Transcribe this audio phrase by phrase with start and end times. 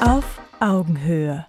[0.00, 1.46] Auf Augenhöhe.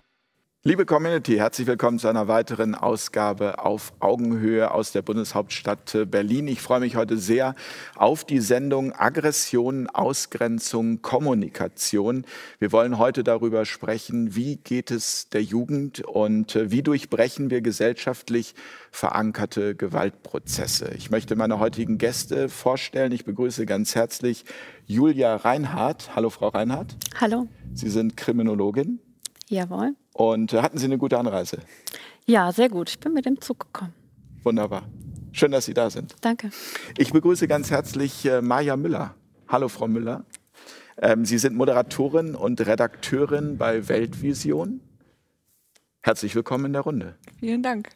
[0.68, 6.50] Liebe Community, herzlich willkommen zu einer weiteren Ausgabe auf Augenhöhe aus der Bundeshauptstadt Berlin.
[6.50, 7.56] Ich freue mich heute sehr
[7.96, 12.26] auf die Sendung Aggression, Ausgrenzung, Kommunikation.
[12.60, 18.54] Wir wollen heute darüber sprechen, wie geht es der Jugend und wie durchbrechen wir gesellschaftlich
[18.92, 20.92] verankerte Gewaltprozesse.
[20.98, 23.14] Ich möchte meine heutigen Gäste vorstellen.
[23.14, 24.44] Ich begrüße ganz herzlich
[24.86, 26.14] Julia Reinhardt.
[26.14, 26.98] Hallo, Frau Reinhardt.
[27.22, 27.48] Hallo.
[27.74, 29.00] Sie sind Kriminologin.
[29.50, 29.96] Jawohl.
[30.14, 31.60] Und äh, hatten Sie eine gute Anreise?
[32.26, 32.90] Ja, sehr gut.
[32.90, 33.94] Ich bin mit dem Zug gekommen.
[34.44, 34.84] Wunderbar.
[35.32, 36.16] Schön, dass Sie da sind.
[36.22, 36.52] Danke.
[36.98, 39.16] Ich begrüße ganz herzlich äh, Maja Müller.
[39.48, 40.26] Hallo, Frau Müller.
[41.00, 44.82] Ähm, Sie sind Moderatorin und Redakteurin bei Weltvision.
[46.02, 47.16] Herzlich willkommen in der Runde.
[47.40, 47.90] Vielen Dank.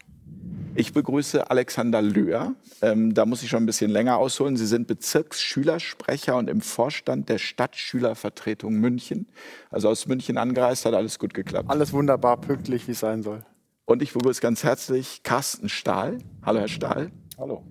[0.74, 2.56] Ich begrüße Alexander Löhr.
[2.82, 4.56] Ähm, da muss ich schon ein bisschen länger ausholen.
[4.56, 9.28] Sie sind Bezirksschülersprecher und im Vorstand der Stadtschülervertretung München.
[9.70, 11.70] Also aus München angereist, hat alles gut geklappt.
[11.70, 13.44] Alles wunderbar, pünktlich, wie es sein soll.
[13.86, 16.20] Und ich begrüße ganz herzlich Carsten Stahl.
[16.42, 17.12] Hallo, Herr Stahl.
[17.38, 17.64] Hallo.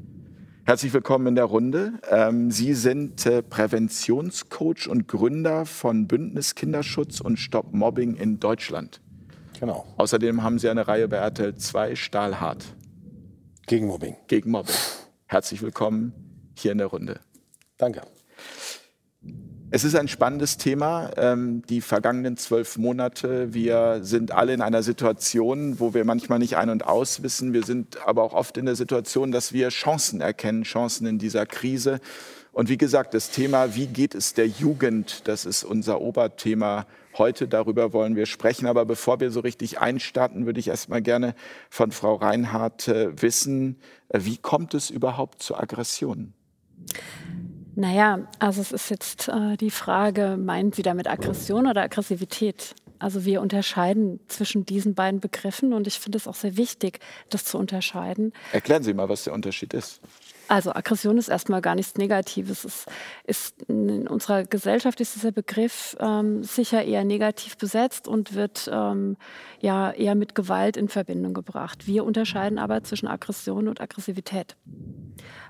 [0.65, 1.95] Herzlich willkommen in der Runde.
[2.11, 9.01] Ähm, Sie sind äh, Präventionscoach und Gründer von Bündnis Kinderschutz und Stop Mobbing in Deutschland.
[9.59, 9.87] Genau.
[9.97, 12.65] Außerdem haben Sie eine Reihe bei RTL 2 Stahlhart
[13.71, 14.17] Gegen Mobbing.
[14.27, 14.75] gegen Mobbing.
[15.27, 16.13] Herzlich willkommen
[16.57, 17.21] hier in der Runde.
[17.79, 18.03] Danke.
[19.71, 21.13] Es ist ein spannendes Thema.
[21.17, 23.55] Ähm, die vergangenen zwölf Monate.
[23.55, 27.53] Wir sind alle in einer Situation, wo wir manchmal nicht ein- und aus wissen.
[27.53, 31.47] Wir sind aber auch oft in der Situation, dass wir Chancen erkennen, Chancen in dieser
[31.47, 32.01] Krise.
[32.51, 36.87] Und wie gesagt, das Thema, wie geht es der Jugend, das ist unser Oberthema
[37.19, 37.49] heute.
[37.49, 38.67] Darüber wollen wir sprechen.
[38.67, 41.35] Aber bevor wir so richtig einstarten, würde ich erst mal gerne
[41.69, 46.35] von Frau Reinhardt äh, wissen, äh, wie kommt es überhaupt zu Aggressionen?
[47.75, 52.75] Naja, also es ist jetzt äh, die Frage, meinen Sie damit Aggression oder Aggressivität?
[52.99, 57.45] Also wir unterscheiden zwischen diesen beiden Begriffen und ich finde es auch sehr wichtig, das
[57.45, 58.35] zu unterscheiden.
[58.53, 60.03] Erklären Sie mal, was der Unterschied ist.
[60.51, 62.65] Also Aggression ist erstmal gar nichts Negatives.
[62.65, 62.87] Es
[63.23, 69.17] ist in unserer Gesellschaft ist dieser Begriff ähm, sicher eher negativ besetzt und wird ähm,
[69.61, 71.87] ja eher mit Gewalt in Verbindung gebracht.
[71.87, 74.57] Wir unterscheiden aber zwischen Aggression und Aggressivität.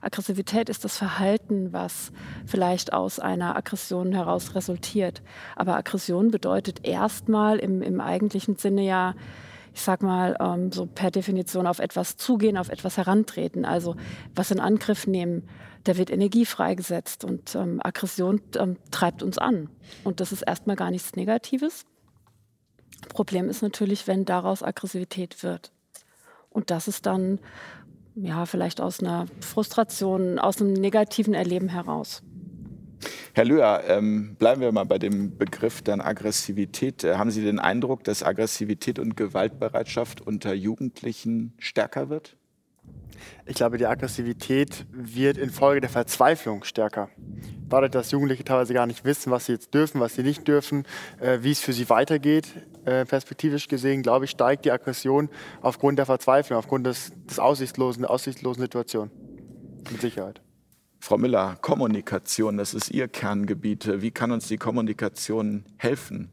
[0.03, 2.13] Aggressivität ist das Verhalten, was
[2.45, 5.23] vielleicht aus einer Aggression heraus resultiert.
[5.57, 9.15] Aber Aggression bedeutet erstmal im, im eigentlichen Sinne ja
[9.75, 13.97] ich sag mal, ähm, so per Definition auf etwas zugehen, auf etwas herantreten, also
[14.35, 15.49] was in Angriff nehmen.
[15.85, 19.71] Da wird Energie freigesetzt und ähm, Aggression ähm, treibt uns an.
[20.05, 21.87] Und das ist erstmal gar nichts Negatives.
[23.09, 25.73] Problem ist natürlich, wenn daraus Aggressivität wird.
[26.51, 27.39] Und das ist dann
[28.15, 32.23] ja vielleicht aus einer Frustration, aus einem negativen Erleben heraus.
[33.33, 37.05] Herr Löhr, ähm, bleiben wir mal bei dem Begriff dann Aggressivität.
[37.05, 42.37] Äh, haben Sie den Eindruck, dass Aggressivität und Gewaltbereitschaft unter Jugendlichen stärker wird?
[43.47, 47.11] Ich glaube, die Aggressivität wird infolge der Verzweiflung stärker.
[47.69, 50.85] Dadurch, dass Jugendliche teilweise gar nicht wissen, was sie jetzt dürfen, was sie nicht dürfen,
[51.21, 52.49] äh, wie es für sie weitergeht,
[52.85, 55.29] äh, perspektivisch gesehen, glaube ich, steigt die Aggression
[55.61, 59.11] aufgrund der Verzweiflung, aufgrund des, des aussichtslosen, der aussichtslosen Situation.
[59.91, 60.41] Mit Sicherheit.
[61.01, 64.03] Frau Müller, Kommunikation, das ist Ihr Kerngebiet.
[64.03, 66.31] Wie kann uns die Kommunikation helfen?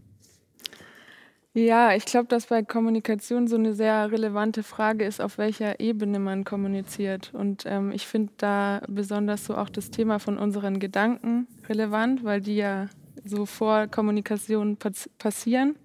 [1.53, 6.19] Ja, ich glaube, dass bei Kommunikation so eine sehr relevante Frage ist, auf welcher Ebene
[6.19, 7.33] man kommuniziert.
[7.33, 12.41] Und ähm, ich finde da besonders so auch das Thema von unseren Gedanken relevant, weil
[12.41, 12.87] die ja
[13.25, 15.75] so vor Kommunikation pass passieren.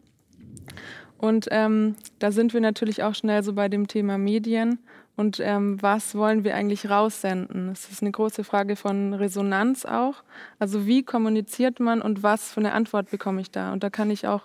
[1.17, 4.81] Und ähm, da sind wir natürlich auch schnell so bei dem Thema Medien.
[5.23, 7.69] Und ähm, was wollen wir eigentlich raussenden?
[7.69, 10.25] Das ist eine große Frage von Resonanz auch.
[10.59, 13.73] Also wie kommuniziert man und was für eine Antwort bekomme ich da?
[13.73, 14.43] Und da kann ich auch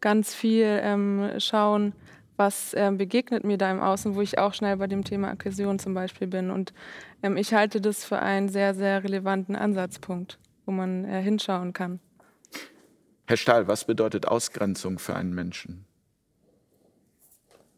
[0.00, 1.92] ganz viel ähm, schauen,
[2.36, 5.78] was ähm, begegnet mir da im Außen, wo ich auch schnell bei dem Thema Aggression
[5.78, 6.50] zum Beispiel bin.
[6.50, 6.74] Und
[7.22, 12.00] ähm, ich halte das für einen sehr, sehr relevanten Ansatzpunkt, wo man äh, hinschauen kann.
[13.28, 15.86] Herr Stahl, was bedeutet Ausgrenzung für einen Menschen?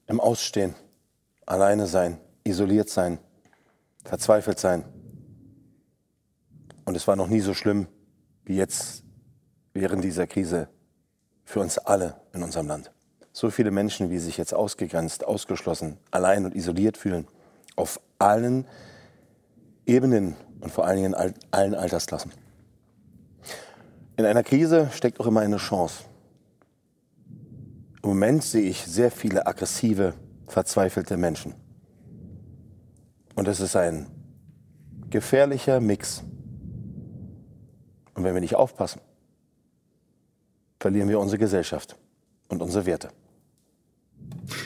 [0.07, 0.75] Im Ausstehen,
[1.45, 2.19] alleine sein,
[2.49, 3.19] isoliert sein,
[4.05, 4.85] verzweifelt sein.
[6.85, 7.87] Und es war noch nie so schlimm
[8.45, 9.05] wie jetzt
[9.75, 10.69] während dieser Krise
[11.45, 12.91] für uns alle in unserem Land.
[13.33, 17.27] So viele Menschen, wie sich jetzt ausgegrenzt, ausgeschlossen, allein und isoliert fühlen,
[17.77, 18.67] auf allen
[19.87, 22.33] Ebenen und vor allen Dingen in allen Altersklassen.
[24.17, 26.05] In einer Krise steckt auch immer eine Chance.
[28.03, 30.15] Im Moment sehe ich sehr viele aggressive,
[30.49, 31.55] verzweifelte Menschen.
[33.39, 34.09] Und es ist ein
[35.11, 36.25] gefährlicher Mix.
[38.15, 39.01] Und wenn wir nicht aufpassen,
[40.81, 41.97] verlieren wir unsere Gesellschaft.
[42.49, 43.11] und unsere Werte.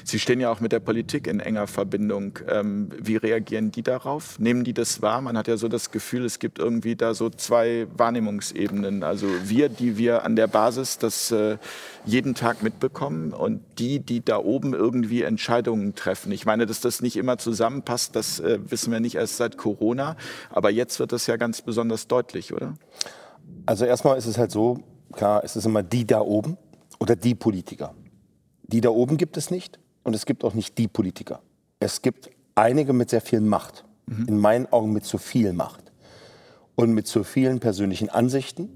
[0.04, 2.38] Sie stehen ja auch mit der Politik in enger Verbindung.
[2.48, 4.38] Ähm, wie reagieren die darauf?
[4.38, 5.20] Nehmen die das wahr?
[5.20, 9.02] Man hat ja so das Gefühl, es gibt irgendwie da so zwei Wahrnehmungsebenen.
[9.02, 11.58] Also wir, die wir an der Basis das äh,
[12.04, 16.32] jeden Tag mitbekommen und die, die da oben irgendwie Entscheidungen treffen.
[16.32, 20.16] Ich meine, dass das nicht immer zusammenpasst, das äh, wissen wir nicht erst seit Corona.
[20.50, 22.74] Aber jetzt wird das ja ganz besonders deutlich, oder?
[23.66, 24.80] Also erstmal ist es halt so,
[25.12, 26.56] klar, es ist immer die da oben
[26.98, 27.94] oder die Politiker.
[28.62, 31.40] Die da oben gibt es nicht und es gibt auch nicht die Politiker.
[31.80, 33.84] Es gibt einige mit sehr viel Macht.
[34.06, 34.26] Mhm.
[34.28, 35.92] In meinen Augen mit zu viel Macht.
[36.74, 38.70] Und mit zu vielen persönlichen Ansichten.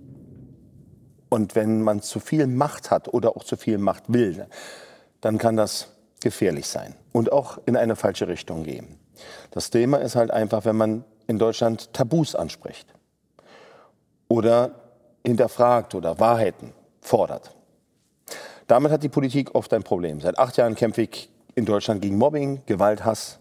[1.28, 4.46] Und wenn man zu viel Macht hat oder auch zu viel Macht will,
[5.20, 5.88] dann kann das
[6.20, 8.96] gefährlich sein und auch in eine falsche Richtung gehen.
[9.50, 12.86] Das Thema ist halt einfach, wenn man in Deutschland Tabus anspricht
[14.28, 14.72] oder
[15.24, 17.55] hinterfragt oder Wahrheiten fordert.
[18.66, 20.20] Damit hat die Politik oft ein Problem.
[20.20, 23.38] Seit acht Jahren kämpfe ich in Deutschland gegen Mobbing, Gewalt, Hass,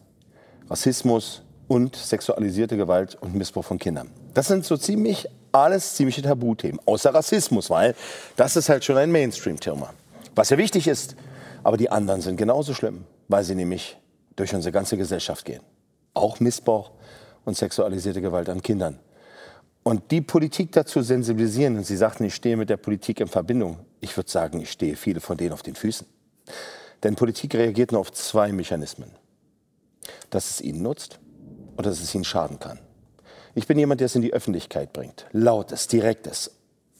[0.69, 4.11] Rassismus und sexualisierte Gewalt und Missbrauch von Kindern.
[4.33, 7.95] Das sind so ziemlich alles ziemliche Tabuthemen, außer Rassismus, weil
[8.35, 9.93] das ist halt schon ein Mainstream-Thema.
[10.35, 11.15] Was ja wichtig ist,
[11.63, 13.97] aber die anderen sind genauso schlimm, weil sie nämlich
[14.35, 15.61] durch unsere ganze Gesellschaft gehen.
[16.13, 16.91] Auch Missbrauch
[17.45, 18.99] und sexualisierte Gewalt an Kindern.
[19.83, 23.77] Und die Politik dazu sensibilisieren, und Sie sagten, ich stehe mit der Politik in Verbindung.
[24.05, 26.05] Ich würde sagen, ich stehe viele von denen auf den Füßen.
[27.01, 29.09] Denn Politik reagiert nur auf zwei Mechanismen.
[30.29, 31.19] Dass es ihnen nutzt
[31.75, 32.77] oder dass es ihnen schaden kann.
[33.55, 35.25] Ich bin jemand, der es in die Öffentlichkeit bringt.
[35.31, 36.51] Lautes, direktes,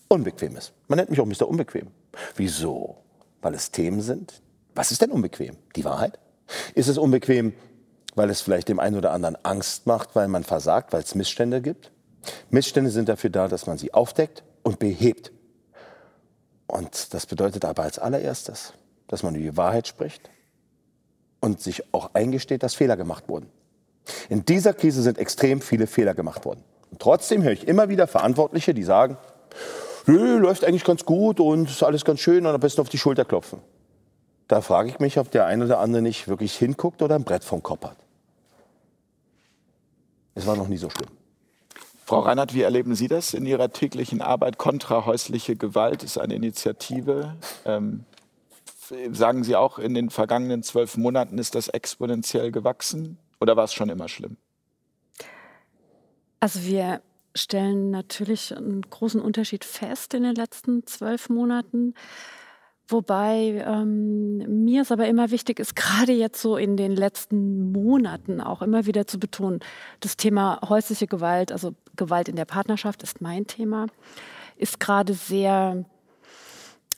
[0.08, 0.72] unbequemes.
[0.88, 1.48] Man nennt mich auch Mr.
[1.48, 1.90] Unbequem.
[2.36, 2.98] Wieso?
[3.40, 4.42] Weil es Themen sind?
[4.74, 5.58] Was ist denn unbequem?
[5.76, 6.18] Die Wahrheit?
[6.74, 7.54] Ist es unbequem,
[8.16, 11.62] weil es vielleicht dem einen oder anderen Angst macht, weil man versagt, weil es Missstände
[11.62, 11.92] gibt?
[12.50, 15.32] Missstände sind dafür da, dass man sie aufdeckt und behebt.
[16.68, 18.74] Und das bedeutet aber als allererstes,
[19.08, 20.30] dass man über die Wahrheit spricht
[21.40, 23.50] und sich auch eingesteht, dass Fehler gemacht wurden.
[24.30, 26.64] In dieser Krise sind extrem viele Fehler gemacht worden.
[26.92, 29.18] Und trotzdem höre ich immer wieder Verantwortliche, die sagen,
[30.08, 32.98] Nö, läuft eigentlich ganz gut und ist alles ganz schön und am besten auf die
[32.98, 33.60] Schulter klopfen.
[34.48, 37.44] Da frage ich mich, ob der eine oder andere nicht wirklich hinguckt oder ein Brett
[37.44, 37.98] vom Kopf hat.
[40.36, 41.10] Es war noch nie so schlimm.
[42.06, 44.60] Frau Reinhardt, wie erleben Sie das in Ihrer täglichen Arbeit?
[44.60, 47.36] Kontra häusliche Gewalt ist eine Initiative.
[47.66, 48.06] Ähm,
[49.12, 53.74] sagen Sie auch, in den vergangenen zwölf Monaten ist das exponentiell gewachsen oder war es
[53.74, 54.38] schon immer schlimm?
[56.40, 57.02] Also wir
[57.34, 61.96] stellen natürlich einen großen Unterschied fest in den letzten zwölf Monaten.
[62.88, 68.42] Wobei ähm, mir es aber immer wichtig ist, gerade jetzt so in den letzten Monaten
[68.42, 69.60] auch immer wieder zu betonen,
[70.02, 73.88] das Thema häusliche Gewalt, also Gewalt in der Partnerschaft ist mein Thema,
[74.58, 75.86] ist gerade sehr,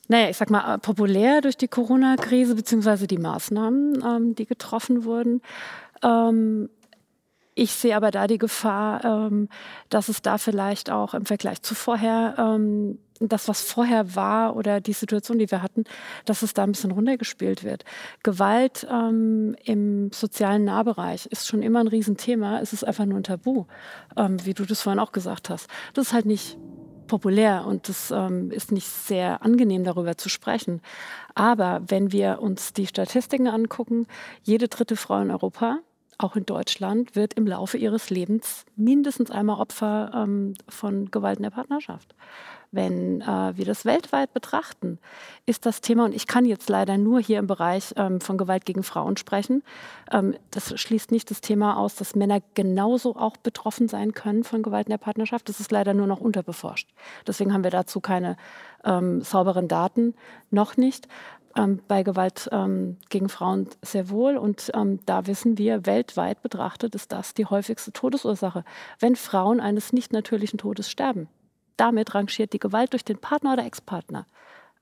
[0.07, 5.41] naja, ich sag mal, populär durch die Corona-Krise beziehungsweise die Maßnahmen, ähm, die getroffen wurden.
[6.03, 6.69] Ähm,
[7.55, 9.49] ich sehe aber da die Gefahr, ähm,
[9.89, 14.81] dass es da vielleicht auch im Vergleich zu vorher ähm, das, was vorher war oder
[14.81, 15.83] die Situation, die wir hatten,
[16.25, 17.83] dass es da ein bisschen runtergespielt wird.
[18.23, 22.59] Gewalt ähm, im sozialen Nahbereich ist schon immer ein Riesenthema.
[22.59, 23.65] Es ist einfach nur ein Tabu,
[24.15, 25.69] ähm, wie du das vorhin auch gesagt hast.
[25.93, 26.57] Das ist halt nicht
[27.07, 30.81] populär und es ähm, ist nicht sehr angenehm, darüber zu sprechen.
[31.33, 34.07] Aber wenn wir uns die Statistiken angucken,
[34.43, 35.79] jede dritte Frau in Europa
[36.19, 41.43] auch in Deutschland wird im Laufe ihres Lebens mindestens einmal Opfer ähm, von Gewalt in
[41.43, 42.15] der Partnerschaft
[42.71, 44.99] wenn äh, wir das weltweit betrachten,
[45.45, 48.65] ist das Thema, und ich kann jetzt leider nur hier im Bereich ähm, von Gewalt
[48.65, 49.63] gegen Frauen sprechen,
[50.11, 54.63] ähm, das schließt nicht das Thema aus, dass Männer genauso auch betroffen sein können von
[54.63, 55.49] Gewalt in der Partnerschaft.
[55.49, 56.89] Das ist leider nur noch unterbeforscht.
[57.25, 58.37] Deswegen haben wir dazu keine
[58.83, 60.13] ähm, sauberen Daten,
[60.51, 61.07] noch nicht.
[61.55, 64.37] Ähm, bei Gewalt ähm, gegen Frauen sehr wohl.
[64.37, 68.63] Und ähm, da wissen wir, weltweit betrachtet ist das die häufigste Todesursache,
[68.99, 71.27] wenn Frauen eines nicht natürlichen Todes sterben
[71.77, 74.25] damit rangiert die Gewalt durch den Partner oder Ex-Partner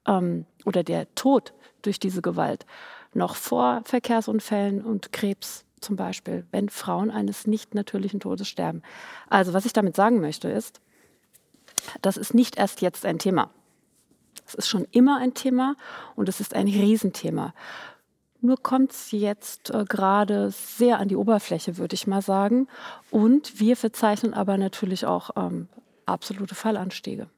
[0.07, 2.65] ähm, oder der Tod durch diese Gewalt
[3.13, 8.81] noch vor Verkehrsunfällen und Krebs zum Beispiel, wenn Frauen eines nicht natürlichen Todes sterben.
[9.29, 10.81] Also was ich damit sagen möchte ist,
[12.01, 13.51] das ist nicht erst jetzt ein Thema.
[14.47, 15.75] Es ist schon immer ein Thema
[16.15, 17.53] und es ist ein Riesenthema.
[18.41, 22.67] Nur kommt es jetzt äh, gerade sehr an die Oberfläche, würde ich mal sagen.
[23.09, 25.67] Und wir verzeichnen aber natürlich auch ähm,
[26.05, 27.29] absolute Fallanstiege.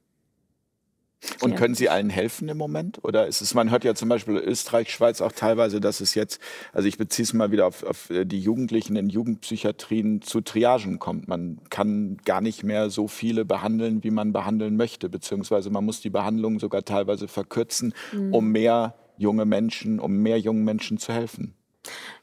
[1.41, 3.03] Und können Sie allen helfen im Moment?
[3.03, 6.39] Oder ist es, man hört ja zum Beispiel Österreich, Schweiz auch teilweise, dass es jetzt,
[6.73, 10.99] also ich beziehe es mal wieder auf, auf äh, die Jugendlichen in Jugendpsychiatrien zu Triagen
[10.99, 11.27] kommt.
[11.27, 16.01] Man kann gar nicht mehr so viele behandeln, wie man behandeln möchte, beziehungsweise man muss
[16.01, 18.33] die Behandlung sogar teilweise verkürzen, mhm.
[18.33, 21.55] um mehr junge Menschen, um mehr jungen Menschen zu helfen?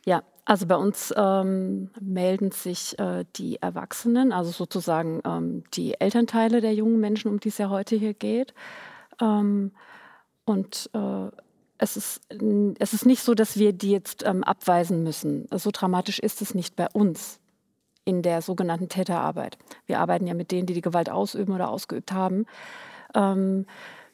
[0.06, 6.60] Ja, also bei uns ähm, melden sich äh, die Erwachsenen, also sozusagen ähm, die Elternteile
[6.60, 8.52] der jungen Menschen, um die es ja heute hier geht.
[9.20, 9.72] Ähm,
[10.44, 11.28] und äh,
[11.78, 12.20] es ist,
[12.78, 15.48] es ist nicht so, dass wir die jetzt ähm, abweisen müssen.
[15.50, 17.40] So dramatisch ist es nicht bei uns
[18.04, 19.56] in der sogenannten Täterarbeit.
[19.86, 22.44] Wir arbeiten ja mit denen, die die Gewalt ausüben oder ausgeübt haben.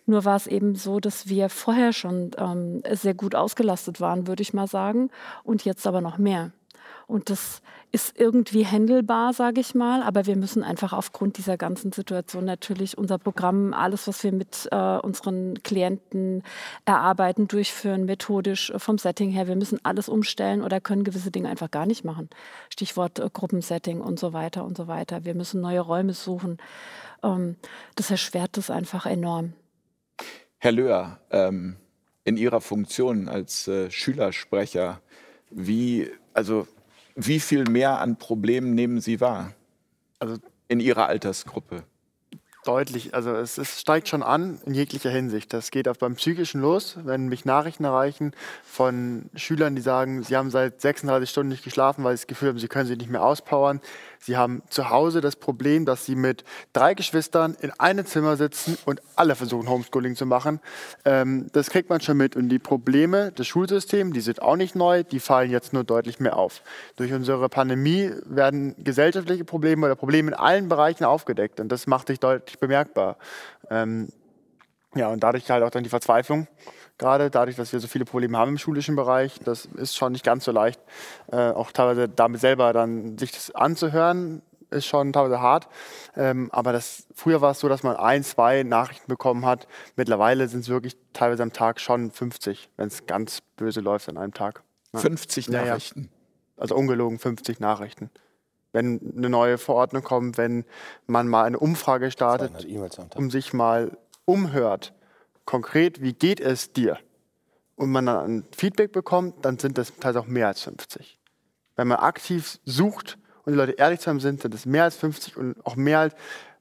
[0.06, 4.42] Nur war es eben so, dass wir vorher schon ähm, sehr gut ausgelastet waren, würde
[4.42, 5.10] ich mal sagen,
[5.44, 6.52] und jetzt aber noch mehr.
[7.06, 7.60] Und das
[7.92, 12.96] ist irgendwie händelbar, sage ich mal, aber wir müssen einfach aufgrund dieser ganzen Situation natürlich
[12.96, 16.44] unser Programm, alles, was wir mit äh, unseren Klienten
[16.84, 21.48] erarbeiten, durchführen, methodisch äh, vom Setting her, wir müssen alles umstellen oder können gewisse Dinge
[21.48, 22.30] einfach gar nicht machen.
[22.72, 25.24] Stichwort äh, Gruppensetting und so weiter und so weiter.
[25.24, 26.58] Wir müssen neue Räume suchen.
[27.24, 27.56] Ähm,
[27.96, 29.54] das erschwert das einfach enorm.
[30.62, 31.76] Herr Löhr, ähm,
[32.24, 35.00] in Ihrer Funktion als äh, Schülersprecher,
[35.48, 36.68] wie, also,
[37.14, 39.54] wie viel mehr an Problemen nehmen Sie wahr?
[40.18, 40.36] Also
[40.68, 41.84] in Ihrer Altersgruppe?
[42.64, 45.54] Deutlich, also es, es, steigt schon an in jeglicher Hinsicht.
[45.54, 48.32] Das geht auch beim Psychischen los, wenn mich Nachrichten erreichen
[48.64, 52.50] von Schülern, die sagen, sie haben seit 36 Stunden nicht geschlafen, weil sie das Gefühl
[52.50, 53.80] haben, sie können sich nicht mehr auspowern.
[54.22, 58.76] Sie haben zu Hause das Problem, dass sie mit drei Geschwistern in einem Zimmer sitzen
[58.84, 60.60] und alle versuchen, Homeschooling zu machen.
[61.06, 62.36] Ähm, das kriegt man schon mit.
[62.36, 66.20] Und die Probleme des Schulsystems, die sind auch nicht neu, die fallen jetzt nur deutlich
[66.20, 66.60] mehr auf.
[66.96, 71.58] Durch unsere Pandemie werden gesellschaftliche Probleme oder Probleme in allen Bereichen aufgedeckt.
[71.58, 73.16] Und das macht sich deutlich bemerkbar.
[73.70, 74.08] Ähm,
[74.94, 76.48] ja, und dadurch halt auch dann die Verzweiflung
[77.00, 79.40] gerade dadurch, dass wir so viele Probleme haben im schulischen Bereich.
[79.44, 80.80] Das ist schon nicht ganz so leicht.
[81.32, 85.68] Äh, auch teilweise damit selber dann sich das anzuhören, ist schon teilweise hart.
[86.14, 89.66] Ähm, aber das, früher war es so, dass man ein, zwei Nachrichten bekommen hat.
[89.96, 94.16] Mittlerweile sind es wirklich teilweise am Tag schon 50, wenn es ganz böse läuft an
[94.16, 94.62] einem Tag.
[94.92, 95.00] Ja.
[95.00, 96.00] 50 Nachrichten?
[96.00, 96.62] Ja, ja.
[96.62, 98.10] Also ungelogen 50 Nachrichten.
[98.72, 100.64] Wenn eine neue Verordnung kommt, wenn
[101.06, 102.66] man mal eine Umfrage startet,
[103.16, 104.94] um sich mal umhört,
[105.44, 106.98] konkret, wie geht es dir?
[107.74, 111.18] Und man dann ein Feedback bekommt, dann sind das teilweise auch mehr als 50.
[111.76, 114.96] Wenn man aktiv sucht und die Leute ehrlich zu haben sind, sind es mehr als
[114.96, 116.14] 50 und auch mehr als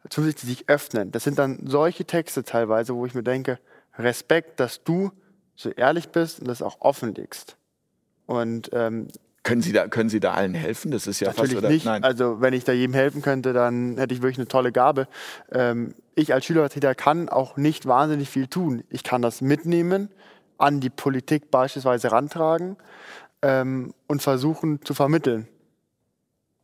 [0.09, 1.11] 50, die sich öffnen.
[1.11, 3.59] Das sind dann solche Texte teilweise, wo ich mir denke,
[3.97, 5.11] Respekt, dass du
[5.55, 7.57] so ehrlich bist und das auch offenlegst.
[8.25, 9.09] Und ähm,
[9.49, 10.91] können Sie, da, können Sie da allen helfen?
[10.91, 11.73] Das ist ja Natürlich fast oder?
[11.73, 11.85] nicht.
[11.85, 12.03] Nein.
[12.03, 15.07] Also wenn ich da jedem helfen könnte, dann hätte ich wirklich eine tolle Gabe.
[15.51, 18.83] Ähm, ich als Schülervertreter kann auch nicht wahnsinnig viel tun.
[18.89, 20.09] Ich kann das mitnehmen,
[20.59, 22.77] an die Politik beispielsweise rantragen
[23.41, 25.47] ähm, und versuchen zu vermitteln.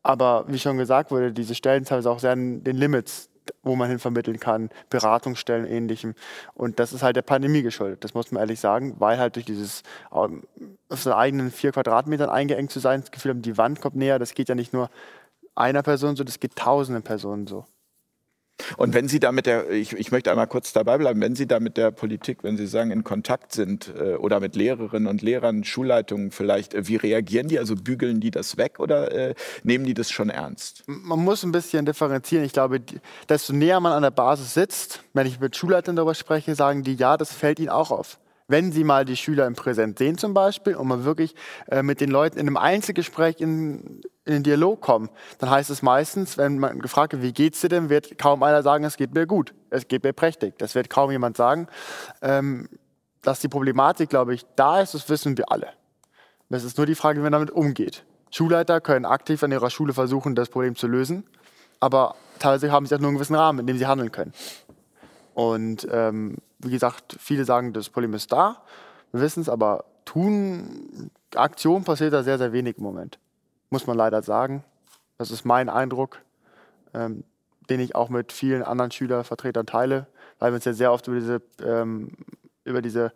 [0.04, 3.30] Aber wie schon gesagt wurde, diese Stellen teilweise auch sehr an den Limits
[3.64, 6.16] wo man hin vermitteln kann, Beratungsstellen, ähnlichem.
[6.54, 9.46] Und das ist halt der Pandemie geschuldet, das muss man ehrlich sagen, weil halt durch
[9.46, 9.84] dieses
[10.14, 10.44] ähm,
[10.90, 14.20] auf seinen eigenen vier Quadratmetern eingeengt zu sein, das Gefühl haben, die Wand kommt näher,
[14.20, 14.90] das geht ja nicht nur
[15.56, 17.66] einer Person so, das geht tausenden Personen so.
[18.78, 21.48] Und wenn Sie da mit der, ich, ich möchte einmal kurz dabei bleiben, wenn Sie
[21.48, 25.22] da mit der Politik, wenn Sie sagen, in Kontakt sind äh, oder mit Lehrerinnen und
[25.22, 27.60] Lehrern, Schulleitungen vielleicht, äh, wie reagieren die?
[27.60, 30.84] Also bügeln die das weg oder äh, nehmen die das schon ernst?
[30.88, 32.46] Man muss ein bisschen differenzieren.
[32.46, 32.82] Ich glaube,
[33.30, 36.96] desto näher man an der Basis sitzt, wenn ich mit Schulleitern darüber spreche, sagen die,
[36.96, 38.18] ja, das fällt ihnen auch auf
[38.48, 41.36] wenn Sie mal die Schüler im Präsent sehen zum Beispiel und man wirklich
[41.70, 45.10] äh, mit den Leuten in einem Einzelgespräch in, in den Dialog kommen,
[45.40, 48.62] dann heißt es meistens, wenn man gefragt wird, wie geht's dir denn, wird kaum einer
[48.62, 50.58] sagen, es geht mir gut, es geht mir prächtig.
[50.58, 51.68] Das wird kaum jemand sagen.
[52.22, 52.70] Ähm,
[53.26, 55.70] dass die Problematik, glaube ich, da ist, das wissen wir alle.
[56.50, 58.06] Es ist nur die Frage, wie man damit umgeht.
[58.30, 61.26] Schulleiter können aktiv an ihrer Schule versuchen, das Problem zu lösen,
[61.80, 64.34] aber teilweise haben sie auch nur einen gewissen Rahmen, in dem sie handeln können.
[65.36, 68.64] Und ähm, wie gesagt, viele sagen, das Problem ist da,
[69.12, 73.20] wir wissen es, aber tun, Aktion passiert da sehr, sehr wenig im Moment.
[73.70, 74.64] Muss man leider sagen.
[75.18, 76.22] Das ist mein Eindruck,
[76.94, 77.26] ähm,
[77.70, 80.08] den ich auch mit vielen anderen Schülervertretern teile,
[80.40, 82.12] weil wir uns ja sehr oft über diese, ähm,
[82.64, 83.12] über diese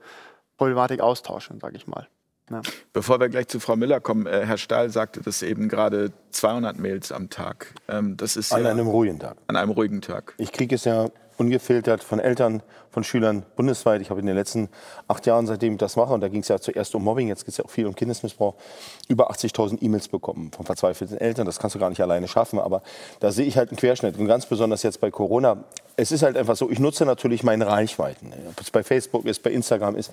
[0.57, 2.09] Problematik austauschen, sage ich mal.
[2.51, 2.61] Ja.
[2.91, 6.77] Bevor wir gleich zu Frau Müller kommen, äh, Herr Stahl sagte das eben gerade, 200
[6.79, 7.73] Mails am Tag.
[7.87, 9.37] Ähm, das ist an ja, einem ruhigen Tag.
[9.47, 10.33] An einem ruhigen Tag.
[10.37, 14.01] Ich kriege es ja ungefiltert von Eltern, von Schülern bundesweit.
[14.01, 14.69] Ich habe in den letzten
[15.07, 17.45] acht Jahren, seitdem ich das mache, und da ging es ja zuerst um Mobbing, jetzt
[17.45, 18.55] geht es ja auch viel um Kindesmissbrauch,
[19.07, 21.45] über 80.000 E-Mails bekommen von verzweifelten Eltern.
[21.45, 22.83] Das kannst du gar nicht alleine schaffen, aber
[23.19, 24.17] da sehe ich halt einen Querschnitt.
[24.17, 25.63] Und ganz besonders jetzt bei Corona.
[25.95, 28.33] Es ist halt einfach so, ich nutze natürlich meine Reichweiten.
[28.49, 30.11] Ob es bei Facebook ist, bei Instagram ist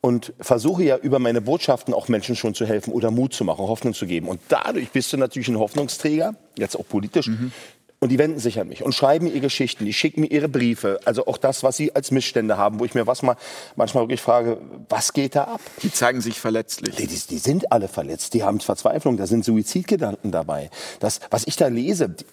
[0.00, 3.66] und versuche ja über meine Botschaften auch Menschen schon zu helfen oder Mut zu machen,
[3.66, 4.28] Hoffnung zu geben.
[4.28, 7.52] Und dadurch bist du natürlich ein Hoffnungsträger, jetzt auch politisch, mhm
[7.98, 10.48] Und die wenden sich an mich und schreiben mir ihre Geschichten, die schicken mir ihre
[10.48, 13.36] Briefe, also auch das, was sie als Missstände haben, wo ich mir was mal,
[13.74, 14.58] manchmal wirklich frage,
[14.90, 15.60] was geht da ab?
[15.82, 16.96] Die zeigen sich verletzlich.
[16.96, 20.70] Die, die, die sind alle verletzt, die haben Verzweiflung, da sind Suizidgedanken dabei.
[21.00, 22.24] Das, was ich da lese, die,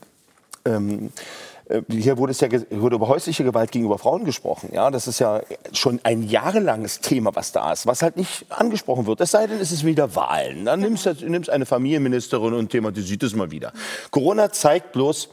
[0.65, 1.11] ähm,
[1.69, 4.69] äh, hier wurde es ja wurde über häusliche Gewalt gegenüber Frauen gesprochen.
[4.73, 5.41] Ja, das ist ja
[5.71, 9.21] schon ein jahrelanges Thema, was da ist, was halt nicht angesprochen wird.
[9.21, 10.65] Es sei denn, es ist wieder Wahlen.
[10.65, 13.71] Dann nimmst du nimmst eine Familienministerin und thematisiert es mal wieder.
[14.11, 15.29] Corona zeigt bloß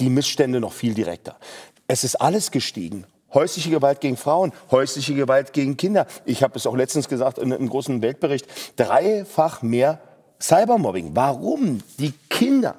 [0.00, 1.38] die Missstände noch viel direkter.
[1.86, 3.06] Es ist alles gestiegen.
[3.32, 6.06] Häusliche Gewalt gegen Frauen, häusliche Gewalt gegen Kinder.
[6.24, 8.46] Ich habe es auch letztens gesagt in einem großen Weltbericht.
[8.76, 10.00] Dreifach mehr
[10.40, 11.10] Cybermobbing.
[11.14, 11.82] Warum?
[11.98, 12.76] Die Kinder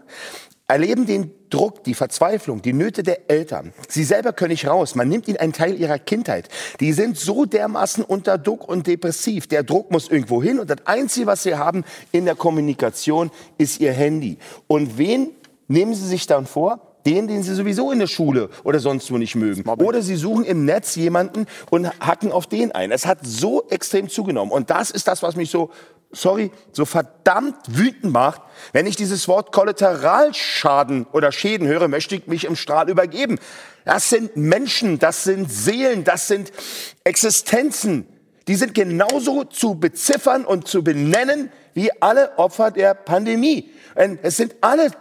[0.67, 3.74] erleben den Druck, die Verzweiflung, die Nöte der Eltern.
[3.88, 4.95] Sie selber können nicht raus.
[4.95, 6.50] Man nimmt ihnen einen Teil ihrer Kindheit.
[6.79, 9.48] Die sind so dermaßen unter Druck und depressiv.
[9.48, 13.79] Der Druck muss irgendwo hin und das Einzige, was sie haben in der Kommunikation, ist
[13.79, 14.38] ihr Handy.
[14.67, 15.31] Und wen
[15.67, 16.95] nehmen sie sich dann vor?
[17.06, 19.68] Den, den sie sowieso in der Schule oder sonst wo nicht mögen.
[19.70, 22.92] Oder sie suchen im Netz jemanden und hacken auf den ein.
[22.92, 24.52] Es hat so extrem zugenommen.
[24.52, 25.70] Und das ist das, was mich so
[26.12, 28.42] sorry, so verdammt wütend macht,
[28.74, 33.38] wenn ich dieses Wort Kollateralschaden oder Schäden höre, möchte ich mich im Strahl übergeben.
[33.84, 36.52] Das sind Menschen, das sind Seelen, das sind
[37.04, 38.08] Existenzen.
[38.48, 43.72] Die sind genauso zu beziffern und zu benennen wie alle Opfer der Pandemie.
[44.22, 44.92] Es sind alle,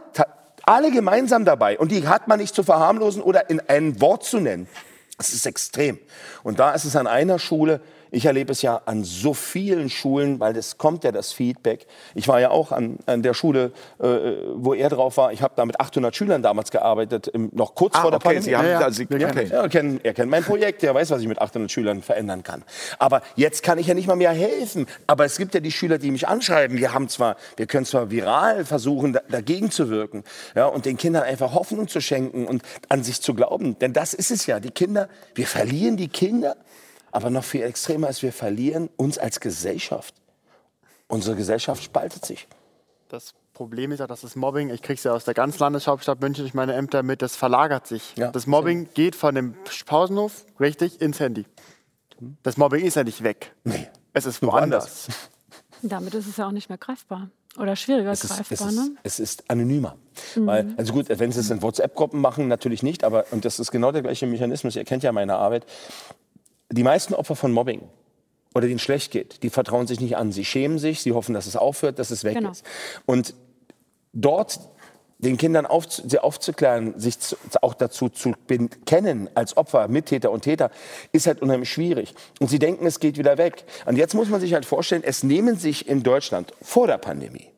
[0.66, 4.40] alle gemeinsam dabei und die hat man nicht zu verharmlosen oder in ein Wort zu
[4.40, 4.68] nennen.
[5.16, 5.98] Das ist extrem.
[6.42, 7.80] Und da ist es an einer Schule
[8.14, 11.86] ich erlebe es ja an so vielen Schulen, weil es kommt ja das Feedback.
[12.14, 14.04] Ich war ja auch an, an der Schule, äh,
[14.54, 15.32] wo er drauf war.
[15.32, 18.28] Ich habe da mit 800 Schülern damals gearbeitet, im, noch kurz ah, vor der okay.
[18.28, 18.44] Pandemie.
[18.44, 18.80] Sie haben, ja, ja.
[18.80, 19.48] Also, okay.
[19.50, 22.62] er, kennt, er kennt mein Projekt, er weiß, was ich mit 800 Schülern verändern kann.
[22.98, 24.86] Aber jetzt kann ich ja nicht mal mehr helfen.
[25.06, 26.78] Aber es gibt ja die Schüler, die mich anschreiben.
[26.78, 30.96] Wir haben zwar, wir können zwar viral versuchen, da, dagegen zu wirken, ja, und den
[30.96, 33.78] Kindern einfach Hoffnung zu schenken und an sich zu glauben.
[33.78, 34.60] Denn das ist es ja.
[34.60, 36.56] Die Kinder, wir verlieren die Kinder
[37.14, 40.14] aber noch viel extremer ist, wir verlieren uns als Gesellschaft.
[41.06, 42.48] Unsere Gesellschaft spaltet sich.
[43.08, 46.20] Das Problem ist ja, dass das Mobbing, ich kriege es ja aus der ganzen Landeshauptstadt
[46.20, 48.16] München durch meine Ämter mit, das verlagert sich.
[48.16, 49.54] Ja, das Mobbing geht von dem
[49.86, 51.46] Pausenhof richtig ins Handy.
[52.42, 53.54] Das Mobbing ist ja nicht weg.
[53.62, 53.86] Nee.
[54.12, 55.06] Es ist woanders.
[55.82, 57.30] Damit ist es ja auch nicht mehr greifbar.
[57.56, 58.96] Oder schwieriger es ist, greifbar, es ist, ne?
[59.04, 59.96] Es ist anonymer.
[60.34, 60.46] Mhm.
[60.46, 63.70] Weil, also gut, wenn Sie es in WhatsApp-Gruppen machen, natürlich nicht, aber und das ist
[63.70, 64.74] genau der gleiche Mechanismus.
[64.74, 65.64] Ihr kennt ja meine Arbeit
[66.74, 67.82] die meisten Opfer von Mobbing
[68.54, 70.32] oder denen schlecht geht, die vertrauen sich nicht an.
[70.32, 72.50] Sie schämen sich, sie hoffen, dass es aufhört, dass es weg genau.
[72.50, 72.64] ist.
[73.06, 73.34] Und
[74.12, 74.60] dort
[75.18, 80.42] den Kindern auf, sie aufzuklären, sich zu, auch dazu zu bekennen als Opfer, Mittäter und
[80.42, 80.70] Täter,
[81.12, 82.14] ist halt unheimlich schwierig.
[82.40, 83.64] Und sie denken, es geht wieder weg.
[83.86, 87.48] Und jetzt muss man sich halt vorstellen, es nehmen sich in Deutschland vor der Pandemie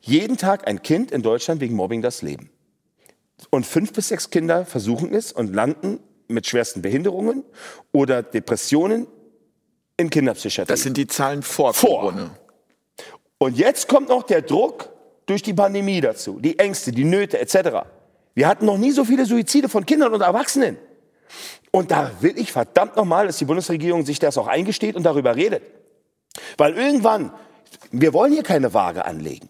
[0.00, 2.50] jeden Tag ein Kind in Deutschland wegen Mobbing das Leben.
[3.50, 7.44] Und fünf bis sechs Kinder versuchen es und landen mit schwersten Behinderungen
[7.92, 9.06] oder Depressionen
[9.96, 10.72] in Kinderpsychiatrie.
[10.72, 12.00] Das sind die Zahlen vor, vor.
[12.00, 12.30] Corona.
[13.38, 14.90] Und jetzt kommt noch der Druck
[15.26, 17.86] durch die Pandemie dazu, die Ängste, die Nöte etc.
[18.34, 20.78] Wir hatten noch nie so viele Suizide von Kindern und Erwachsenen.
[21.70, 25.34] Und da will ich verdammt nochmal, dass die Bundesregierung sich das auch eingesteht und darüber
[25.34, 25.62] redet.
[26.56, 27.32] Weil irgendwann,
[27.90, 29.48] wir wollen hier keine Waage anlegen.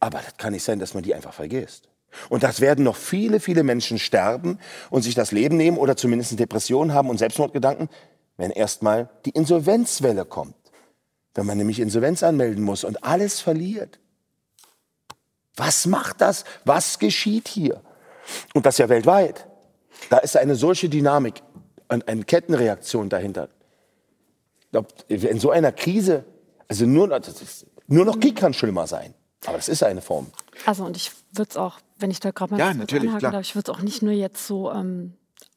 [0.00, 1.88] Aber das kann nicht sein, dass man die einfach vergisst.
[2.28, 4.58] Und das werden noch viele, viele Menschen sterben
[4.90, 7.88] und sich das Leben nehmen oder zumindest Depressionen haben und Selbstmordgedanken,
[8.36, 10.54] wenn erstmal die Insolvenzwelle kommt.
[11.34, 13.98] Wenn man nämlich Insolvenz anmelden muss und alles verliert.
[15.56, 16.44] Was macht das?
[16.64, 17.80] Was geschieht hier?
[18.54, 19.46] Und das ja weltweit.
[20.10, 21.42] Da ist eine solche Dynamik
[21.88, 23.48] und eine Kettenreaktion dahinter.
[25.08, 26.24] In so einer Krise,
[26.68, 27.20] also nur,
[27.86, 29.14] nur noch Krieg kann schlimmer sein.
[29.46, 30.28] Aber es ist eine Form.
[30.66, 33.42] Also und ich würde es auch, wenn ich da gerade mal ja, natürlich, anhaken darf,
[33.42, 35.14] ich würde es auch nicht nur jetzt so ähm,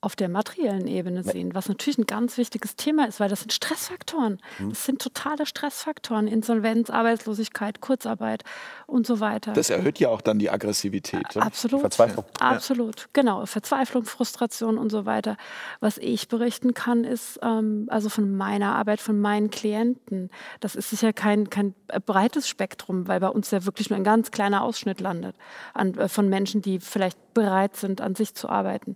[0.07, 3.51] auf der materiellen Ebene sehen, was natürlich ein ganz wichtiges Thema ist, weil das sind
[3.51, 4.39] Stressfaktoren.
[4.55, 4.69] Hm.
[4.69, 6.29] Das sind totale Stressfaktoren.
[6.29, 8.45] Insolvenz, Arbeitslosigkeit, Kurzarbeit
[8.85, 9.51] und so weiter.
[9.51, 11.35] Das erhöht ja auch dann die Aggressivität.
[11.35, 11.41] Ne?
[11.41, 11.81] Absolut.
[11.81, 12.23] Verzweiflung.
[12.39, 13.45] Absolut, genau.
[13.45, 15.35] Verzweiflung, Frustration und so weiter.
[15.81, 20.29] Was ich berichten kann, ist, ähm, also von meiner Arbeit, von meinen Klienten,
[20.61, 24.31] das ist sicher kein, kein breites Spektrum, weil bei uns ja wirklich nur ein ganz
[24.31, 25.35] kleiner Ausschnitt landet
[25.73, 28.95] an, äh, von Menschen, die vielleicht bereit sind, an sich zu arbeiten.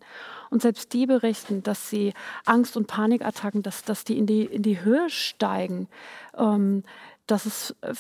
[0.51, 2.13] Und selbst die berichten, dass sie
[2.45, 5.87] Angst- und Panikattacken, dass, dass die in die, in die Höhe steigen.
[6.37, 6.83] Ähm,
[7.31, 7.93] dass es äh,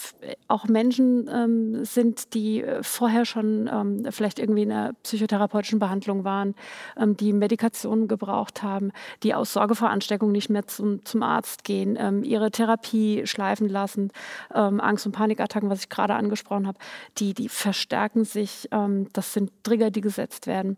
[0.49, 6.25] auch Menschen ähm, sind, die äh, vorher schon ähm, vielleicht irgendwie in einer psychotherapeutischen Behandlung
[6.25, 6.53] waren,
[6.97, 8.91] ähm, die Medikationen gebraucht haben,
[9.23, 13.69] die aus Sorge vor Ansteckung nicht mehr zum, zum Arzt gehen, ähm, ihre Therapie schleifen
[13.69, 14.11] lassen,
[14.53, 16.79] ähm, Angst- und Panikattacken, was ich gerade angesprochen habe,
[17.17, 18.67] die, die verstärken sich.
[18.71, 20.77] Ähm, das sind Trigger, die gesetzt werden.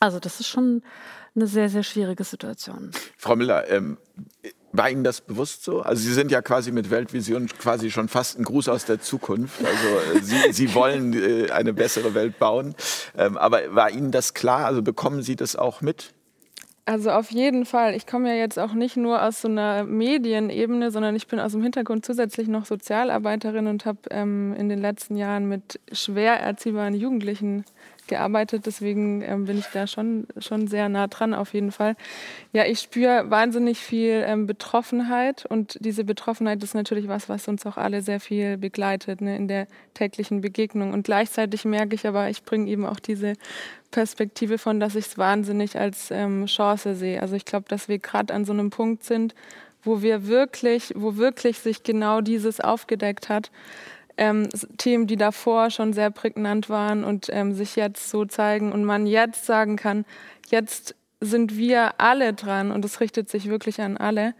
[0.00, 0.82] Also das ist schon
[1.36, 2.90] eine sehr, sehr schwierige Situation.
[3.16, 3.98] Frau Müller, ähm,
[4.72, 5.82] war Ihnen das bewusst so?
[5.82, 9.60] Also Sie sind ja quasi mit Weltvision quasi schon fast ein Gruß aus der Zukunft.
[9.64, 12.74] Also äh, Sie, Sie wollen äh, eine bessere Welt bauen.
[13.16, 14.66] Ähm, aber war Ihnen das klar?
[14.66, 16.12] Also bekommen Sie das auch mit?
[16.86, 17.94] Also auf jeden Fall.
[17.94, 21.52] Ich komme ja jetzt auch nicht nur aus so einer Medienebene, sondern ich bin aus
[21.52, 26.94] dem Hintergrund zusätzlich noch Sozialarbeiterin und habe ähm, in den letzten Jahren mit schwer erziehbaren
[26.94, 27.64] Jugendlichen
[28.10, 28.66] gearbeitet.
[28.66, 31.96] Deswegen ähm, bin ich da schon, schon sehr nah dran auf jeden Fall.
[32.52, 37.64] Ja, ich spüre wahnsinnig viel ähm, Betroffenheit und diese Betroffenheit ist natürlich was, was uns
[37.64, 40.92] auch alle sehr viel begleitet ne, in der täglichen Begegnung.
[40.92, 43.32] Und gleichzeitig merke ich aber, ich bringe eben auch diese
[43.90, 47.22] Perspektive von, dass ich es wahnsinnig als ähm, Chance sehe.
[47.22, 49.34] Also ich glaube, dass wir gerade an so einem Punkt sind,
[49.82, 53.50] wo wir wirklich, wo wirklich sich genau dieses aufgedeckt hat.
[54.20, 58.84] Ähm, Themen, die davor schon sehr prägnant waren und ähm, sich jetzt so zeigen und
[58.84, 60.04] man jetzt sagen kann,
[60.50, 64.34] jetzt sind wir alle dran und es richtet sich wirklich an alle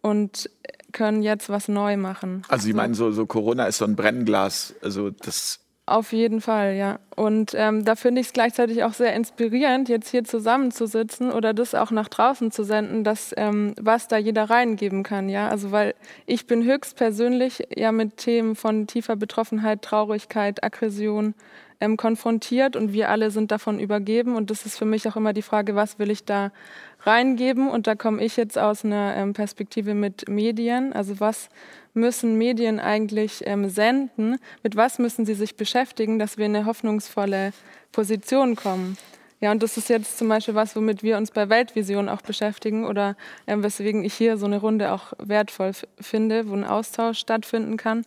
[0.00, 0.50] und
[0.90, 2.42] können jetzt was neu machen.
[2.48, 5.60] Also Sie meinen, so, so Corona ist so ein Brennglas, also das
[5.90, 6.98] auf jeden Fall, ja.
[7.16, 11.74] Und ähm, da finde ich es gleichzeitig auch sehr inspirierend, jetzt hier zusammenzusitzen oder das
[11.74, 15.48] auch nach draußen zu senden, dass ähm, was da jeder reingeben kann, ja.
[15.48, 15.94] Also weil
[16.26, 21.34] ich bin höchstpersönlich ja mit Themen von tiefer Betroffenheit, Traurigkeit, Aggression
[21.80, 24.36] ähm, konfrontiert und wir alle sind davon übergeben.
[24.36, 26.52] Und das ist für mich auch immer die Frage, was will ich da
[27.02, 27.68] reingeben?
[27.68, 30.92] Und da komme ich jetzt aus einer ähm, Perspektive mit Medien.
[30.92, 31.48] Also was
[31.94, 34.36] müssen Medien eigentlich ähm, senden?
[34.62, 37.52] Mit was müssen sie sich beschäftigen, dass wir in eine hoffnungsvolle
[37.92, 38.96] Position kommen?
[39.40, 42.84] Ja, und das ist jetzt zum Beispiel was, womit wir uns bei Weltvision auch beschäftigen
[42.84, 47.78] oder ähm, weswegen ich hier so eine Runde auch wertvoll finde, wo ein Austausch stattfinden
[47.78, 48.04] kann.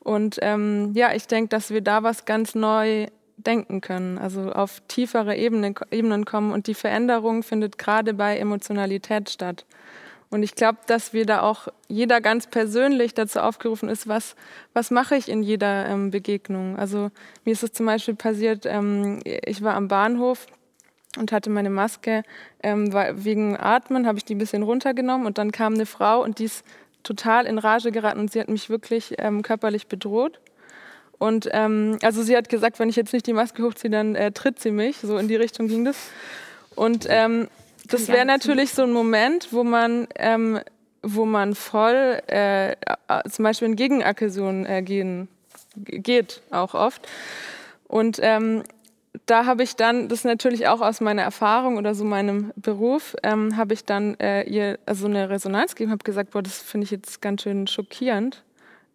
[0.00, 3.06] Und ähm, ja, ich denke, dass wir da was ganz neu
[3.46, 6.52] denken können, also auf tiefere Ebene, Ebenen kommen.
[6.52, 9.64] Und die Veränderung findet gerade bei Emotionalität statt.
[10.32, 14.34] Und ich glaube, dass wir da auch jeder ganz persönlich dazu aufgerufen ist, was,
[14.72, 16.78] was mache ich in jeder ähm, Begegnung.
[16.78, 17.10] Also
[17.44, 20.46] mir ist es zum Beispiel passiert, ähm, ich war am Bahnhof
[21.18, 22.22] und hatte meine Maske
[22.62, 26.38] ähm, wegen Atmen, habe ich die ein bisschen runtergenommen und dann kam eine Frau und
[26.38, 26.64] die ist
[27.02, 30.40] total in Rage geraten und sie hat mich wirklich ähm, körperlich bedroht.
[31.22, 34.32] Und ähm, also sie hat gesagt, wenn ich jetzt nicht die Maske hochziehe, dann äh,
[34.32, 34.96] tritt sie mich.
[34.96, 35.96] So in die Richtung ging das.
[36.74, 37.46] Und ähm,
[37.86, 40.58] das wäre natürlich so ein Moment, wo man, ähm,
[41.00, 42.74] wo man voll äh,
[43.30, 45.28] zum Beispiel in Gegenaggression äh, gehen
[45.76, 47.06] geht, auch oft.
[47.86, 48.64] Und ähm,
[49.26, 53.56] da habe ich dann, das natürlich auch aus meiner Erfahrung oder so meinem Beruf, ähm,
[53.56, 56.90] habe ich dann äh, ihr also eine Resonanz gegeben, habe gesagt, boah, das finde ich
[56.90, 58.42] jetzt ganz schön schockierend.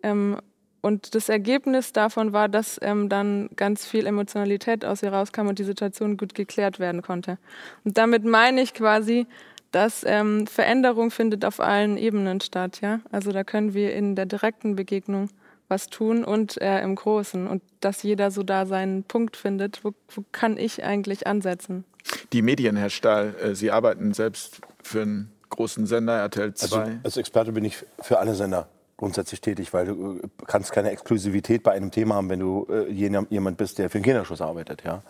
[0.04, 0.42] Ähm,
[0.82, 5.60] und das Ergebnis davon war, dass ähm, dann ganz viel Emotionalität aus ihr rauskam und
[5.60, 7.38] die Situation gut geklärt werden konnte.
[7.84, 9.28] Und damit meine ich quasi,
[9.72, 12.80] dass ähm, Veränderung findet auf allen Ebenen statt.
[12.82, 13.02] Ja?
[13.12, 15.30] Also da können wir in der direkten Begegnung
[15.68, 17.48] was tun und äh, im Großen.
[17.48, 21.84] Und dass jeder so da seinen Punkt findet, wo, wo kann ich eigentlich ansetzen.
[22.32, 26.78] Die Medien, Herr Stahl, äh, Sie arbeiten selbst für einen großen Sender, RTL 2.
[26.78, 30.92] Also, als Experte bin ich für alle Sender grundsätzlich tätig, weil du äh, kannst keine
[30.92, 34.84] Exklusivität bei einem Thema haben, wenn du äh, jemand bist, der für den Kinderschuss arbeitet.
[34.84, 35.04] Ja?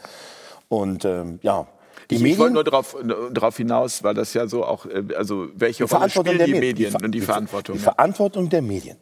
[0.70, 1.68] Und ähm, ja,
[2.10, 2.96] die ich, Medien, wollte nur darauf,
[3.32, 7.06] darauf hinaus, weil das ja so auch, äh, also welche Rolle spielen die Medien die,
[7.06, 7.78] und die, die Verantwortung?
[7.78, 8.98] Die Verantwortung der Medien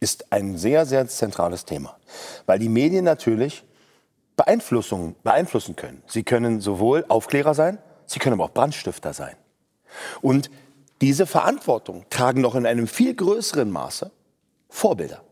[0.00, 1.96] ist ein sehr, sehr zentrales Thema.
[2.44, 3.64] Weil die Medien natürlich
[4.36, 6.02] Beeinflussungen beeinflussen können.
[6.06, 9.34] Sie können sowohl Aufklärer sein, sie können aber auch Brandstifter sein.
[10.20, 10.50] Und
[11.00, 14.10] diese Verantwortung tragen noch in einem viel größeren Maße
[14.68, 15.22] Vorbilder.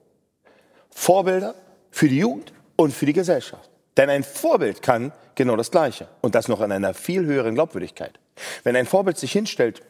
[0.91, 1.55] Vorbilder
[1.91, 3.71] für die Jugend und für die Gesellschaft.
[3.97, 8.19] Denn ein Vorbild kann genau das Gleiche und das noch in einer viel höheren Glaubwürdigkeit.
[8.63, 9.83] Wenn ein Vorbild sich hinstellt,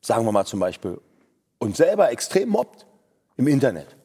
[0.00, 1.00] sagen wir mal zum Beispiel,
[1.58, 2.86] und selber extrem mobbt
[3.36, 3.96] im Internet,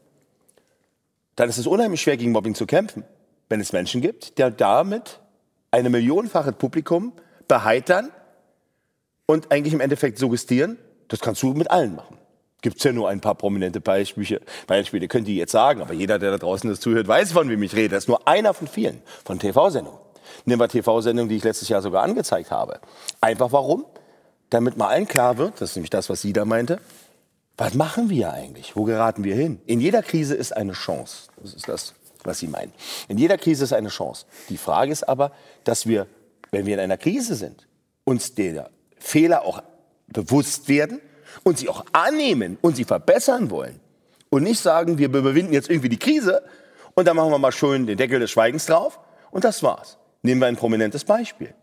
[1.36, 3.04] dann ist es unheimlich schwer, gegen Mobbing zu kämpfen,
[3.50, 5.20] wenn es Menschen gibt, die damit
[5.72, 7.14] eine millionenfache Publikum
[7.48, 8.12] beheitern
[9.26, 12.18] und eigentlich im Endeffekt suggestieren, das kannst du mit allen machen.
[12.62, 16.18] Gibt es ja nur ein paar prominente Beispiele, Beispiele, könnt ihr jetzt sagen, aber jeder,
[16.18, 17.90] der da draußen das zuhört, weiß, von wem ich rede.
[17.90, 20.00] Das ist nur einer von vielen, von TV-Sendungen.
[20.46, 22.80] Nehmen wir TV-Sendungen, die ich letztes Jahr sogar angezeigt habe.
[23.22, 23.86] Einfach warum?
[24.50, 26.80] Damit mal allen klar wird, das ist nämlich das, was sie da meinte,
[27.58, 28.76] was machen wir eigentlich?
[28.76, 29.60] Wo geraten wir hin?
[29.66, 31.30] In jeder Krise ist eine Chance.
[31.42, 32.72] Das ist das, was Sie meinen.
[33.08, 34.26] In jeder Krise ist eine Chance.
[34.50, 35.32] Die Frage ist aber,
[35.64, 36.08] dass wir,
[36.52, 37.68] wenn wir in einer Krise sind,
[38.04, 39.64] uns der Fehler auch
[40.08, 41.02] bewusst werden
[41.44, 43.80] und sie auch annehmen und sie verbessern wollen.
[44.30, 46.44] Und nicht sagen, wir überwinden jetzt irgendwie die Krise
[46.96, 49.00] und dann machen wir mal schön den Deckel des Schweigens drauf
[49.32, 49.98] und das war's.
[50.22, 51.54] Nehmen wir ein prominentes Beispiel.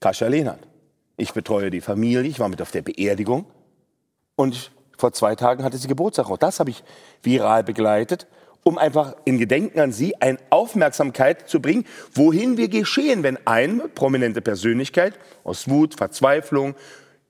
[0.00, 0.60] Kascha Lehnert.
[1.16, 2.22] Ich betreue die Familie.
[2.28, 3.44] Ich war mit auf der Beerdigung.
[4.36, 6.30] Und vor zwei Tagen hatte sie Geburtstag.
[6.30, 6.82] Auch das habe ich
[7.22, 8.26] viral begleitet,
[8.62, 13.88] um einfach in Gedenken an sie eine Aufmerksamkeit zu bringen, wohin wir geschehen, wenn eine
[13.88, 16.74] prominente Persönlichkeit aus Wut, Verzweiflung,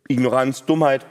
[0.09, 1.07] Ignoranz, Dummheit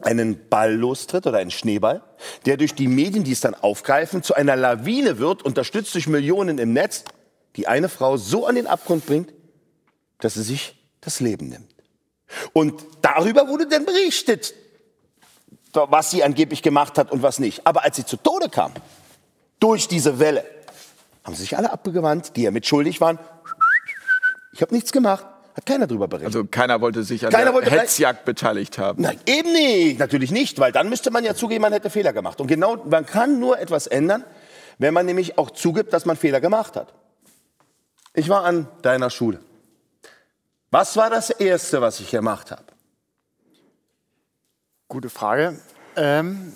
[0.00, 2.02] einen Ball lostritt oder einen Schneeball,
[2.44, 6.58] der durch die Medien, die es dann aufgreifen, zu einer Lawine wird, unterstützt durch Millionen
[6.58, 7.04] im Netz,
[7.56, 9.32] die eine Frau so an den Abgrund bringt,
[10.20, 11.74] dass sie sich das Leben nimmt.
[12.52, 14.54] Und darüber wurde dann berichtet,
[15.72, 17.66] was sie angeblich gemacht hat und was nicht.
[17.66, 18.72] Aber als sie zu Tode kam,
[19.60, 20.44] durch diese Welle,
[21.24, 23.18] haben sie sich alle abgewandt, die ja mitschuldig waren.
[24.52, 25.26] Ich habe nichts gemacht.
[25.56, 26.34] Hat keiner drüber berichtet.
[26.36, 29.00] Also keiner wollte sich an Keiner der wollte- Hetzjagd beteiligt haben.
[29.02, 29.98] Nein, eben nicht.
[29.98, 32.40] Natürlich nicht, weil dann müsste man ja zugeben, man hätte Fehler gemacht.
[32.42, 34.22] Und genau, man kann nur etwas ändern,
[34.78, 36.92] wenn man nämlich auch zugibt, dass man Fehler gemacht hat.
[38.12, 39.40] Ich war an deiner Schule.
[40.70, 42.64] Was war das Erste, was ich gemacht habe?
[44.88, 45.58] Gute Frage.
[45.96, 46.52] Ähm,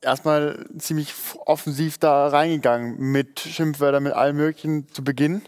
[0.00, 1.14] erstmal ziemlich
[1.46, 5.42] offensiv da reingegangen mit Schimpfwörtern, mit allem Möglichen zu Beginn.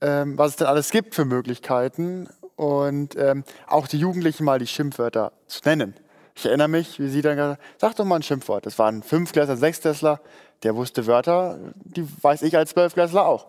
[0.00, 4.66] Ähm, was es denn alles gibt für Möglichkeiten und ähm, auch die Jugendlichen mal die
[4.66, 5.94] Schimpfwörter zu nennen.
[6.34, 8.66] Ich erinnere mich, wie sie dann gesagt haben, sag doch mal ein Schimpfwort.
[8.66, 10.20] Das waren Fünfklässler, Sechstklässler,
[10.62, 13.46] der wusste Wörter, die weiß ich als Zwölfklässler auch.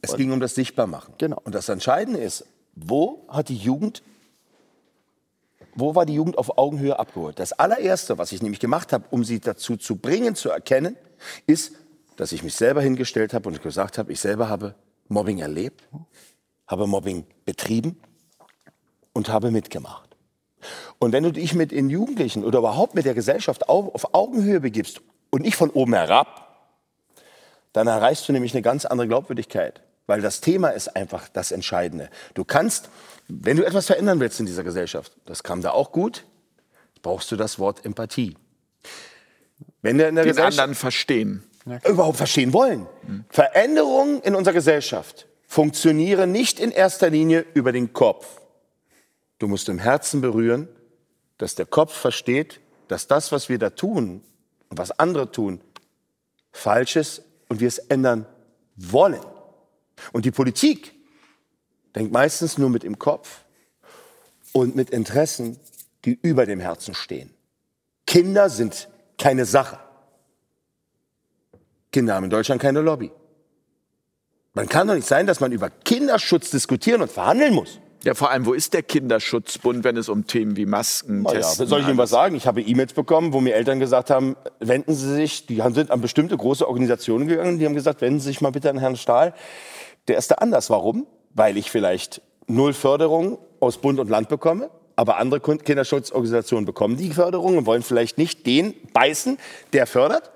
[0.00, 1.14] Es ging um das Sichtbarmachen.
[1.18, 1.40] Genau.
[1.44, 4.02] Und das Entscheidende ist, wo hat die Jugend,
[5.74, 7.38] wo war die Jugend auf Augenhöhe abgeholt?
[7.38, 10.96] Das allererste, was ich nämlich gemacht habe, um sie dazu zu bringen, zu erkennen,
[11.46, 11.72] ist,
[12.16, 14.74] dass ich mich selber hingestellt habe und gesagt habe, ich selber habe
[15.08, 15.82] Mobbing erlebt,
[16.66, 17.98] habe Mobbing betrieben
[19.12, 20.16] und habe mitgemacht.
[20.98, 24.60] Und wenn du dich mit den Jugendlichen oder überhaupt mit der Gesellschaft au- auf Augenhöhe
[24.60, 26.44] begibst und nicht von oben herab,
[27.72, 29.82] dann erreichst du nämlich eine ganz andere Glaubwürdigkeit.
[30.06, 32.08] Weil das Thema ist einfach das Entscheidende.
[32.34, 32.88] Du kannst,
[33.28, 36.24] wenn du etwas verändern willst in dieser Gesellschaft, das kam da auch gut,
[37.02, 38.34] brauchst du das Wort Empathie.
[39.82, 41.44] Wenn du in der Den Gesellschaft anderen verstehen.
[41.88, 42.86] Überhaupt verstehen wollen.
[43.28, 48.40] Veränderungen in unserer Gesellschaft funktionieren nicht in erster Linie über den Kopf.
[49.38, 50.68] Du musst im Herzen berühren,
[51.38, 54.22] dass der Kopf versteht, dass das, was wir da tun
[54.68, 55.60] und was andere tun,
[56.52, 58.26] falsch ist und wir es ändern
[58.76, 59.20] wollen.
[60.12, 60.94] Und die Politik
[61.94, 63.44] denkt meistens nur mit dem Kopf
[64.52, 65.58] und mit Interessen,
[66.04, 67.34] die über dem Herzen stehen.
[68.06, 69.78] Kinder sind keine Sache.
[71.92, 73.10] Kinder haben in Deutschland keine Lobby.
[74.54, 77.80] Man kann doch nicht sein, dass man über Kinderschutz diskutieren und verhandeln muss.
[78.04, 81.40] Ja, vor allem, wo ist der Kinderschutzbund, wenn es um Themen wie Masken, Na ja,
[81.40, 82.36] Testen, soll ich Ihnen was sagen?
[82.36, 86.00] Ich habe E-Mails bekommen, wo mir Eltern gesagt haben, wenden Sie sich, die sind an
[86.00, 89.34] bestimmte große Organisationen gegangen, die haben gesagt, wenden Sie sich mal bitte an Herrn Stahl.
[90.06, 90.70] Der ist da anders.
[90.70, 91.06] Warum?
[91.34, 97.10] Weil ich vielleicht null Förderung aus Bund und Land bekomme, aber andere Kinderschutzorganisationen bekommen die
[97.10, 99.38] Förderung und wollen vielleicht nicht den beißen,
[99.72, 100.30] der fördert.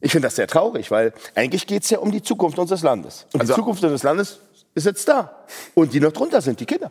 [0.00, 3.26] Ich finde das sehr traurig, weil eigentlich geht es ja um die Zukunft unseres Landes.
[3.32, 4.40] Und Also- die Zukunft unseres Landes
[4.74, 5.44] ist jetzt da.
[5.74, 6.90] Und die noch drunter sind, die Kinder.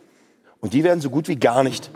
[0.60, 1.90] Und die werden so gut wie gar nicht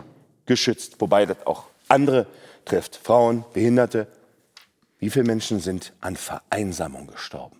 [0.45, 0.95] geschützt.
[0.99, 2.27] Wobei das auch andere
[2.65, 2.95] trifft.
[2.97, 4.07] Frauen, Behinderte.
[4.99, 7.57] Wie viele Menschen sind an Vereinsamung gestorben?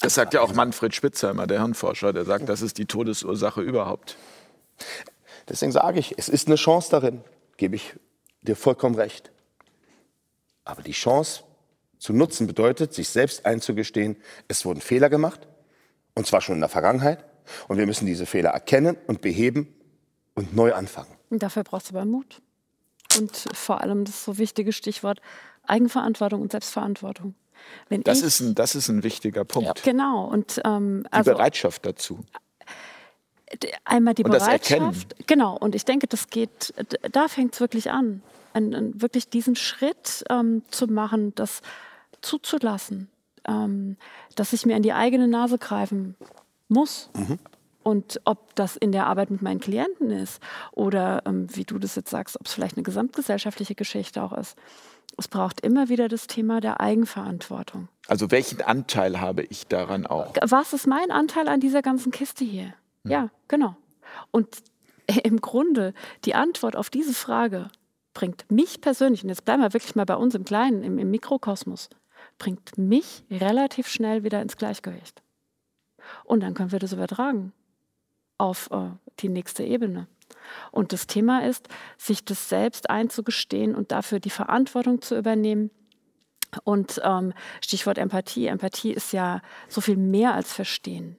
[0.00, 3.60] Das sagt ja auch Manfred Spitzer immer, der Hirnforscher, der sagt, das ist die Todesursache
[3.60, 4.16] überhaupt.
[5.48, 7.20] Deswegen sage ich, es ist eine Chance darin,
[7.56, 7.94] gebe ich
[8.42, 9.32] dir vollkommen recht.
[10.64, 11.42] Aber die Chance
[11.98, 14.16] zu nutzen bedeutet, sich selbst einzugestehen,
[14.48, 15.48] es wurden Fehler gemacht,
[16.14, 17.24] und zwar schon in der Vergangenheit,
[17.66, 19.74] und wir müssen diese Fehler erkennen und beheben
[20.34, 21.10] und neu anfangen.
[21.30, 22.40] Und dafür brauchst du aber Mut.
[23.18, 25.20] Und vor allem das so wichtige Stichwort
[25.66, 27.34] Eigenverantwortung und Selbstverantwortung.
[27.88, 29.82] Wenn Das ich, ist ein, das ist ein wichtiger Punkt.
[29.82, 30.24] Genau.
[30.24, 32.20] Und ähm, Die also Bereitschaft dazu.
[33.84, 35.12] einmal die Und das Bereitschaft.
[35.12, 35.26] Erkennen.
[35.26, 35.56] Genau.
[35.56, 36.72] Und ich denke, das geht,
[37.12, 38.22] da fängt es wirklich an.
[38.54, 41.60] Ein, ein, wirklich diesen Schritt ähm, zu machen, das
[42.22, 43.08] zuzulassen,
[43.46, 43.96] ähm,
[44.34, 46.16] dass ich mir in die eigene Nase greifen
[46.68, 47.10] muss.
[47.82, 51.94] Und ob das in der Arbeit mit meinen Klienten ist oder ähm, wie du das
[51.94, 54.56] jetzt sagst, ob es vielleicht eine gesamtgesellschaftliche Geschichte auch ist.
[55.16, 57.88] Es braucht immer wieder das Thema der Eigenverantwortung.
[58.06, 60.34] Also welchen Anteil habe ich daran auch?
[60.42, 62.74] Was ist mein Anteil an dieser ganzen Kiste hier?
[63.04, 63.74] Ja, genau.
[64.30, 64.48] Und
[65.24, 67.70] im Grunde die Antwort auf diese Frage
[68.14, 71.10] bringt mich persönlich, und jetzt bleiben wir wirklich mal bei uns im Kleinen, im, im
[71.10, 71.88] Mikrokosmos,
[72.38, 75.22] bringt mich relativ schnell wieder ins Gleichgewicht.
[76.24, 77.52] Und dann können wir das übertragen
[78.38, 80.06] auf äh, die nächste Ebene.
[80.70, 85.70] Und das Thema ist, sich das selbst einzugestehen und dafür die Verantwortung zu übernehmen.
[86.64, 88.46] Und ähm, Stichwort Empathie.
[88.46, 91.18] Empathie ist ja so viel mehr als Verstehen.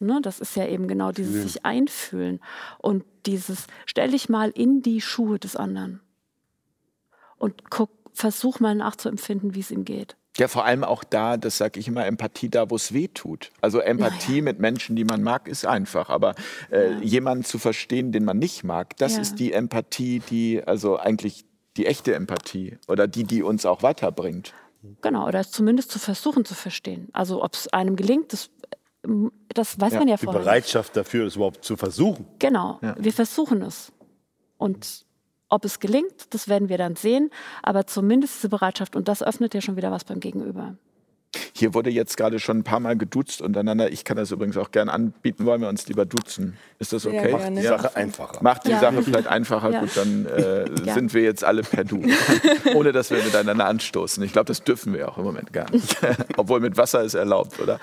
[0.00, 2.40] Ne, das ist ja eben genau dieses sich einfühlen
[2.78, 6.00] und dieses, stell dich mal in die Schuhe des anderen
[7.38, 10.16] und guck, versuch mal nachzuempfinden, wie es ihm geht.
[10.36, 13.50] Ja, vor allem auch da, das sage ich immer, Empathie da, wo es weh tut.
[13.60, 16.10] Also Empathie Ja, mit Menschen, die man mag, ist einfach.
[16.10, 16.34] Aber
[16.72, 17.00] äh, Ja.
[17.00, 19.20] jemanden zu verstehen, den man nicht mag, das Ja.
[19.22, 21.44] ist die Empathie, die, also eigentlich
[21.76, 24.52] die echte Empathie oder die, die uns auch weiterbringt.
[25.02, 27.08] Genau, oder es zumindest zu versuchen zu verstehen.
[27.12, 28.50] Also ob es einem gelingt, das,
[29.04, 30.40] ähm, das weiß Ja, man ja Die vorher.
[30.40, 30.46] nicht.
[30.46, 32.26] Bereitschaft dafür, es überhaupt zu versuchen.
[32.40, 32.96] Genau, Ja.
[32.98, 33.92] wir versuchen es.
[34.58, 35.03] Und
[35.54, 37.30] ob es gelingt, das werden wir dann sehen.
[37.62, 40.74] Aber zumindest diese Bereitschaft, und das öffnet ja schon wieder was beim Gegenüber.
[41.56, 43.92] Hier wurde jetzt gerade schon ein paar Mal geduzt untereinander.
[43.92, 45.46] Ich kann das übrigens auch gern anbieten.
[45.46, 46.56] Wollen wir uns lieber duzen?
[46.80, 47.28] Ist das okay?
[47.30, 47.60] gerne.
[47.60, 47.78] Die Ja.
[47.78, 48.42] Sache einfacher.
[48.42, 48.80] Macht die Ja.
[48.80, 49.70] Sache vielleicht einfacher.
[49.70, 49.80] Ja.
[49.80, 50.94] Gut, dann äh, Ja.
[50.94, 52.02] sind wir jetzt alle per Du.
[52.74, 54.20] Ohne dass wir miteinander anstoßen.
[54.24, 55.96] Ich glaube, das dürfen wir auch im Moment gar nicht.
[56.36, 57.78] Obwohl mit Wasser ist erlaubt, oder?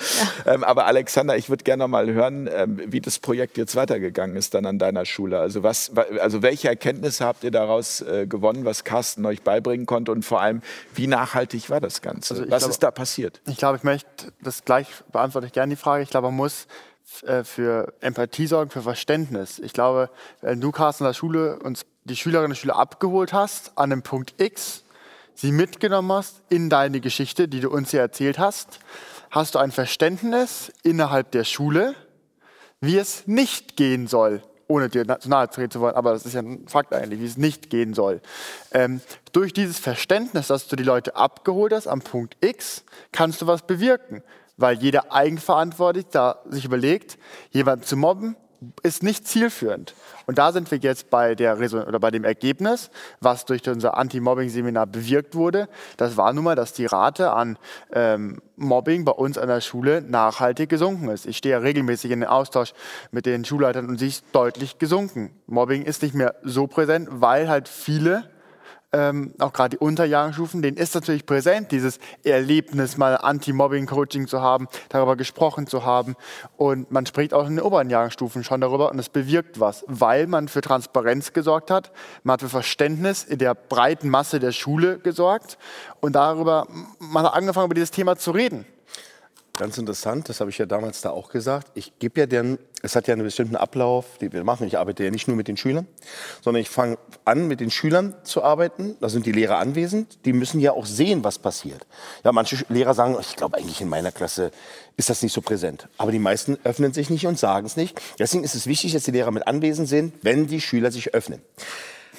[0.46, 4.36] Ähm, aber Alexander, ich würde gerne noch mal hören, ähm, wie das Projekt jetzt weitergegangen
[4.36, 5.40] ist dann an deiner Schule.
[5.40, 9.86] Also, was, wa- also welche Erkenntnisse habt ihr daraus äh, gewonnen, was Carsten euch beibringen
[9.86, 10.12] konnte?
[10.12, 10.62] Und vor allem,
[10.94, 12.34] wie nachhaltig war das Ganze?
[12.34, 13.40] Also was glaube- ist da passiert?
[13.48, 16.02] Ich glaube, ich möchte das gleich beantworte ich gerne die Frage.
[16.02, 16.66] Ich glaube, man muss
[17.22, 19.60] äh, für Empathie sorgen, für Verständnis.
[19.60, 20.10] Ich glaube,
[20.42, 24.02] wenn du, Carsten, in der Schule uns die Schülerinnen und Schüler abgeholt hast, an einem
[24.02, 24.84] Punkt X,
[25.36, 28.80] sie mitgenommen hast in deine Geschichte, die du uns hier erzählt hast,
[29.30, 31.94] hast du ein Verständnis innerhalb der Schule,
[32.80, 34.42] wie es nicht gehen soll,
[34.72, 37.26] ohne dir zu nahe treten zu wollen, aber das ist ja ein Fakt eigentlich, wie
[37.26, 38.22] es nicht gehen soll.
[38.72, 39.02] Ähm,
[39.34, 43.68] durch dieses Verständnis, dass du die Leute abgeholt hast am Punkt X, kannst du was
[43.68, 44.24] bewirken,
[44.58, 47.18] weil jeder eigenverantwortlich da sich überlegt,
[47.52, 48.36] jemanden zu mobben,
[48.84, 49.96] ist nicht zielführend.
[50.28, 53.98] Und da sind wir jetzt bei, der Reson oder bei dem Ergebnis, was durch unser
[53.98, 55.68] Anti-Mobbing-Seminar bewirkt wurde.
[55.98, 57.58] Das war nun mal, dass die Rate an
[57.92, 61.26] ähm, Mobbing bei uns an der Schule nachhaltig gesunken ist.
[61.26, 62.74] Ich stehe ja regelmäßig in den Austausch
[63.12, 65.32] mit den Schulleitern und sie ist deutlich gesunken.
[65.48, 68.30] Mobbing ist nicht mehr so präsent, weil halt viele
[68.94, 74.68] ähm, auch gerade die Unterjahrstufen, denen ist natürlich präsent, dieses Erlebnis, mal Anti-Mobbing-Coaching zu haben,
[74.90, 76.16] darüber gesprochen zu haben.
[76.58, 80.28] Und man spricht auch in den oberen Jahrstufen schon darüber und es bewirkt was, weil
[80.28, 81.92] man für Transparenz gesorgt hat,
[82.24, 85.58] man hat für Verständnis in der breiten Masse der Schule gesorgt
[86.02, 86.68] und darüber,
[87.00, 88.66] man hat angefangen, über dieses Thema zu reden.
[89.62, 91.68] Ganz interessant, das habe ich ja damals da auch gesagt.
[91.76, 94.66] Ich gebe ja den, es hat ja einen bestimmten Ablauf, den wir machen.
[94.66, 95.86] Ich arbeite ja nicht nur mit den Schülern,
[96.42, 98.96] sondern ich fange an, mit den Schülern zu arbeiten.
[99.02, 100.26] Da sind die Lehrer anwesend.
[100.26, 101.86] Die müssen ja auch sehen, was passiert.
[102.24, 104.50] Ja, manche Lehrer sagen, ich glaube eigentlich in meiner Klasse
[104.98, 105.90] ist das nicht so präsent.
[106.00, 108.02] Aber die meisten öffnen sich nicht und sagen es nicht.
[108.18, 111.40] Deswegen ist es wichtig, dass die Lehrer mit anwesend sind, wenn die Schüler sich öffnen.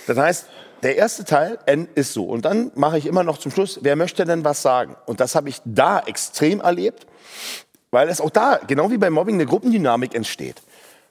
[0.06, 0.46] Das heißt,
[0.82, 2.24] der erste Teil N ist so.
[2.24, 4.96] Und dann mache ich immer noch zum Schluss, wer möchte denn was sagen?
[5.06, 7.06] Und das habe ich da extrem erlebt,
[7.90, 10.62] weil es auch da, genau wie beim Mobbing, eine Gruppendynamik entsteht.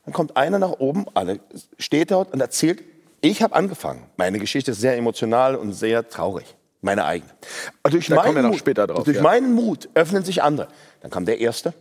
[0.06, 1.40] Dann kommt einer nach oben, alle
[1.78, 2.84] steht dort und erzählt,
[3.22, 4.08] ich habe angefangen.
[4.18, 6.56] Meine Geschichte ist sehr emotional und sehr traurig.
[6.82, 7.30] Meine eigene.
[7.84, 9.24] Durch Da kommen wir noch später drauf, Durch ja.
[9.24, 10.68] meinen Mut öffnen sich andere.
[11.02, 11.76] Dann kam der Erste,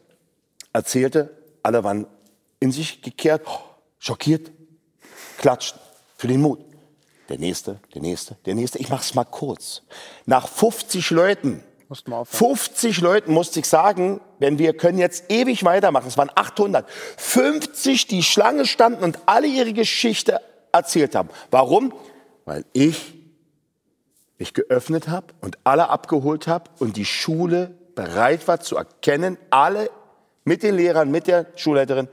[0.75, 1.31] erzählte,
[1.63, 2.07] alle waren
[2.61, 3.47] in sich gekehrt,
[3.99, 4.51] schockiert,
[5.39, 5.81] klatschten
[6.17, 6.61] für den Mut.
[7.31, 8.79] Der nächste, der nächste, der nächste.
[8.79, 9.83] Ich mach's mal kurz.
[10.27, 12.57] Nach 50 Leuten, Musst du mal aufhören.
[12.57, 16.07] 50 Leuten musste ich sagen, wenn wir können jetzt ewig weitermachen.
[16.07, 16.89] Es waren 800.
[16.89, 20.41] 50, die Schlange standen und alle ihre Geschichte
[20.71, 21.31] erzählt haben.
[21.51, 21.93] Warum?
[22.45, 23.15] Weil ich
[24.39, 29.91] mich geöffnet habe und alle abgeholt habe und die Schule bereit war zu erkennen, alle
[30.45, 32.07] mit den Lehrern, mit der Schulleiterin,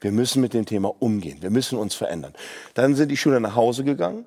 [0.00, 2.34] wir müssen mit dem Thema umgehen, wir müssen uns verändern.
[2.74, 4.24] Dann sind die Schüler nach Hause gegangen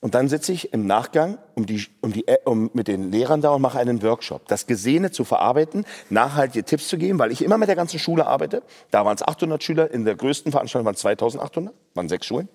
[0.00, 3.50] und dann sitze ich im Nachgang um die, um die, um mit den Lehrern da
[3.50, 4.46] und mache einen Workshop.
[4.46, 8.26] Das Gesehene zu verarbeiten, nachhaltige Tipps zu geben, weil ich immer mit der ganzen Schule
[8.26, 8.62] arbeite.
[8.92, 12.48] Da waren es 800 Schüler, in der größten Veranstaltung waren es 2800, waren sechs Schulen.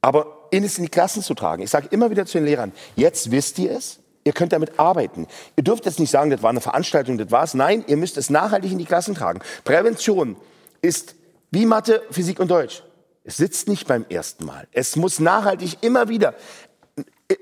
[0.00, 1.62] Aber in es in die Klassen zu tragen.
[1.62, 5.26] Ich sage immer wieder zu den Lehrern, jetzt wisst ihr es, ihr könnt damit arbeiten.
[5.56, 7.54] Ihr dürft jetzt nicht sagen, das war eine Veranstaltung, das war's.
[7.54, 9.40] Nein, ihr müsst es nachhaltig in die Klassen tragen.
[9.64, 10.36] Prävention
[10.82, 11.14] ist
[11.50, 12.82] wie Mathe, Physik und Deutsch.
[13.24, 14.66] Es sitzt nicht beim ersten Mal.
[14.72, 16.34] Es muss nachhaltig immer wieder,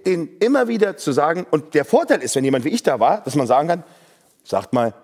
[0.04, 3.22] in, immer wieder zu sagen, und der Vorteil ist, wenn jemand wie ich da war,
[3.22, 3.84] dass man sagen kann,
[4.44, 4.94] sagt mal,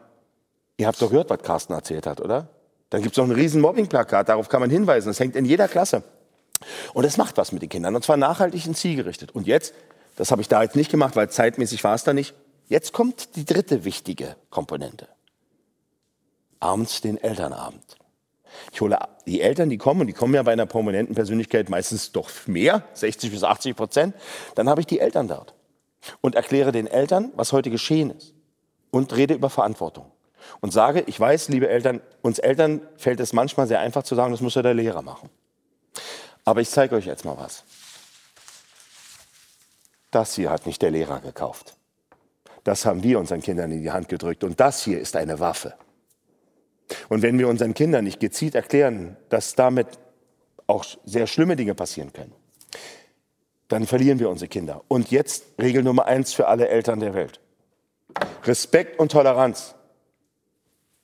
[0.77, 2.49] ihr habt doch gehört, was Carsten erzählt hat, oder?
[2.91, 5.09] Dann gibt es noch ein riesen Mobbingplakat, darauf kann man hinweisen.
[5.09, 6.03] Das hängt in jeder Klasse.
[6.93, 9.35] Und es macht was mit den Kindern, und zwar nachhaltig und zielgerichtet.
[9.35, 9.75] Und jetzt,
[10.17, 12.35] das habe ich da jetzt nicht gemacht, weil zeitmäßig war es da nicht,
[12.69, 15.09] jetzt kommt die dritte wichtige Komponente.
[16.61, 17.97] Abends den Elternabend.
[18.73, 22.13] Ich hole die Eltern, die kommen, und die kommen ja bei einer prominenten Persönlichkeit meistens
[22.13, 24.15] doch mehr, 60 bis 80 Prozent.
[24.55, 25.55] Dann habe ich die Eltern dort
[26.21, 28.35] und erkläre den Eltern, was heute geschehen ist
[28.91, 30.11] und rede über Verantwortung.
[30.61, 34.33] und sage, ich weiß, liebe Eltern, uns Eltern fällt es manchmal sehr einfach zu sagen,
[34.33, 35.31] das muss ja der Lehrer machen.
[36.45, 37.65] Aber ich zeige euch jetzt mal was.
[40.11, 41.77] Das hier hat nicht der Lehrer gekauft.
[42.63, 44.45] Das haben wir unseren Kindern in die Hand gedrückt.
[44.45, 45.75] Und das hier ist eine Waffe.
[47.09, 49.87] Und wenn wir unseren Kindern nicht gezielt erklären, dass damit
[50.67, 52.33] auch sehr schlimme Dinge passieren können,
[53.69, 54.83] dann verlieren wir unsere Kinder.
[54.89, 57.41] Und jetzt Regel Nummer eins für alle Eltern der Welt.
[58.45, 59.75] Respekt und Toleranz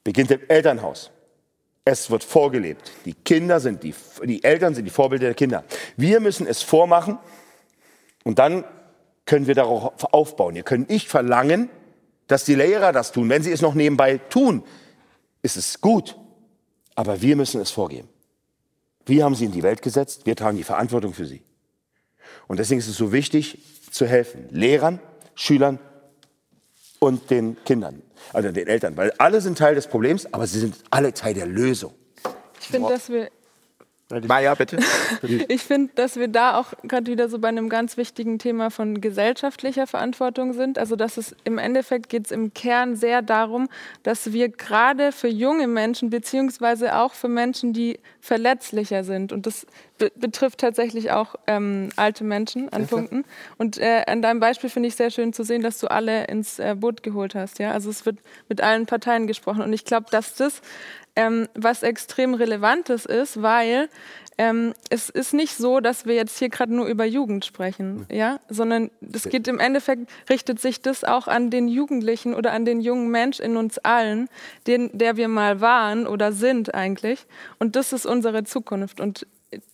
[0.05, 1.11] beginnt im Elternhaus.
[1.85, 2.93] Es wird vorgelebt.
[3.05, 5.64] Die Kinder sind die, die Eltern sind die Vorbilder der Kinder.
[5.97, 7.18] Wir müssen es vormachen
[8.22, 8.64] und dann
[9.24, 10.57] können wir darauf aufbauen.
[10.57, 11.70] Ihr könnt nicht verlangen,
[12.26, 13.28] dass die Lehrer das tun.
[13.28, 14.62] Wenn sie es noch nebenbei tun,
[15.43, 16.16] ist es gut.
[16.95, 18.09] Aber wir müssen es vorgeben.
[19.07, 20.26] Wir haben sie in die Welt gesetzt.
[20.26, 21.43] Wir tragen die Verantwortung für sie.
[22.47, 23.59] Und deswegen ist es so wichtig,
[23.91, 24.49] zu helfen.
[24.51, 25.01] Lehrern,
[25.34, 25.78] Schülern
[26.99, 28.97] und den Kindern, also den Eltern.
[28.97, 31.95] Weil alle sind Teil des Problems, aber sie sind alle Teil der Lösung.
[32.61, 33.30] Ich finde, dass wir
[34.11, 34.78] Maja, bitte.
[35.48, 39.00] Ich finde, dass wir da auch gerade wieder so bei einem ganz wichtigen Thema von
[39.00, 40.78] gesellschaftlicher Verantwortung sind.
[40.78, 43.68] Also dass es im Endeffekt geht es im Kern sehr darum,
[44.02, 49.66] dass wir gerade für junge Menschen beziehungsweise auch für Menschen, die verletzlicher sind und das
[49.98, 53.24] be betrifft tatsächlich auch ähm, alte Menschen an Punkten.
[53.58, 56.58] Und äh, an deinem Beispiel finde ich sehr schön zu sehen, dass du alle ins
[56.58, 57.58] äh, Boot geholt hast.
[57.58, 60.62] Ja, also es wird mit allen Parteien gesprochen und ich glaube, dass das
[61.16, 63.88] ähm, was extrem Relevantes ist, weil
[64.40, 68.40] ähm, es ist nicht so, dass wir jetzt hier gerade nur über Jugend sprechen, ja,
[68.48, 72.80] sondern es geht im Endeffekt, richtet sich das auch an den Jugendlichen oder an den
[72.80, 74.30] jungen Mensch in uns allen,
[74.66, 77.26] den, der wir mal waren oder sind eigentlich.
[77.58, 78.98] Und das ist unsere Zukunft.
[78.98, 79.26] Und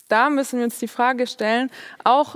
[0.09, 1.71] da müssen wir uns die Frage stellen,
[2.03, 2.35] auch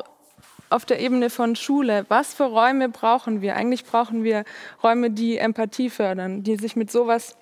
[0.68, 3.56] auf der Ebene von Schule, was für Räume brauchen wir?
[3.56, 4.44] Eigentlich brauchen wir
[4.84, 7.36] Räume, die Empathie fördern, die sich mit sowas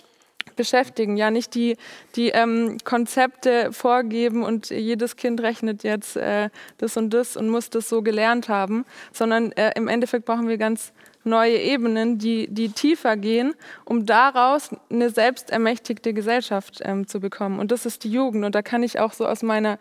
[0.56, 1.76] beschäftigen, ja nicht die,
[2.16, 7.70] die ähm, Konzepte vorgeben und jedes Kind rechnet jetzt äh, das und das und muss
[7.70, 10.92] das so gelernt haben, sondern äh, im Endeffekt brauchen wir ganz
[11.24, 17.58] neue Ebenen, die, die tiefer gehen, um daraus eine selbstermächtigte Gesellschaft ähm, zu bekommen.
[17.58, 18.44] Und das ist die Jugend.
[18.44, 19.78] Und da kann ich auch so aus meiner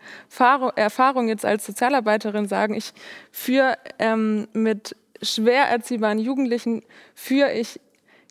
[0.76, 2.92] Erfahrung, jetzt als Sozialarbeiterin sagen, ich
[3.32, 6.82] führe ähm, mit schwer erziehbaren Jugendlichen,
[7.14, 7.80] führe ich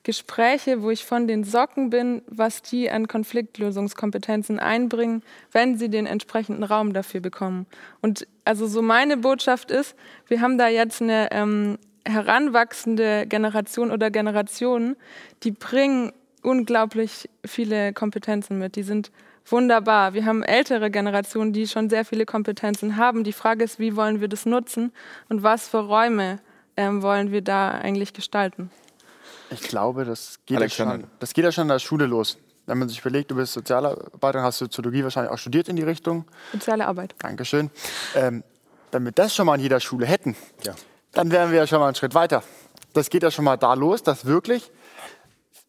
[0.08, 6.06] Gespräche, wo ich von den Socken bin, was die an Konfliktlösungskompetenzen einbringen, wenn sie den
[6.06, 7.66] entsprechenden Raum dafür bekommen.
[8.00, 9.98] Und also so meine Botschaft ist,
[10.30, 14.96] wir haben da jetzt eine ähm, heranwachsende Generation oder Generationen,
[15.44, 18.78] die bringen unglaublich viele Kompetenzen mit.
[18.78, 19.12] Die sind
[19.46, 20.14] wunderbar.
[20.14, 23.26] Wir haben ältere Generationen, die schon sehr viele Kompetenzen haben.
[23.26, 24.94] Die Frage ist, wie wollen wir das nutzen
[25.28, 26.40] und was für Räume
[26.78, 28.72] ähm, wollen wir da eigentlich gestalten?
[29.50, 32.38] Ich glaube, das geht, ja schon, das geht ja schon in der Schule los.
[32.66, 36.26] Wenn man sich überlegt, du bist Sozialarbeiter, hast Soziologie wahrscheinlich auch studiert in die Richtung.
[36.52, 37.16] Soziale Arbeit.
[37.20, 37.72] Dankeschön.
[38.14, 38.44] Ähm,
[38.92, 40.74] wenn wir das schon mal in jeder Schule hätten, ja.
[41.14, 42.44] dann wären wir ja schon mal einen Schritt weiter.
[42.94, 44.70] Das geht ja schon mal da los, dass wirklich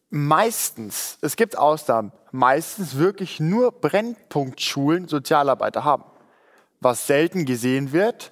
[0.09, 6.03] meistens, es gibt Ausnahmen, meistens wirklich nur Brennpunktschulen Sozialarbeiter haben.
[6.81, 8.31] Was selten gesehen wird,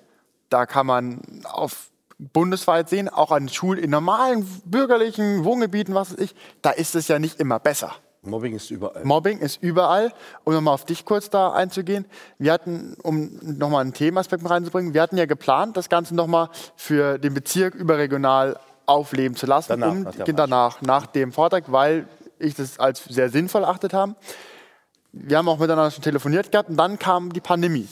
[0.49, 1.89] da kann man auf
[2.19, 7.07] bundesweit sehen, auch an Schulen in normalen bürgerlichen Wohngebieten, was weiß ich, da ist es
[7.07, 7.93] ja nicht immer besser.
[8.23, 9.05] Mobbing ist überall.
[9.05, 10.11] Mobbing ist überall.
[10.43, 12.05] Um nochmal auf dich kurz da einzugehen.
[12.37, 17.17] Wir hatten, um nochmal einen Themenaspekt reinzubringen, wir hatten ja geplant, das Ganze nochmal für
[17.19, 19.69] den Bezirk überregional aufleben zu lassen.
[19.69, 22.07] Danach, um, nach, danach, nach dem Vortrag, weil
[22.39, 24.15] ich das als sehr sinnvoll erachtet habe.
[25.11, 27.87] Wir haben auch miteinander schon telefoniert gehabt und dann kam die Pandemie.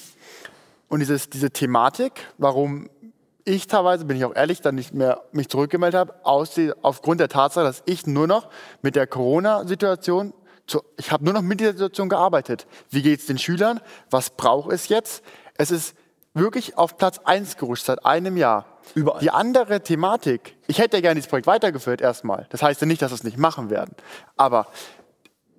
[0.88, 2.90] Und dieses, diese Thematik, warum
[3.46, 7.20] ich teilweise, bin ich auch ehrlich, dann nicht mehr mich zurückgemeldet habe, aus die, aufgrund
[7.20, 8.50] der Tatsache, dass ich nur noch
[8.82, 10.34] mit der Corona-Situation,
[10.98, 12.66] ich habe nur noch mit dieser Situation gearbeitet.
[12.90, 13.80] Wie geht es den Schülern?
[14.10, 15.24] Was braucht es jetzt?
[15.58, 15.96] Es ist
[16.34, 18.66] wirklich auf Platz 1 gerutscht seit einem Jahr.
[18.96, 19.22] Überall.
[19.22, 22.48] Die andere Thematik, ich hätte ja gerne dieses Projekt weitergeführt erstmal.
[22.50, 23.96] Das heißt ja nicht, dass wir es nicht machen werden.
[24.38, 24.68] Aber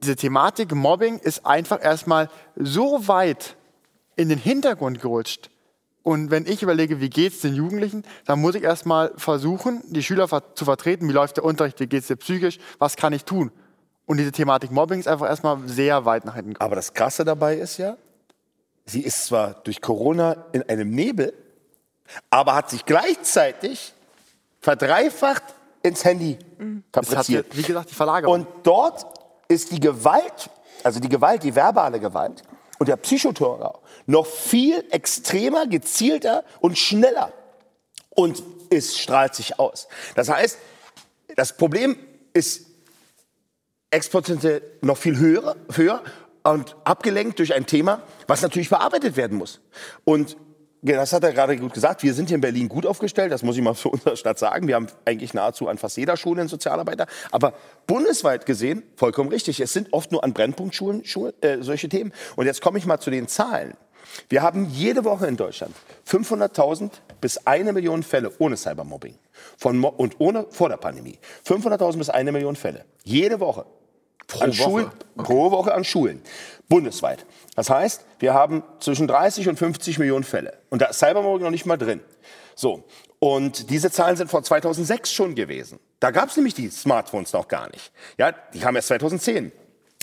[0.02, 3.56] diese Thematik Mobbing ist einfach erstmal so weit
[4.16, 5.50] in den Hintergrund gerutscht,
[6.06, 10.04] und wenn ich überlege, wie geht es den Jugendlichen, dann muss ich erstmal versuchen, die
[10.04, 11.08] Schüler zu vertreten.
[11.08, 11.80] Wie läuft der Unterricht?
[11.80, 12.60] Wie geht es dir psychisch?
[12.78, 13.50] Was kann ich tun?
[14.04, 16.64] Und diese Thematik Mobbing ist einfach erstmal sehr weit nach hinten gekommen.
[16.64, 17.96] Aber das Krasse dabei ist ja,
[18.84, 21.34] sie ist zwar durch Corona in einem Nebel,
[22.30, 23.92] aber hat sich gleichzeitig
[24.60, 25.42] verdreifacht
[25.82, 26.84] ins Handy mhm.
[26.92, 27.46] fabriziert.
[27.50, 28.42] wie gesagt, die Verlagerung.
[28.42, 29.04] Und dort
[29.48, 30.50] ist die Gewalt,
[30.84, 32.44] also die Gewalt, die verbale Gewalt
[32.78, 37.32] und der Psychoterror noch viel extremer, gezielter und schneller.
[38.10, 39.88] Und es strahlt sich aus.
[40.14, 40.58] Das heißt,
[41.36, 41.96] das Problem
[42.32, 42.66] ist
[43.90, 46.02] exponentiell noch viel höher, höher
[46.42, 49.60] und abgelenkt durch ein Thema, was natürlich bearbeitet werden muss.
[50.04, 50.36] Und
[50.94, 52.02] das hat er gerade gut gesagt.
[52.02, 53.32] Wir sind hier in Berlin gut aufgestellt.
[53.32, 54.68] Das muss ich mal für unsere Stadt sagen.
[54.68, 57.06] Wir haben eigentlich nahezu an fast jeder Schule einen Sozialarbeiter.
[57.30, 57.54] Aber
[57.86, 59.60] bundesweit gesehen, vollkommen richtig.
[59.60, 62.12] Es sind oft nur an Brennpunktschulen Schulen, äh, solche Themen.
[62.36, 63.74] Und jetzt komme ich mal zu den Zahlen.
[64.28, 65.74] Wir haben jede Woche in Deutschland
[66.08, 69.18] 500.000 bis eine Million Fälle ohne Cybermobbing.
[69.58, 71.18] Von Mo und ohne vor der Pandemie.
[71.46, 72.84] 500.000 bis eine Million Fälle.
[73.04, 73.66] Jede Woche.
[74.26, 74.90] Pro an Woche.
[75.16, 75.24] Okay.
[75.24, 76.22] Pro Woche an Schulen.
[76.68, 77.26] Bundesweit.
[77.54, 80.58] Das heißt, wir haben zwischen 30 und 50 Millionen Fälle.
[80.70, 82.00] Und da ist Cybermobbing noch nicht mal drin.
[82.54, 82.84] So.
[83.18, 85.78] Und diese Zahlen sind vor 2006 schon gewesen.
[86.00, 87.92] Da gab es nämlich die Smartphones noch gar nicht.
[88.18, 89.52] Ja, die kamen erst 2010.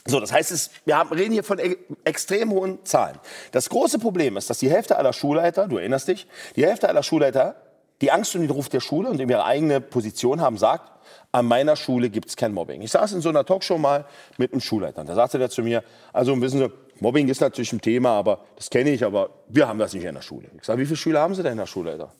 [0.05, 3.17] So, das heißt, es, wir haben, reden hier von e extrem hohen Zahlen.
[3.51, 7.03] Das große Problem ist, dass die Hälfte aller Schulleiter, du erinnerst dich, die Hälfte aller
[7.03, 7.55] Schulleiter
[8.03, 10.91] die Angst um den Ruf der Schule und um ihre eigene Position haben, sagt,
[11.31, 12.81] an meiner Schule gibt es kein Mobbing.
[12.81, 14.05] Ich saß in so einer Talkshow mal
[14.37, 15.05] mit einem Schulleiter.
[15.05, 18.69] Da sagte der zu mir, also wissen Sie, Mobbing ist natürlich ein Thema, aber das
[18.69, 20.49] kenne ich, aber wir haben das nicht in der Schule.
[20.57, 22.11] Ich sage, wie viele Schüler haben Sie denn in der Schulleiter?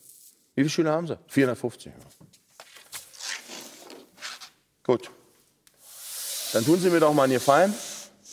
[0.55, 1.17] Wie viele Schüler haben Sie?
[1.27, 1.91] 450.
[4.85, 5.11] Gut.
[6.53, 7.73] Dann tun Sie mir doch mal einen Gefallen.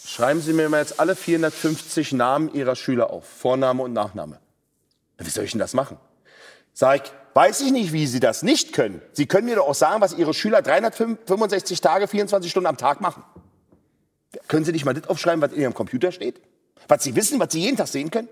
[0.07, 3.27] Schreiben Sie mir mal jetzt alle 450 Namen Ihrer Schüler auf.
[3.27, 4.39] Vorname und Nachname.
[5.19, 5.97] Wie soll ich denn das machen?
[6.73, 9.01] Sag ich, weiß ich nicht, wie Sie das nicht können.
[9.13, 13.01] Sie können mir doch auch sagen, was Ihre Schüler 365 Tage, 24 Stunden am Tag
[13.01, 13.23] machen.
[14.49, 16.41] Können Sie nicht mal das aufschreiben, was in Ihrem Computer steht?
[16.89, 18.29] Was Sie wissen, was Sie jeden Tag sehen können?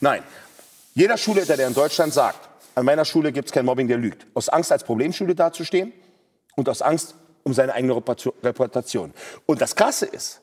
[0.00, 0.22] Nein.
[0.94, 4.26] Jeder Schulleiter, der in Deutschland sagt, an meiner Schule gibt es kein Mobbing, der lügt.
[4.34, 5.92] Aus Angst, als Problemschule dazustehen
[6.56, 7.14] und aus Angst
[7.44, 9.12] um seine eigene Reputation.
[9.46, 10.40] Und das Krasse ist,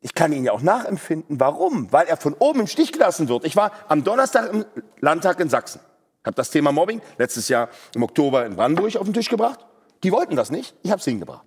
[0.00, 1.38] ich kann ihn ja auch nachempfinden.
[1.38, 1.92] Warum?
[1.92, 3.44] Weil er von oben im Stich gelassen wird.
[3.44, 4.64] Ich war am Donnerstag im
[5.00, 5.80] Landtag in Sachsen.
[6.24, 9.60] Habe das Thema Mobbing letztes Jahr im Oktober in Brandenburg auf den Tisch gebracht.
[10.02, 11.46] Die wollten das nicht, ich habe es hingebracht.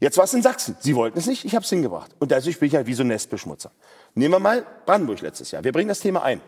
[0.00, 0.76] Jetzt war es in Sachsen.
[0.80, 2.10] Sie wollten es nicht, ich habe es hingebracht.
[2.18, 3.70] Und dadurch bin ich halt wie so ein Nestbeschmutzer.
[4.14, 5.62] Nehmen wir mal Brandenburg letztes Jahr.
[5.62, 6.40] Wir bringen das Thema ein.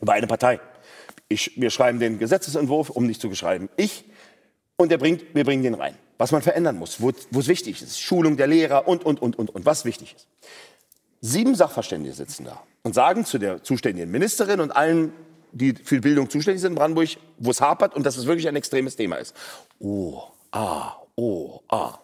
[0.00, 0.60] Über eine Partei.
[1.28, 3.70] Ich, wir schreiben den Gesetzesentwurf, um nicht zu schreiben.
[3.76, 4.04] Ich
[4.76, 5.96] und der bringt, wir bringen den rein.
[6.18, 7.98] Was man verändern muss, wo es wichtig ist.
[7.98, 10.28] Schulung der Lehrer und, und, und, und, und, was wichtig ist.
[11.20, 15.12] Sieben Sachverständige sitzen da und sagen zu der zuständigen Ministerin und allen
[15.52, 18.56] die für Bildung zuständig sind in Brandenburg, wo es hapert und dass es wirklich ein
[18.56, 19.34] extremes Thema ist.
[19.78, 21.98] Oh, ah, oh, ah.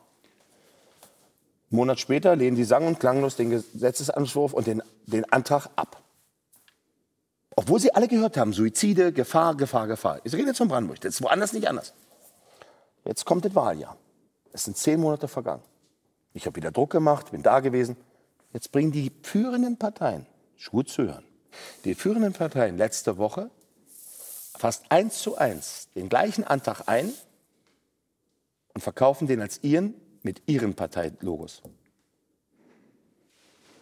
[1.71, 6.03] Einen Monat später lehnen die sang- und klanglos den Gesetzesentwurf und den, den Antrag ab.
[7.57, 10.21] Obwohl sie alle gehört haben, Suizide, Gefahr, Gefahr, Gefahr.
[10.25, 11.93] Ich rede jetzt von Brandenburg, das ist woanders nicht anders.
[13.05, 13.97] Jetzt kommt das Wahljahr.
[14.53, 15.63] Es sind zehn Monate vergangen.
[16.35, 17.97] Ich habe wieder Druck gemacht, bin da gewesen.
[18.53, 20.27] Jetzt bringen die führenden Parteien,
[20.71, 21.25] gut zu hören,
[21.85, 23.51] die führenden Parteien letzte Woche
[24.59, 27.13] fast eins zu eins den gleichen Antrag ein
[28.75, 31.63] und verkaufen den als ihren mit ihren Parteilogos.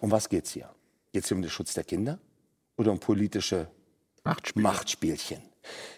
[0.00, 0.68] Um was geht es hier?
[1.12, 2.18] Geht es hier um den Schutz der Kinder
[2.76, 3.68] oder um politische
[4.24, 4.62] Machtspiel.
[4.62, 5.42] Machtspielchen?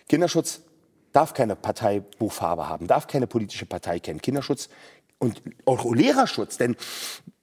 [0.09, 0.61] Kinderschutz
[1.13, 4.23] darf keine Parteibuchfarbe haben, darf keine politische Partei kennen.
[4.23, 4.69] Kinderschutz
[5.19, 6.77] und auch Lehrerschutz, denn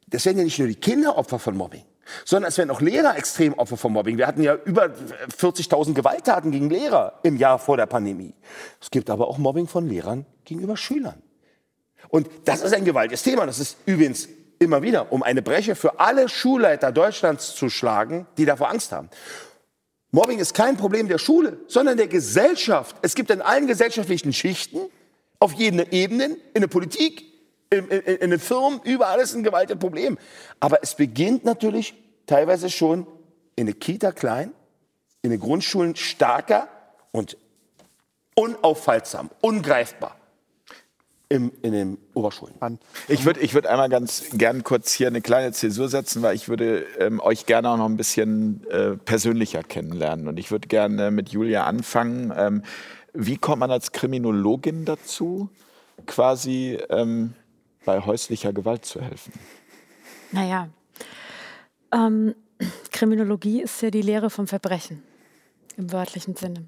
[0.07, 1.83] das werden ja nicht nur die Kinder Opfer von Mobbing
[2.23, 4.17] sondern es werden auch Lehrer extrem Opfer von Mobbing.
[4.17, 4.91] Wir hatten ja über
[5.37, 8.33] 40.000 Gewalttaten gegen Lehrer im Jahr vor der Pandemie.
[8.81, 11.21] Es gibt aber auch Mobbing von Lehrern gegenüber Schülern.
[12.09, 13.45] Und das ist ein gewaltiges Thema.
[13.45, 14.29] Das ist übrigens
[14.59, 19.09] immer wieder, um eine Breche für alle Schulleiter Deutschlands zu schlagen, die davor Angst haben.
[20.11, 22.95] Mobbing ist kein Problem der Schule, sondern der Gesellschaft.
[23.01, 24.79] Es gibt in allen gesellschaftlichen Schichten,
[25.39, 27.25] auf jeden Ebenen, in der Politik,
[27.69, 30.17] in, in, in den Firmen, überall ist ein gewaltiges Problem.
[30.59, 31.93] Aber es beginnt natürlich
[32.25, 33.07] teilweise schon
[33.55, 34.51] in der Kita klein,
[35.21, 36.67] in den Grundschulen stärker
[37.11, 37.37] und
[38.35, 40.17] unaufhaltsam, ungreifbar.
[41.27, 42.53] Im, in den Oberschulen.
[43.07, 46.49] Ich würde ich würd einmal ganz gern kurz hier eine kleine Zäsur setzen, weil ich
[46.49, 50.27] würde ähm, euch gerne auch noch ein bisschen äh, persönlicher kennenlernen.
[50.27, 52.31] Und ich würde gerne mit Julia anfangen.
[52.37, 52.61] Ähm,
[53.13, 55.49] wie kommt man als Kriminologin dazu,
[56.05, 57.33] quasi ähm,
[57.85, 59.33] bei häuslicher Gewalt zu helfen?
[60.31, 60.69] Naja,
[61.91, 62.35] ähm,
[62.91, 65.03] Kriminologie ist ja die Lehre vom Verbrechen
[65.77, 66.67] im wörtlichen Sinne.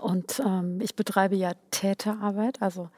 [0.00, 2.88] Und ähm, ich betreibe ja Täterarbeit, also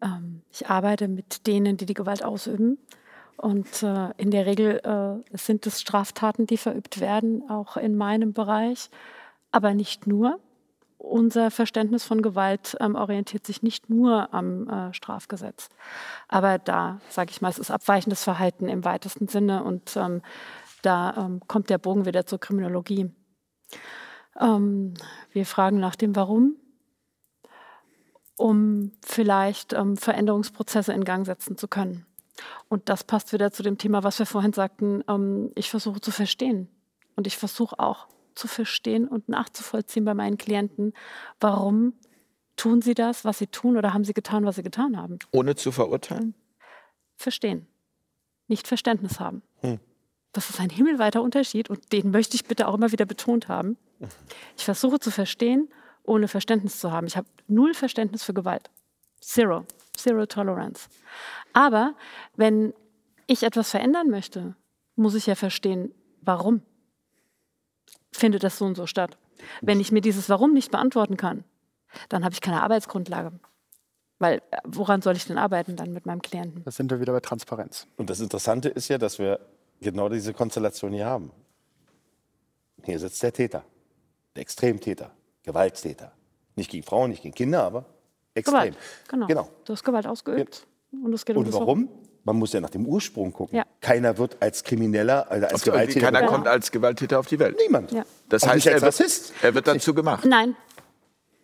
[0.00, 2.78] ähm, ich arbeite mit denen, die die Gewalt ausüben.
[3.36, 8.32] Und äh, in der Regel äh, sind es Straftaten, die verübt werden, auch in meinem
[8.32, 8.88] Bereich,
[9.50, 10.38] aber nicht nur
[11.02, 15.68] unser Verständnis von Gewalt ähm, orientiert sich nicht nur am äh, Strafgesetz.
[16.28, 20.22] Aber da, sage ich mal, es ist abweichendes Verhalten im weitesten Sinne und ähm,
[20.82, 23.10] da ähm, kommt der Bogen wieder zur Kriminologie.
[24.40, 24.94] Ähm,
[25.32, 26.56] wir fragen nach dem Warum,
[28.36, 32.06] um vielleicht ähm, Veränderungsprozesse in Gang setzen zu können.
[32.68, 35.02] Und das passt wieder zu dem Thema, was wir vorhin sagten.
[35.08, 36.68] Ähm, ich versuche zu verstehen.
[37.16, 40.92] Und ich versuche auch zu verstehen und nachzuvollziehen bei meinen Klienten,
[41.40, 41.94] warum
[42.56, 45.18] tun sie das, was sie tun oder haben sie getan, was sie getan haben.
[45.32, 46.34] Ohne zu verurteilen?
[47.16, 47.66] Verstehen.
[48.48, 49.42] Nicht Verständnis haben.
[49.60, 49.80] Hm.
[50.32, 53.76] Das ist ein himmelweiter Unterschied und den möchte ich bitte auch immer wieder betont haben.
[54.56, 55.68] Ich versuche zu verstehen,
[56.04, 57.06] ohne Verständnis zu haben.
[57.06, 58.70] Ich habe null Verständnis für Gewalt.
[59.20, 59.64] Zero.
[59.96, 60.88] Zero Tolerance.
[61.52, 61.94] Aber
[62.34, 62.72] wenn
[63.26, 64.56] ich etwas verändern möchte,
[64.96, 66.62] muss ich ja verstehen, warum
[68.12, 69.18] findet das so und so statt.
[69.60, 71.44] Wenn ich mir dieses Warum nicht beantworten kann,
[72.08, 73.32] dann habe ich keine Arbeitsgrundlage.
[74.18, 76.62] Weil äh, woran soll ich denn arbeiten dann mit meinem Klienten?
[76.64, 77.88] Das sind wir wieder bei Transparenz.
[77.96, 79.40] Und das Interessante ist ja, dass wir
[79.80, 81.32] genau diese Konstellation hier haben.
[82.84, 83.64] Hier sitzt der Täter,
[84.36, 85.10] der Extremtäter,
[85.42, 86.12] Gewalttäter.
[86.54, 87.84] Nicht gegen Frauen, nicht gegen Kinder, aber
[88.34, 88.54] extrem.
[88.54, 88.76] Gewalt,
[89.08, 89.26] genau.
[89.26, 89.48] genau.
[89.64, 90.66] Du hast Gewalt ausgeübt.
[90.92, 91.88] Und, es geht um und warum?
[92.24, 93.56] Man muss ja nach dem Ursprung gucken.
[93.56, 93.64] Ja.
[93.80, 96.00] Keiner wird als Krimineller, also als Gewalttäter.
[96.00, 97.56] Keiner kommt als Gewalttäter auf die Welt.
[97.66, 97.90] Niemand.
[97.90, 98.04] Ja.
[98.28, 100.24] Das Auch heißt, er wird, er wird, dazu gemacht.
[100.24, 100.56] Nein.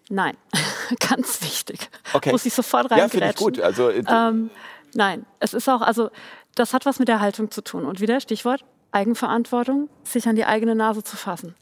[0.09, 0.37] Nein.
[1.09, 1.91] Ganz wichtig.
[2.13, 2.31] Okay.
[2.31, 2.99] Muss ich sofort rein.
[2.99, 3.61] Ja, finde ich gut.
[3.61, 4.51] Also, äh, ähm,
[4.95, 6.11] nein, es ist auch, also
[6.55, 7.85] das hat was mit der Haltung zu tun.
[7.85, 11.55] Und wieder Stichwort Eigenverantwortung, sich an die eigene Nase zu fassen.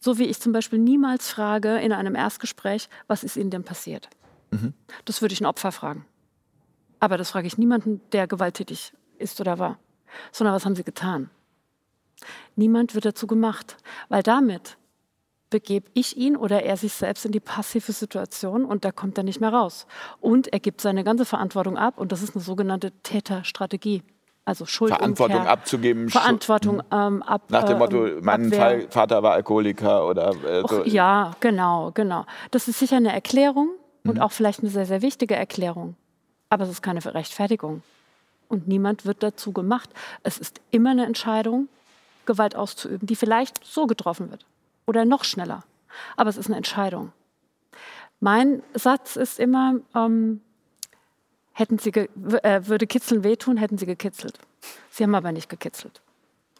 [0.00, 4.08] So wie ich zum Beispiel niemals frage in einem Erstgespräch, was ist Ihnen denn passiert?
[4.50, 4.72] Mhm.
[5.04, 6.06] Das würde ich ein Opfer fragen.
[7.00, 9.78] Aber das frage ich niemanden, der gewalttätig ist oder war,
[10.32, 11.30] sondern was haben sie getan?
[12.56, 13.76] Niemand wird dazu gemacht,
[14.08, 14.76] weil damit
[15.50, 19.24] begebe ich ihn oder er sich selbst in die passive Situation und da kommt er
[19.24, 19.86] nicht mehr raus.
[20.20, 24.02] Und er gibt seine ganze Verantwortung ab und das ist eine sogenannte Täterstrategie.
[24.44, 26.08] Also Schuld Verantwortung abzugeben.
[26.08, 27.42] Verantwortung ähm, ab.
[27.50, 30.80] Nach dem Motto, ähm, mein Fall, Vater war Alkoholiker oder äh, so.
[30.80, 32.24] Och, Ja, genau, genau.
[32.50, 33.72] Das ist sicher eine Erklärung
[34.04, 34.22] und mhm.
[34.22, 35.96] auch vielleicht eine sehr, sehr wichtige Erklärung.
[36.50, 37.82] Aber es ist keine Rechtfertigung.
[38.48, 39.90] Und niemand wird dazu gemacht.
[40.22, 41.68] Es ist immer eine Entscheidung,
[42.24, 44.44] Gewalt auszuüben, die vielleicht so getroffen wird
[44.86, 45.64] oder noch schneller.
[46.16, 47.12] Aber es ist eine Entscheidung.
[48.20, 50.40] Mein Satz ist immer, ähm,
[51.52, 54.38] hätten sie äh, würde Kitzeln wehtun, hätten sie gekitzelt.
[54.90, 56.00] Sie haben aber nicht gekitzelt.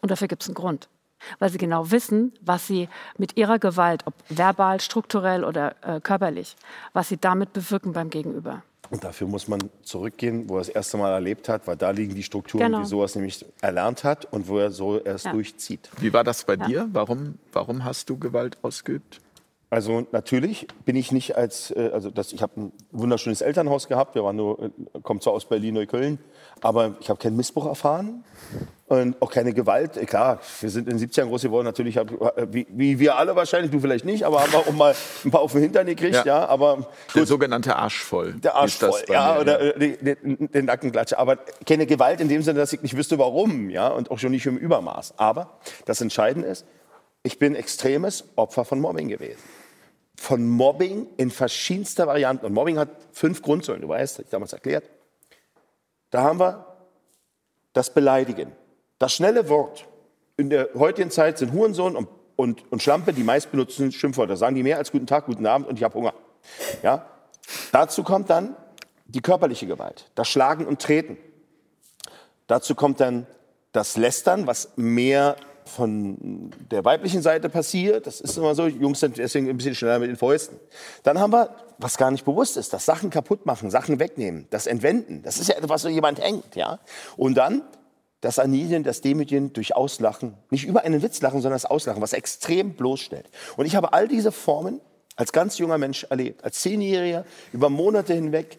[0.01, 0.87] Und dafür gibt es einen Grund.
[1.39, 2.87] Weil sie genau wissen, was sie
[3.17, 6.55] mit ihrer Gewalt, ob verbal, strukturell oder äh, körperlich,
[6.93, 8.63] was sie damit bewirken beim Gegenüber.
[8.91, 12.15] Und dafür muss man zurückgehen, wo er das erste Mal erlebt hat, weil da liegen
[12.15, 12.81] die Strukturen, genau.
[12.81, 15.31] wie sowas nämlich erlernt hat und wo er so erst ja.
[15.31, 15.89] durchzieht.
[15.99, 16.65] Wie war das bei ja.
[16.65, 16.89] dir?
[16.91, 19.21] Warum, warum hast du Gewalt ausgeübt?
[19.71, 24.15] Also natürlich bin ich nicht als, äh, also das, ich habe ein wunderschönes Elternhaus gehabt,
[24.15, 24.69] wir waren nur, äh,
[25.03, 26.17] kommt zwar aus Berlin, Neukölln,
[26.61, 28.23] aber ich habe keinen Missbrauch erfahren
[28.89, 29.93] und auch keine Gewalt.
[30.07, 32.11] Klar, wir sind in den 70ern groß geworden, natürlich, hab,
[32.51, 35.41] wie, wie, wir alle wahrscheinlich, du vielleicht nicht, aber haben wir auch mal ein paar
[35.41, 36.25] auf den Hintern gekriegt, ja.
[36.25, 36.87] ja aber gut.
[37.15, 38.33] Der sogenannte Arschvoll.
[38.33, 39.71] Der Arschvoll, ja, mir, oder ja.
[39.73, 41.17] Äh, den, den Nackenklatsche.
[41.17, 44.31] Aber keine Gewalt in dem Sinne, dass ich nicht wüsste, warum, ja, und auch schon
[44.31, 45.13] nicht im Übermaß.
[45.17, 46.65] Aber das Entscheidende ist,
[47.23, 49.39] ich bin extremes Opfer von Mobbing gewesen
[50.19, 52.45] von Mobbing in verschiedenster Varianten.
[52.45, 54.83] Und Mobbing hat fünf Grundsäulen, du weißt, ich damals erklärt.
[56.09, 56.65] Da haben wir
[57.71, 58.51] das Beleidigen.
[58.99, 59.87] Das schnelle Wort.
[60.37, 64.37] In der heutigen Zeit sind Hurensohn und, und, und Schlampe die meistbenutzten Schimpfwörter.
[64.37, 66.13] Sagen die mehr als guten Tag, guten Abend und ich habe Hunger.
[66.83, 67.05] Ja?
[67.71, 68.55] Dazu kommt dann
[69.05, 71.17] die körperliche Gewalt, das Schlagen und Treten.
[72.47, 73.25] Dazu kommt dann
[73.71, 75.35] das Lästern, was mehr
[75.65, 78.07] von der weiblichen Seite passiert.
[78.07, 78.67] Das ist immer so.
[78.67, 80.59] Jungs sind deswegen ein bisschen schneller mit den Fäusten.
[81.03, 84.67] Dann haben wir, was gar nicht bewusst ist, das Sachen kaputt machen, Sachen wegnehmen, das
[84.67, 85.21] Entwenden.
[85.23, 86.79] Das ist ja etwas, wo jemand hängt, ja.
[87.17, 87.61] Und dann
[88.21, 90.35] das Anilien, das Demütigen durch Auslachen.
[90.49, 93.29] Nicht über einen Witz lachen, sondern das Auslachen, was extrem bloßstellt.
[93.57, 94.81] Und ich habe all diese Formen
[95.15, 96.43] als ganz junger Mensch erlebt.
[96.43, 98.57] Als Zehnjähriger über Monate hinweg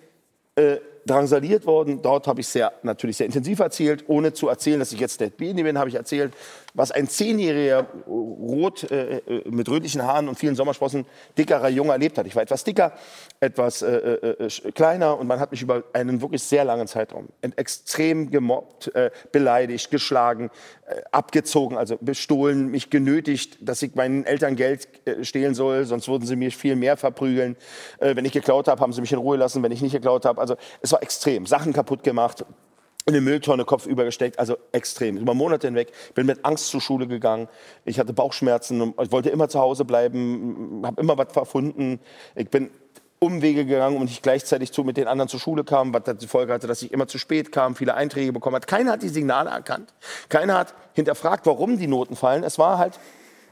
[0.57, 0.77] äh,
[1.07, 2.03] drangsaliert worden.
[2.03, 5.29] Dort habe ich sehr, natürlich sehr intensiv erzählt, ohne zu erzählen, dass ich jetzt der
[5.29, 6.33] Bini bin, habe ich erzählt,
[6.75, 12.19] was ein zehnjähriger, rot, äh, äh, mit rötlichen Haaren und vielen Sommersprossen, dickerer Junge erlebt
[12.19, 12.27] hat.
[12.27, 12.93] Ich war etwas dicker,
[13.41, 17.29] etwas äh, äh, äh kleiner und man hat mich über einen wirklich sehr langen Zeitraum
[17.57, 20.51] extrem gemobbt, äh, beleidigt, geschlagen,
[21.13, 24.89] abgezogen, also bestohlen, mich genötigt, dass ich meinen Eltern Geld
[25.23, 27.57] stehlen soll, sonst würden sie mich viel mehr verprügeln.
[28.01, 30.41] wenn ich geklaut habe, haben sie mich in Ruhe lassen, wenn ich nicht geklaut habe.
[30.41, 31.47] Also es war extrem.
[31.47, 32.45] Sachen kaputt gemacht,
[33.07, 35.17] in eine Mülltonne Kopf übergesteckt, also extrem.
[35.17, 35.93] Über Monate hinweg.
[36.15, 37.49] Bin mit Angst zur Schule gegangen.
[37.85, 38.95] Ich hatte Bauchschmerzen.
[39.03, 40.83] Ich wollte immer zu Hause bleiben.
[40.85, 42.01] Habe immer was verfunden.
[42.35, 42.71] Ich bin
[43.19, 46.55] Umwege gegangen und nicht gleichzeitig zu mit den anderen zur Schule kam, was die Folge
[46.55, 48.67] hatte, dass ich immer zu spät kam, viele Einträge bekommen hat.
[48.67, 49.93] Keiner hat die Signale erkannt.
[50.31, 52.45] Keiner hat hinterfragt, warum die Noten fallen.
[52.45, 52.99] Es war halt,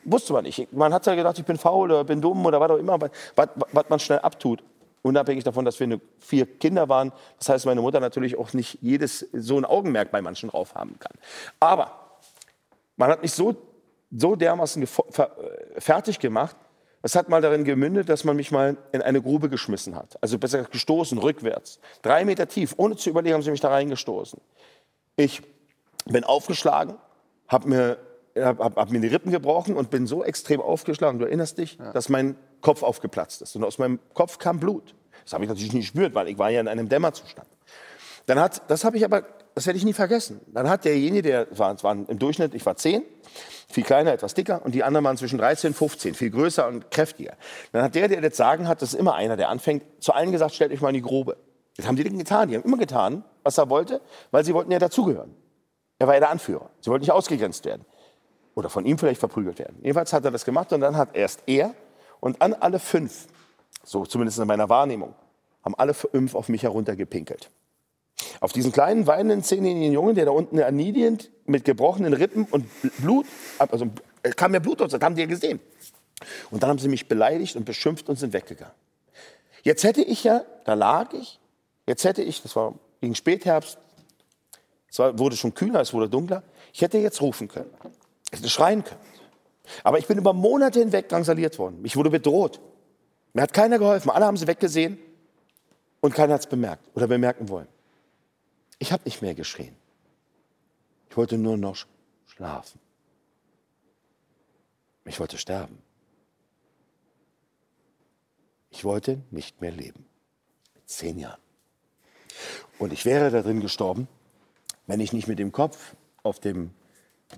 [0.05, 0.73] wusste man nicht.
[0.73, 3.49] Man hat ja gedacht, ich bin faul oder bin dumm oder was auch immer, was,
[3.73, 4.63] was man schnell abtut.
[5.09, 7.13] Unabhängig davon, dass wir eine, vier Kinder waren.
[7.39, 10.99] Das heißt, meine Mutter natürlich auch nicht jedes so ein Augenmerk bei manchen drauf haben
[10.99, 11.13] kann.
[11.61, 12.19] Aber
[12.97, 13.57] man hat mich so,
[14.11, 14.87] so dermaßen äh,
[15.79, 16.57] fertig gemacht,
[17.03, 20.19] es hat mal darin gemündet, dass man mich mal in eine Grube geschmissen hat.
[20.21, 21.79] Also besser gestoßen, rückwärts.
[22.03, 24.41] Drei Meter tief, ohne zu überlegen, haben sie mich da reingestoßen.
[25.17, 25.43] Ich
[26.07, 26.97] bin aufgeschlagen,
[27.47, 27.99] habe mir,
[28.37, 31.93] hab, hab mir die Rippen gebrochen und bin so extrem aufgeschlagen, du erinnerst dich, ja.
[31.93, 33.55] dass mein Kopf aufgeplatzt ist.
[33.55, 34.95] Und aus meinem Kopf kam Blut.
[35.29, 37.47] Das habe ich natürlich nicht gespürt, weil ich war ja in einem Dämmerzustand.
[38.25, 39.25] Dann hat, das habe ich aber,
[39.55, 40.41] das werde ich nie vergessen.
[40.55, 43.03] Dann hat derjenige, der war, war im Durchschnitt, ich war zehn,
[43.69, 46.91] viel kleiner, etwas dicker, und die anderen waren zwischen 13 und 15, viel größer und
[46.91, 47.35] kräftiger.
[47.73, 50.33] Dann hat der, der das Sagen hat, das ist immer einer, der anfängt, zu allen
[50.33, 51.37] gesagt, stellt euch mal in die Grube.
[51.77, 52.49] Das haben die denn getan.
[52.49, 54.01] Die haben immer getan, was er wollte,
[54.31, 55.35] weil sie wollten ja dazugehören.
[55.99, 56.71] Er war ja der Anführer.
[56.81, 57.85] Sie wollten nicht ausgegrenzt werden.
[58.55, 59.77] Oder von ihm vielleicht verprügelt werden.
[59.83, 61.75] Jedenfalls hat er das gemacht und dann hat erst er
[62.21, 63.27] und an alle fünf,
[63.85, 65.15] so zumindest in meiner Wahrnehmung,
[65.65, 67.51] haben alle fünf auf mich heruntergepinkelt.
[68.41, 72.67] Auf diesen kleinen, weinenden, zehnjährigen Jungen, der da unten erniedrigend mit gebrochenen Rippen und
[72.99, 73.27] Blut,
[73.59, 73.87] also
[74.37, 75.61] kam mir Blut aus, das haben die ja gesehen.
[76.51, 78.75] Und dann haben sie mich beleidigt und beschimpft und sind weggegangen.
[79.63, 81.39] Jetzt hätte ich ja, da lag ich,
[81.87, 83.79] jetzt hätte ich, das war gegen Spätherbst,
[84.91, 87.71] es war, wurde schon kühler, es wurde dunkler, ich hätte jetzt rufen können,
[88.33, 89.01] ich hätte schreien können.
[89.85, 91.81] Aber ich bin über Monate hinweg drangsaliert worden.
[91.85, 92.61] Ich wurde bedroht.
[93.33, 94.11] Mir hat keiner geholfen.
[94.11, 94.99] Alle haben sie weggesehen
[96.01, 97.69] und keiner hat es bemerkt oder bemerken wollen.
[98.79, 99.75] Ich habe nicht mehr geschrien.
[101.11, 101.77] Ich wollte nur noch
[102.27, 102.81] schlafen.
[105.05, 105.79] Ich wollte sterben.
[108.71, 110.05] Ich wollte nicht mehr leben.
[110.85, 111.41] Zehn Jahren.
[112.79, 114.07] Und ich wäre darin gestorben,
[114.87, 116.71] wenn ich nicht mit dem Kopf auf dem,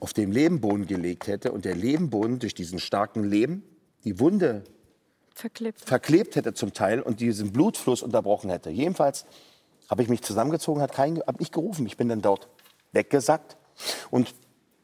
[0.00, 3.62] auf dem Lebenboden gelegt hätte und der Lebenboden durch diesen starken Leben
[4.04, 4.64] die Wunde
[5.40, 5.80] verklebt.
[5.80, 8.70] verklebt hätte zum Teil und diesen Blutfluss unterbrochen hätte.
[8.70, 9.26] Jedenfalls
[9.88, 11.84] habe ich mich zusammengezogen, hat kein, hab nicht gerufen.
[11.86, 12.48] Ich bin dann dort
[12.92, 13.56] weggesackt.
[14.10, 14.34] Und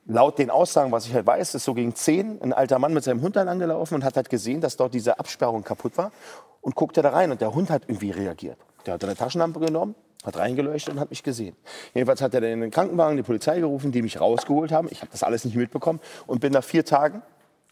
[0.07, 3.05] laut den Aussagen, was ich halt weiß, ist so gegen zehn ein alter Mann mit
[3.05, 6.13] seinem Hund dann angelaufen und hat halt gesehen, dass dort diese Absperrung kaputt war
[6.61, 8.59] und guckte da rein und der Hund hat irgendwie reagiert.
[8.85, 9.95] Der hat eine Taschenlampe genommen,
[10.25, 11.57] hat reingeleuchtet und hat mich gesehen.
[11.95, 14.89] Jedenfalls hat er dann in den Krankenwagen die Polizei gerufen, die mich rausgeholt haben.
[14.91, 17.23] Ich habe das alles nicht mitbekommen und bin nach vier Tagen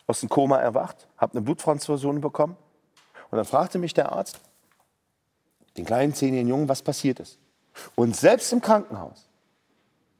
[0.07, 2.57] aus dem Koma erwacht, habe eine Bluttransfusion bekommen
[3.35, 4.39] und dann fragte mich der Arzt,
[5.76, 7.41] den kleinen zehnjährigen Jungen, was passiert ist.
[7.97, 9.28] Und selbst im Krankenhaus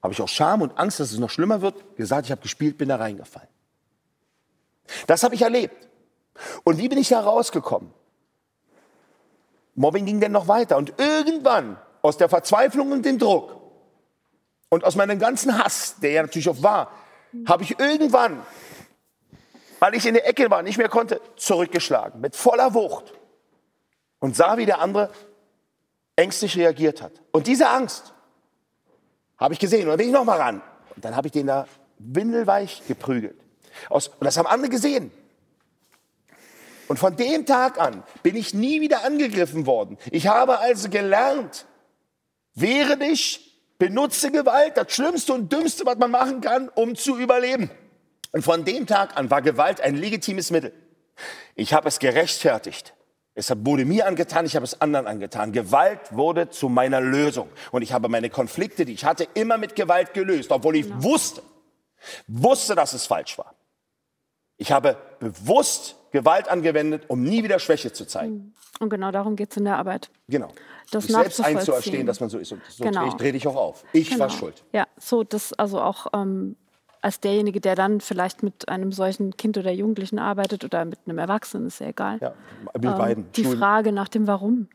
[0.03, 2.77] habe ich auch Scham und Angst, dass es noch schlimmer wird, gesagt, ich habe gespielt,
[2.77, 3.49] bin da reingefallen.
[5.07, 5.87] Das habe ich erlebt.
[6.65, 7.95] Und wie bin ich da rausgekommen?
[9.77, 10.77] Mobbing ging dann noch weiter.
[10.77, 13.61] Und irgendwann, aus der Verzweiflung und dem Druck
[14.71, 16.91] und aus meinem ganzen Hass, der ja natürlich auch war,
[17.47, 18.43] habe ich irgendwann,
[19.81, 22.21] weil ich in der Ecke war, nicht mehr konnte, zurückgeschlagen.
[22.21, 23.13] Mit voller Wucht.
[24.19, 25.11] Und sah, wie der andere
[26.17, 27.13] ängstlich reagiert hat.
[27.33, 28.15] Und diese Angst
[29.39, 29.83] habe ich gesehen.
[29.83, 30.63] Und dann bin ich noch mal ran.
[30.95, 31.67] Und dann habe ich den da
[31.99, 33.37] windelweich geprügelt.
[33.91, 35.11] Und das haben andere gesehen.
[36.87, 39.99] Und von dem Tag an bin ich nie wieder angegriffen worden.
[40.11, 41.67] Ich habe also gelernt,
[42.55, 47.71] wehre dich, benutze Gewalt, das Schlimmste und Dümmste, was man machen kann, um zu überleben.
[48.35, 50.73] Und von dem Tag an war Gewalt ein legitimes Mittel.
[51.55, 52.93] Ich habe es gerechtfertigt.
[53.35, 55.53] Es wurde mir angetan, ich habe es anderen angetan.
[55.53, 57.49] Gewalt wurde zu meiner Lösung.
[57.71, 61.05] Und ich habe meine Konflikte, die ich hatte, immer mit Gewalt gelöst, obwohl ich genau.
[61.05, 61.43] wusste,
[62.27, 63.55] wusste, dass es falsch war.
[64.57, 68.35] Ich habe bewusst Gewalt angewendet, um nie wieder Schwäche zu zeigen.
[68.35, 68.55] Mhm.
[68.81, 70.11] Und genau darum geht es in der Arbeit.
[70.27, 70.51] Genau.
[70.91, 72.51] Das Sich selbst einzuerstehen, dass man so ist.
[72.51, 73.11] Und so genau.
[73.11, 73.85] dreh, dreh dich auch auf.
[73.93, 74.25] Ich genau.
[74.25, 74.65] war schuld.
[74.73, 76.57] Ja, so das also auch ähm,
[77.05, 81.19] als derjenige, der dann vielleicht mit einem solchen Kind oder Jugendlichen arbeitet oder mit einem
[81.19, 82.19] Erwachsenen, ist ja egal.
[82.21, 82.33] Ja,
[82.73, 83.33] mit ähm, beiden.
[83.33, 83.45] Die.
[83.45, 84.69] Frage nach dem Warum.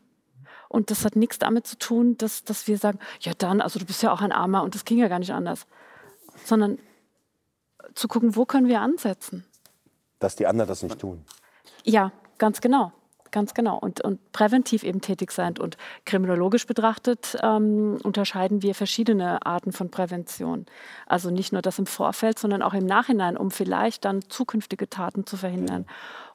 [0.68, 3.84] Und das hat nichts damit zu tun, dass, dass wir sagen, ja dann, also du
[3.84, 5.66] bist ja auch ein Armer und das ging ja gar nicht anders.
[6.44, 6.78] Sondern
[7.94, 9.44] zu gucken, wo können wir ansetzen.
[10.20, 11.24] Dass die anderen das nicht tun.
[11.82, 12.92] Ja, ganz genau.
[13.30, 13.78] Ganz genau.
[13.78, 15.54] Und, und präventiv eben tätig sein.
[15.58, 20.66] Und kriminologisch betrachtet ähm, unterscheiden wir verschiedene Arten von Prävention.
[21.06, 25.26] Also nicht nur das im Vorfeld, sondern auch im Nachhinein, um vielleicht dann zukünftige Taten
[25.26, 25.86] zu verhindern.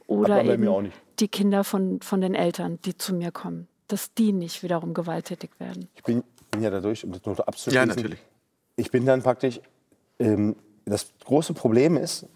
[0.07, 4.63] Oder eben die Kinder von, von den Eltern, die zu mir kommen, dass die nicht
[4.63, 5.89] wiederum gewalttätig werden.
[5.95, 7.75] Ich bin, bin ja dadurch, um das nur abzuschließen.
[7.75, 8.19] Ja, natürlich.
[8.75, 9.59] Ich bin dann praktisch,
[10.19, 12.27] ähm, das große Problem ist,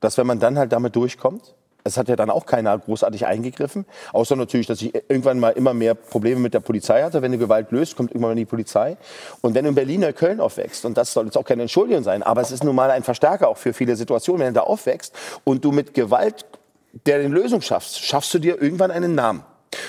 [0.00, 1.54] dass wenn man dann halt damit durchkommt,
[1.84, 3.84] es hat ja dann auch keiner großartig eingegriffen.
[4.12, 7.20] Außer natürlich, dass ich irgendwann mal immer mehr Probleme mit der Polizei hatte.
[7.20, 8.96] Wenn du Gewalt löst, kommt irgendwann die Polizei.
[9.42, 12.02] Und wenn du in Berlin oder Köln aufwächst, und das soll jetzt auch keine Entschuldigung
[12.02, 14.66] sein, aber es ist nun mal ein Verstärker auch für viele Situationen, wenn du da
[14.66, 15.14] aufwächst
[15.44, 16.46] und du mit Gewalt
[17.06, 19.44] der den Lösung schaffst, schaffst du dir irgendwann einen Namen.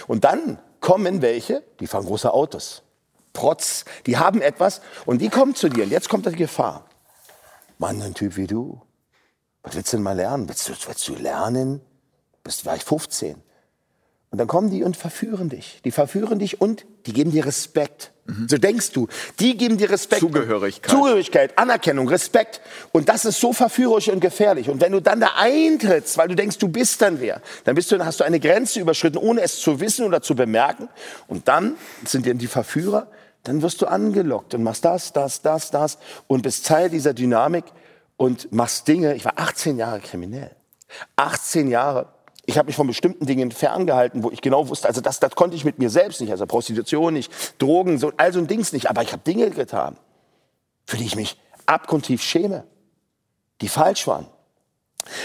[0.08, 2.82] Und dann kommen welche, die fahren große Autos.
[3.34, 5.84] Trotz, die haben etwas und die kommen zu dir.
[5.84, 6.86] Und jetzt kommt die Gefahr.
[7.78, 8.82] Mann, ein Typ wie du.
[9.66, 10.48] Was willst du denn mal lernen?
[10.48, 11.82] Willst du, willst du lernen?
[12.44, 13.36] Bist war ich 15.
[14.30, 15.82] Und dann kommen die und verführen dich.
[15.86, 18.12] Die verführen dich und die geben dir Respekt.
[18.26, 18.48] Mhm.
[18.50, 19.08] So denkst du.
[19.40, 20.20] Die geben dir Respekt.
[20.20, 20.92] Zugehörigkeit.
[20.92, 22.60] Zugehörigkeit, Anerkennung, Respekt.
[22.92, 24.70] Und das ist so verführerisch und gefährlich.
[24.70, 27.92] Und wenn du dann da eintrittst, weil du denkst, du bist dann wer, dann bist
[27.92, 30.90] du, dann hast du eine Grenze überschritten, ohne es zu wissen oder zu bemerken.
[31.28, 33.08] Und dann sind dir die Verführer,
[33.44, 35.98] dann wirst du angelockt und machst das, das, das, das
[36.28, 37.64] und bist Teil dieser Dynamik
[38.18, 39.16] und machst Dinge.
[39.16, 40.56] Ich war 18 Jahre kriminell.
[41.16, 42.08] 18 Jahre.
[42.46, 45.56] Ich habe mich von bestimmten Dingen ferngehalten, wo ich genau wusste, also das, das konnte
[45.56, 48.90] ich mit mir selbst nicht, also Prostitution nicht, Drogen, so, all so ein Dings nicht.
[48.90, 49.98] Aber ich habe Dinge getan,
[50.86, 52.66] für die ich mich abgrundtief schäme,
[53.62, 54.28] die falsch waren.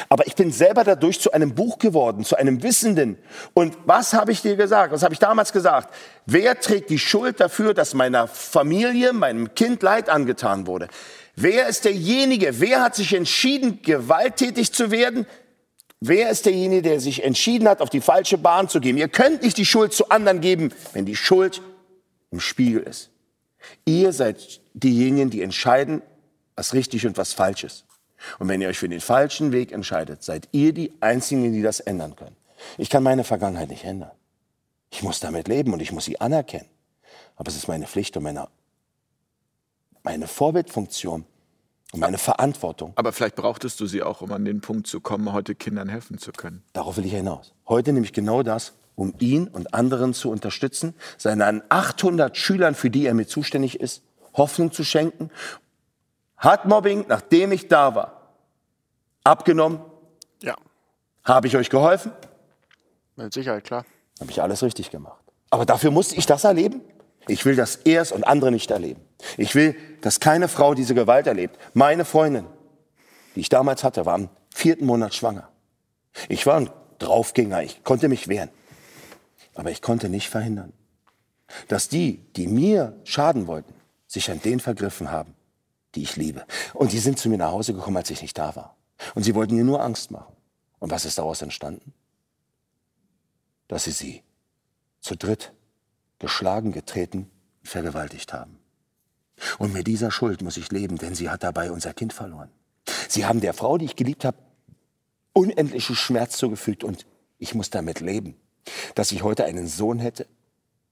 [0.09, 3.17] Aber ich bin selber dadurch zu einem Buch geworden, zu einem Wissenden.
[3.55, 4.93] Und was habe ich dir gesagt?
[4.93, 5.95] Was habe ich damals gesagt?
[6.27, 10.89] Wer trägt die Schuld dafür, dass meiner Familie, meinem Kind Leid angetan wurde?
[11.43, 12.61] Wer ist derjenige?
[12.61, 15.27] Wer hat sich entschieden, gewalttätig zu werden?
[15.99, 18.99] Wer ist derjenige, der sich entschieden hat, auf die falsche Bahn zu gehen?
[18.99, 21.63] Ihr könnt nicht die Schuld zu anderen geben, wenn die Schuld
[22.31, 23.11] im Spiegel ist.
[23.87, 26.03] Ihr seid diejenigen, die entscheiden,
[26.57, 27.85] was richtig und was falsch ist.
[28.39, 31.81] Und wenn ihr euch für den falschen Weg entscheidet, seid ihr die Einzigen, die das
[31.81, 32.37] ändern können.
[32.77, 34.11] Ich kann meine Vergangenheit nicht ändern.
[34.91, 36.69] Ich muss damit leben und ich muss sie anerkennen.
[37.37, 38.49] Aber es ist meine Pflicht und meine,
[40.03, 41.25] meine Vorbildfunktion
[41.93, 42.93] und meine Verantwortung.
[42.97, 46.19] Aber vielleicht brauchtest du sie auch, um an den Punkt zu kommen, heute Kindern helfen
[46.19, 46.63] zu können.
[46.73, 47.53] Darauf will ich hinaus.
[47.69, 52.91] Heute nehme ich genau das, um ihn und anderen zu unterstützen, seinen 800 Schülern, für
[52.91, 54.03] die er mir zuständig ist,
[54.35, 55.31] Hoffnung zu schenken
[56.41, 58.33] hat Mobbing, nachdem ich da war,
[59.23, 59.81] abgenommen?
[60.43, 60.57] Ja.
[61.23, 62.13] Habe ich euch geholfen?
[63.15, 63.85] Mit Sicherheit, klar.
[64.19, 65.23] Habe ich alles richtig gemacht.
[65.51, 66.81] Aber dafür musste ich das erleben?
[67.29, 69.01] Ich will, dass er es und andere nicht erleben.
[69.37, 71.59] Ich will, dass keine Frau diese Gewalt erlebt.
[71.75, 72.47] Meine Freundin,
[73.35, 75.49] die ich damals hatte, war im vierten Monat schwanger.
[76.29, 78.51] Ich war ein Draufgänger, ich konnte mich wehren.
[79.55, 80.73] Aber ich konnte nicht verhindern,
[81.69, 83.75] dass die, die mir schaden wollten,
[84.07, 85.35] sich an den vergriffen haben,
[85.95, 86.45] die ich liebe.
[86.73, 88.77] Und die sind zu mir nach Hause gekommen, als ich nicht da war.
[89.15, 90.35] Und sie wollten mir nur Angst machen.
[90.79, 91.93] Und was ist daraus entstanden?
[93.69, 94.23] Dass sie sie
[95.01, 95.53] zu dritt
[96.21, 97.29] geschlagen, getreten,
[97.65, 98.59] vergewaltigt haben.
[99.59, 102.51] Und mit dieser Schuld muss ich leben, denn sie hat dabei unser Kind verloren.
[103.09, 104.39] Sie haben der Frau, die ich geliebt habe,
[105.33, 107.07] unendlichen Schmerz zugefügt und
[107.39, 108.37] ich muss damit leben,
[108.95, 110.27] dass ich heute einen Sohn hätte,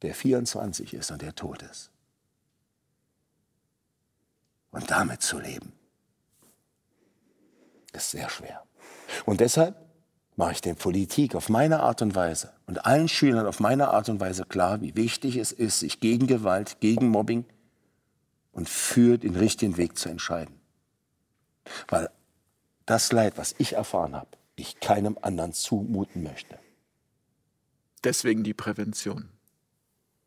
[0.02, 1.90] der 24 ist und der tot ist
[4.70, 5.72] und damit zu leben,
[7.92, 8.64] ist sehr schwer.
[9.26, 9.76] Und deshalb
[10.38, 14.08] mache ich den Politik auf meine Art und Weise und allen Schülern auf meine Art
[14.08, 17.44] und Weise klar, wie wichtig es ist, sich gegen Gewalt, gegen Mobbing
[18.52, 20.54] und für den richtigen Weg zu entscheiden.
[21.88, 22.08] Weil
[22.86, 26.56] das Leid, was ich erfahren habe, ich keinem anderen zumuten möchte.
[28.04, 29.30] Deswegen die Prävention.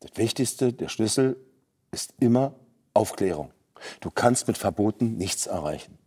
[0.02, 1.38] Das Wichtigste, der Schlüssel
[1.92, 2.54] ist immer
[2.94, 3.54] Aufklärung.
[4.02, 5.98] Du kannst mit Verboten nichts erreichen.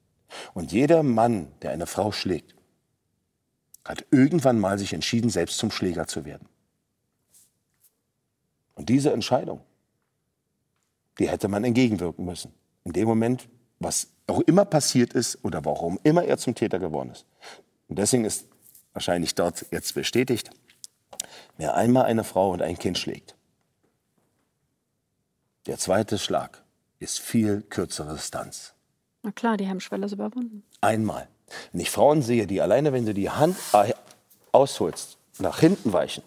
[0.52, 2.54] Und jeder Mann, der eine Frau schlägt,
[3.84, 6.48] hat irgendwann mal sich entschieden, selbst zum Schläger zu werden.
[8.74, 9.60] Und diese Entscheidung,
[11.18, 12.52] die hätte man entgegenwirken müssen.
[12.84, 17.10] In dem Moment, was auch immer passiert ist oder warum immer er zum Täter geworden
[17.10, 17.26] ist.
[17.88, 18.46] Und deswegen ist
[18.92, 20.50] wahrscheinlich dort jetzt bestätigt,
[21.56, 23.36] wer einmal eine Frau und ein Kind schlägt,
[25.66, 26.62] der zweite Schlag
[26.98, 28.74] ist viel kürzere Distanz.
[29.22, 30.62] Na klar, die Hemmschwelle ist überwunden.
[30.80, 31.28] Einmal.
[31.72, 33.56] Wenn ich Frauen sehe, die alleine, wenn du die Hand
[34.52, 36.22] ausholst, nach hinten weichen,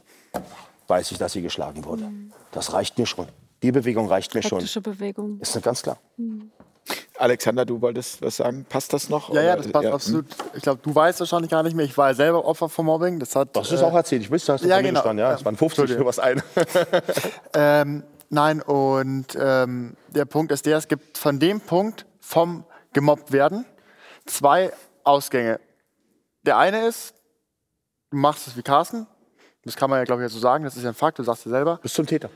[0.88, 2.04] weiß ich, dass sie geschlagen wurde.
[2.04, 2.32] Mhm.
[2.52, 3.28] Das reicht mir schon.
[3.64, 4.84] Die Bewegung reicht mir Praktische schon.
[4.84, 5.40] Bewegung.
[5.40, 5.98] Ist ganz klar.
[6.18, 6.52] Mhm.
[7.18, 8.66] Alexander, du wolltest was sagen.
[8.70, 9.34] Passt das noch?
[9.34, 9.94] Ja, ja, das passt ja.
[9.94, 10.26] absolut.
[10.54, 11.86] Ich glaube, du weißt wahrscheinlich gar nicht mehr.
[11.86, 13.20] Ich war selber Opfer von Mobbing.
[13.20, 14.22] Das, hat, das ist äh, auch erzählt.
[14.22, 15.00] Ich wüsste, hast du ja, genau.
[15.00, 15.26] gestanden.
[15.26, 16.42] Ja, es waren 50 für was ein.
[17.54, 23.32] ähm, Nein, und ähm, der Punkt ist der, es gibt von dem Punkt vom gemobbt
[23.32, 23.66] werden
[24.26, 24.74] zwei
[25.08, 25.60] Ausgänge.
[26.44, 27.16] Der eine ist,
[28.12, 29.08] du machst es wie Carsten,
[29.64, 31.46] das kann man ja glaube ich so sagen, das ist ja ein Fakt, du sagst
[31.46, 31.80] ja selber.
[31.82, 32.30] Bist zum Täter.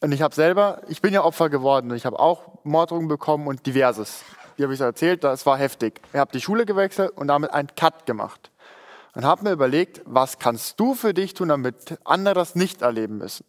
[0.00, 3.46] Und ich habe selber, ich bin ja Opfer geworden und ich habe auch Morddrohungen bekommen
[3.46, 4.24] und diverses.
[4.56, 5.22] Wie habe ich es erzählt?
[5.22, 6.00] Das war heftig.
[6.12, 8.50] Ich habe die Schule gewechselt und damit einen Cut gemacht.
[9.14, 13.18] Und habe mir überlegt, was kannst du für dich tun, damit andere das nicht erleben
[13.18, 13.44] müssen.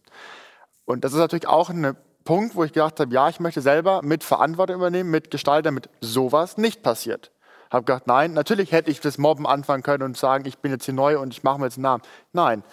[0.85, 4.01] Und das ist natürlich auch ein Punkt, wo ich gedacht habe, ja, ich möchte selber
[4.03, 7.31] mit Verantwortung übernehmen, mit Gestalten, damit sowas nicht passiert.
[7.73, 10.85] Habe gedacht, nein, natürlich hätte ich das Mobben anfangen können und sagen, ich bin jetzt
[10.85, 12.03] hier neu und ich mache mir jetzt einen Namen.
[12.31, 12.63] Nein,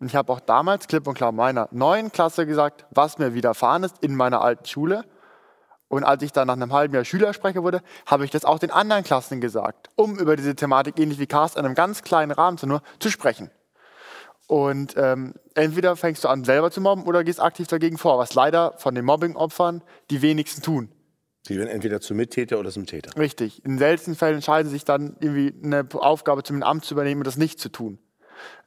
[0.00, 3.84] Und ich habe auch damals klipp und klar meiner neuen Klasse gesagt, was mir widerfahren
[3.84, 5.04] ist in meiner alten Schule.
[5.86, 8.72] Und als ich dann nach einem halben Jahr Schülersprecher wurde, habe ich das auch den
[8.72, 12.58] anderen Klassen gesagt, um über diese Thematik, ähnlich wie Carsten, in einem ganz kleinen Rahmen
[12.58, 13.50] zu nur zu sprechen.
[14.48, 18.34] Und ähm, entweder fängst du an, selber zu mobben oder gehst aktiv dagegen vor, was
[18.34, 20.90] leider von den Mobbing-Opfern die wenigsten tun.
[21.46, 23.18] Sie werden entweder zum Mittäter oder zum Täter.
[23.18, 23.64] Richtig.
[23.64, 27.26] In seltenen Fällen entscheiden sie sich dann irgendwie eine Aufgabe zum Amt zu übernehmen und
[27.26, 27.98] das nicht zu tun.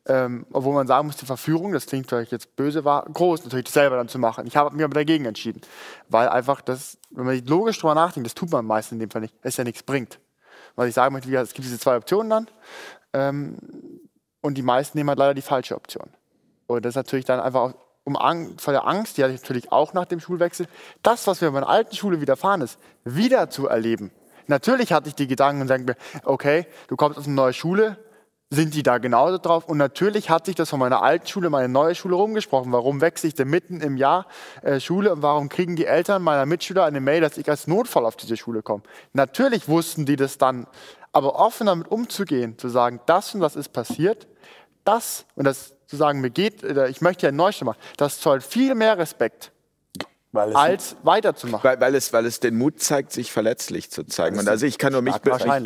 [0.05, 3.65] Ähm, obwohl man sagen muss, die Verführung, das klingt vielleicht jetzt böse, war groß, natürlich
[3.65, 4.45] das selber dann zu machen.
[4.47, 5.61] Ich habe mich aber dagegen entschieden,
[6.09, 9.21] weil einfach das, wenn man logisch drüber nachdenkt, das tut man meistens in dem Fall
[9.21, 10.19] nicht, es ja nichts bringt.
[10.75, 12.47] Was ich sagen möchte, es gibt diese zwei Optionen dann
[13.13, 13.57] ähm,
[14.41, 16.09] und die meisten nehmen halt leider die falsche Option.
[16.67, 17.73] Und das ist natürlich dann einfach auch
[18.03, 20.67] um Angst, vor der Angst, die hatte ich natürlich auch nach dem Schulwechsel,
[21.01, 24.11] das, was mir in meiner alten Schule widerfahren ist, wieder zu erleben.
[24.47, 27.97] Natürlich hatte ich die Gedanken und denke mir, okay, du kommst aus eine neue Schule,
[28.53, 29.67] sind die da genauso drauf?
[29.67, 32.71] Und natürlich hat sich das von meiner alten Schule meine neue Schule rumgesprochen.
[32.71, 34.27] Warum wechsle ich denn mitten im Jahr
[34.61, 38.05] äh, Schule und warum kriegen die Eltern meiner Mitschüler eine Mail, dass ich als Notfall
[38.05, 38.83] auf diese Schule komme?
[39.13, 40.67] Natürlich wussten die das dann,
[41.11, 44.27] aber offen damit umzugehen, zu sagen, das und das ist passiert,
[44.83, 48.19] das und das zu sagen, mir geht, äh, ich möchte ja einen Neustart machen, das
[48.19, 49.52] zollt viel mehr Respekt
[50.33, 51.63] als weiterzumachen.
[51.63, 54.39] Weil, weil, es, weil es den Mut zeigt, sich verletzlich zu zeigen.
[54.39, 55.15] Und also ich kann nur mich,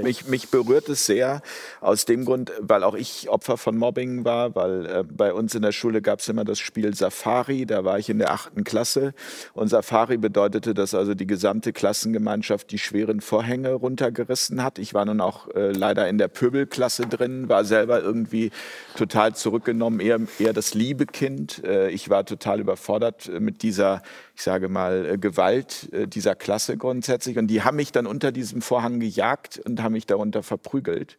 [0.03, 1.41] mich, mich, berührt es sehr
[1.80, 5.61] aus dem Grund, weil auch ich Opfer von Mobbing war, weil äh, bei uns in
[5.61, 9.13] der Schule gab es immer das Spiel Safari, da war ich in der achten Klasse
[9.53, 14.80] und Safari bedeutete, dass also die gesamte Klassengemeinschaft die schweren Vorhänge runtergerissen hat.
[14.80, 18.51] Ich war nun auch äh, leider in der Pöbelklasse drin, war selber irgendwie
[18.97, 21.63] total zurückgenommen, eher, eher das liebe Kind.
[21.63, 24.01] Äh, ich war total überfordert äh, mit dieser
[24.38, 27.37] ich sage mal, äh, Gewalt äh, dieser Klasse grundsätzlich.
[27.37, 31.17] Und die haben mich dann unter diesem Vorhang gejagt und haben mich darunter verprügelt.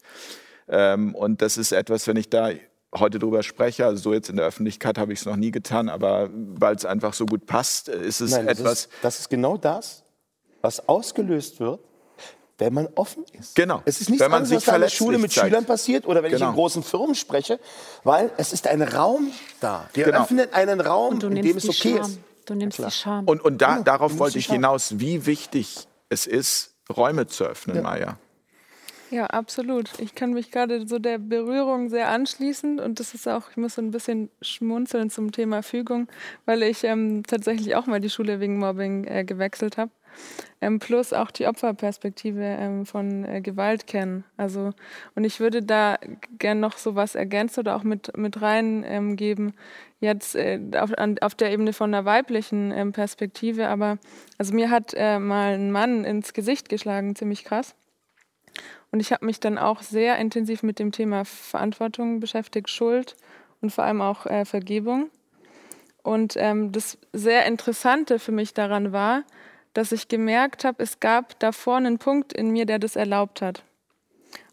[0.69, 2.51] Ähm, und das ist etwas, wenn ich da
[2.95, 5.89] heute drüber spreche, also so jetzt in der Öffentlichkeit habe ich es noch nie getan,
[5.89, 8.73] aber weil es einfach so gut passt, äh, ist es Nein, das etwas.
[8.73, 10.03] Ist, das ist genau das,
[10.63, 11.81] was ausgelöst wird,
[12.59, 13.55] wenn man offen ist.
[13.55, 13.83] Genau.
[13.85, 15.49] Es ist nichts wenn man anderes, sich was in der Schule mit zeigt.
[15.49, 16.47] Schülern passiert oder wenn genau.
[16.47, 17.61] ich in großen Firmen spreche,
[18.05, 19.31] weil es ist ein Raum
[19.61, 19.89] da.
[19.95, 20.23] Der genau.
[20.23, 22.01] öffnet einen Raum, in dem es okay Scham.
[22.01, 22.19] ist.
[22.49, 23.27] Du nimmst die Scham.
[23.27, 27.83] Und, und da, darauf wollte ich hinaus, wie wichtig es ist, Räume zu öffnen, ja.
[27.83, 28.19] Maya.
[29.11, 29.91] Ja, absolut.
[29.99, 33.75] Ich kann mich gerade so der Berührung sehr anschließen und das ist auch, ich muss
[33.75, 36.09] so ein bisschen schmunzeln zum Thema Fügung,
[36.47, 39.91] weil ich ähm, tatsächlich auch mal die Schule wegen Mobbing äh, gewechselt habe.
[40.61, 44.25] Ähm, plus auch die Opferperspektive ähm, von äh, Gewalt kennen.
[44.37, 44.73] Also,
[45.15, 45.99] und ich würde da
[46.39, 49.55] gern noch so was ergänzen oder auch mit, mit reingeben, ähm,
[50.01, 53.69] jetzt äh, auf, an, auf der Ebene von einer weiblichen ähm, Perspektive.
[53.69, 53.99] Aber
[54.37, 57.75] also mir hat äh, mal ein Mann ins Gesicht geschlagen, ziemlich krass.
[58.91, 63.17] Und ich habe mich dann auch sehr intensiv mit dem Thema Verantwortung beschäftigt, Schuld
[63.61, 65.11] und vor allem auch äh, Vergebung.
[66.03, 69.25] Und ähm, das sehr Interessante für mich daran war,
[69.79, 73.63] dass ich gemerkt habe, es gab davor einen Punkt in mir, der das erlaubt hat.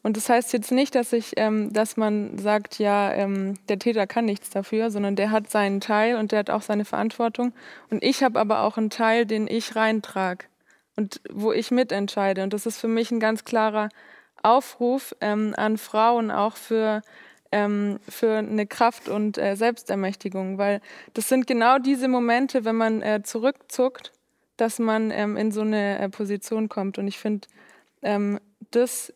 [0.04, 4.06] Und das heißt jetzt nicht, dass ich, ähm, dass man sagt, ja, ähm, der Täter
[4.06, 7.54] kann nichts dafür, sondern der hat seinen Teil und der hat auch seine Verantwortung.
[7.90, 10.46] Und ich habe aber auch einen Teil, den ich reintrage
[10.96, 12.44] und wo ich mitentscheide.
[12.44, 13.90] Und das ist für mich ein ganz klarer
[14.44, 17.02] Aufruf ähm, an Frauen auch für
[17.52, 20.82] ähm, für eine Kraft und äh, Selbstermächtigung, weil
[21.16, 24.12] das sind genau diese Momente, wenn man äh, zurückzuckt
[24.58, 26.98] dass man ähm, in so eine äh, Position kommt.
[26.98, 27.48] Und ich finde
[28.02, 28.40] ähm,
[28.72, 29.14] das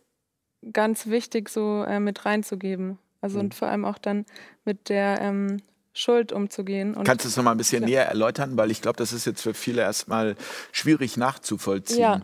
[0.74, 3.00] ganz wichtig, so äh, mit reinzugeben.
[3.22, 3.46] Also mhm.
[3.46, 4.26] und vor allem auch dann
[4.66, 5.58] mit der ähm,
[5.94, 6.96] Schuld umzugehen.
[6.96, 7.90] Und Kannst du es noch mal ein bisschen ja.
[7.90, 8.58] näher erläutern?
[8.58, 10.36] Weil ich glaube, das ist jetzt für viele erstmal
[10.72, 12.00] schwierig nachzuvollziehen.
[12.00, 12.22] Ja.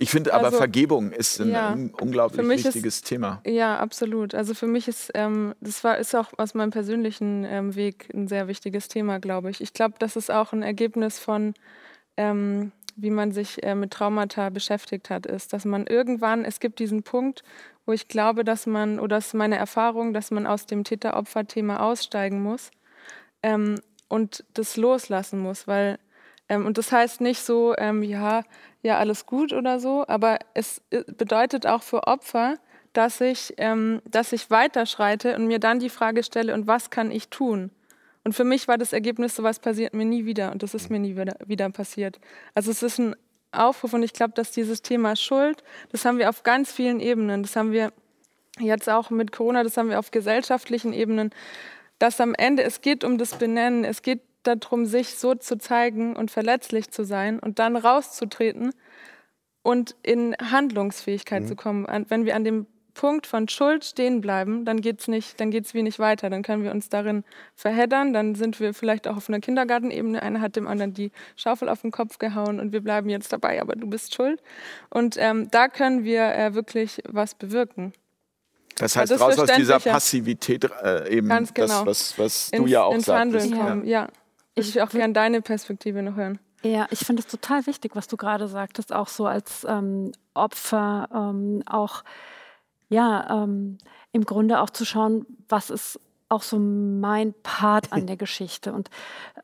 [0.00, 3.42] Ich finde aber also, Vergebung ist ein, ja, unglaublich wichtiges ist, Thema.
[3.44, 4.32] Ja, absolut.
[4.32, 8.28] Also für mich ist ähm, das war ist auch aus meinem persönlichen ähm, Weg ein
[8.28, 9.60] sehr wichtiges Thema, glaube ich.
[9.60, 11.54] Ich glaube, das ist auch ein Ergebnis von
[12.18, 16.80] ähm, wie man sich äh, mit Traumata beschäftigt hat, ist, dass man irgendwann, es gibt
[16.80, 17.44] diesen Punkt,
[17.86, 21.80] wo ich glaube, dass man, oder das ist meine Erfahrung, dass man aus dem Täter-Opfer-Thema
[21.80, 22.70] aussteigen muss
[23.42, 23.76] ähm,
[24.08, 25.98] und das loslassen muss, weil,
[26.48, 28.42] ähm, und das heißt nicht so, ähm, ja,
[28.82, 32.56] ja, alles gut oder so, aber es äh, bedeutet auch für Opfer,
[32.92, 37.12] dass ich, ähm, dass ich weiterschreite und mir dann die Frage stelle, und was kann
[37.12, 37.70] ich tun?
[38.24, 40.98] Und für mich war das Ergebnis, sowas passiert mir nie wieder und das ist mir
[40.98, 42.18] nie wieder, wieder passiert.
[42.54, 43.16] Also es ist ein
[43.52, 47.42] Aufruf und ich glaube, dass dieses Thema Schuld, das haben wir auf ganz vielen Ebenen,
[47.42, 47.92] das haben wir
[48.58, 51.30] jetzt auch mit Corona, das haben wir auf gesellschaftlichen Ebenen,
[51.98, 56.16] dass am Ende, es geht um das Benennen, es geht darum, sich so zu zeigen
[56.16, 58.72] und verletzlich zu sein und dann rauszutreten
[59.62, 61.48] und in Handlungsfähigkeit mhm.
[61.48, 62.06] zu kommen.
[62.08, 62.66] Wenn wir an dem
[62.98, 66.28] Punkt von Schuld stehen bleiben, dann geht's nicht, dann geht's wie nicht weiter.
[66.30, 67.22] Dann können wir uns darin
[67.54, 70.20] verheddern, dann sind wir vielleicht auch auf einer Kindergartenebene.
[70.20, 73.62] Einer hat dem anderen die Schaufel auf den Kopf gehauen und wir bleiben jetzt dabei,
[73.62, 74.42] aber du bist schuld.
[74.90, 77.92] Und ähm, da können wir äh, wirklich was bewirken.
[78.76, 79.78] Das heißt, das raus aus dieser.
[79.78, 81.84] Passivität äh, eben Ganz genau.
[81.84, 83.44] das, was, was du Ins, ja auch ins sagtest.
[83.52, 83.86] Handeln kommen.
[83.86, 84.08] Ja.
[84.56, 86.40] Ich würde auch gerne deine Perspektive noch hören.
[86.64, 91.08] Ja, ich finde es total wichtig, was du gerade sagtest, auch so als ähm, Opfer,
[91.14, 92.02] ähm, auch
[92.88, 93.78] ja, ähm,
[94.12, 98.72] im Grunde auch zu schauen, was ist auch so mein Part an der Geschichte.
[98.72, 98.90] Und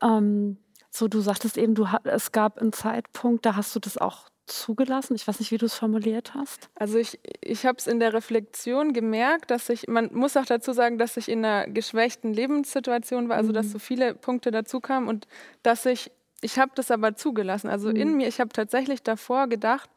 [0.01, 0.57] ähm,
[0.91, 5.15] so, du sagtest eben, du, es gab einen Zeitpunkt, da hast du das auch zugelassen.
[5.15, 6.69] Ich weiß nicht, wie du es formuliert hast.
[6.75, 10.71] Also ich, ich habe es in der Reflexion gemerkt, dass ich, man muss auch dazu
[10.71, 15.07] sagen, dass ich in einer geschwächten Lebenssituation war, also dass so viele Punkte dazu kamen
[15.07, 15.27] und
[15.63, 17.69] dass ich, ich habe das aber zugelassen.
[17.69, 19.89] Also in mir, ich habe tatsächlich davor gedacht,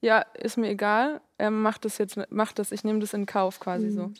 [0.00, 3.60] ja, ist mir egal, ähm, mach das jetzt, mach das, ich nehme das in Kauf
[3.60, 4.12] quasi so.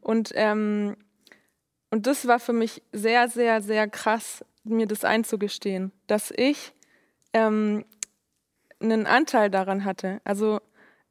[0.00, 0.96] Und, ähm,
[1.90, 6.72] und das war für mich sehr, sehr, sehr krass, mir das einzugestehen, dass ich
[7.32, 7.84] ähm,
[8.80, 10.20] einen Anteil daran hatte.
[10.24, 10.60] Also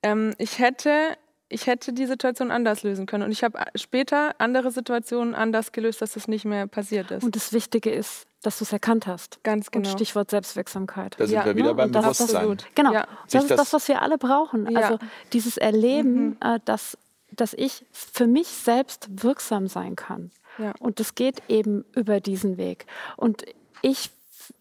[0.03, 1.17] ähm, ich hätte
[1.51, 6.01] ich hätte die Situation anders lösen können und ich habe später andere Situationen anders gelöst,
[6.01, 7.23] dass das nicht mehr passiert ist.
[7.23, 9.43] Und das Wichtige ist, dass du es erkannt hast.
[9.43, 9.87] Ganz genau.
[9.87, 11.15] Und Stichwort Selbstwirksamkeit.
[11.19, 11.75] Da sind Ja, wir wieder ne?
[11.75, 12.35] beim das- Bewusstsein.
[12.37, 12.65] absolut.
[12.75, 13.07] Genau, Ja.
[13.29, 14.69] das ist das- das, was wir alle brauchen.
[14.71, 14.79] Ja.
[14.79, 14.99] Also
[15.33, 16.97] dieses Erleben, äh, dass,
[17.31, 20.31] dass ich für mich selbst wirksam sein kann.
[20.57, 20.73] Ja.
[20.79, 22.85] Und das geht eben über diesen Weg.
[23.15, 23.43] Und
[23.81, 24.11] ich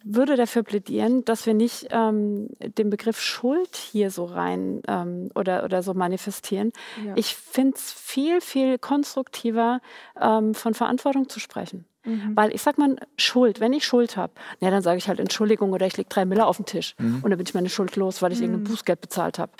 [0.05, 5.64] würde dafür plädieren, dass wir nicht ähm, den Begriff Schuld hier so rein ähm, oder,
[5.64, 6.72] oder so manifestieren.
[7.05, 7.14] Ja.
[7.16, 9.80] Ich finde es viel, viel konstruktiver,
[10.20, 11.84] ähm, von Verantwortung zu sprechen.
[12.05, 12.34] Mhm.
[12.34, 15.72] Weil ich sag mal, Schuld, wenn ich Schuld habe, ja, dann sage ich halt Entschuldigung
[15.72, 18.22] oder ich lege drei Miller auf den Tisch und dann bin ich meine Schuld los,
[18.22, 19.53] weil ich irgendein Bußgeld bezahlt habe.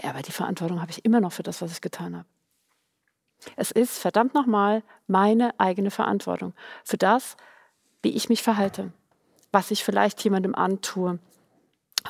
[0.00, 2.26] Ja, aber die Verantwortung habe ich immer noch für das, was ich getan habe.
[3.56, 6.54] Es ist verdammt nochmal meine eigene Verantwortung
[6.84, 7.36] für das,
[8.02, 8.92] wie ich mich verhalte,
[9.54, 11.18] was ich vielleicht jemandem antue,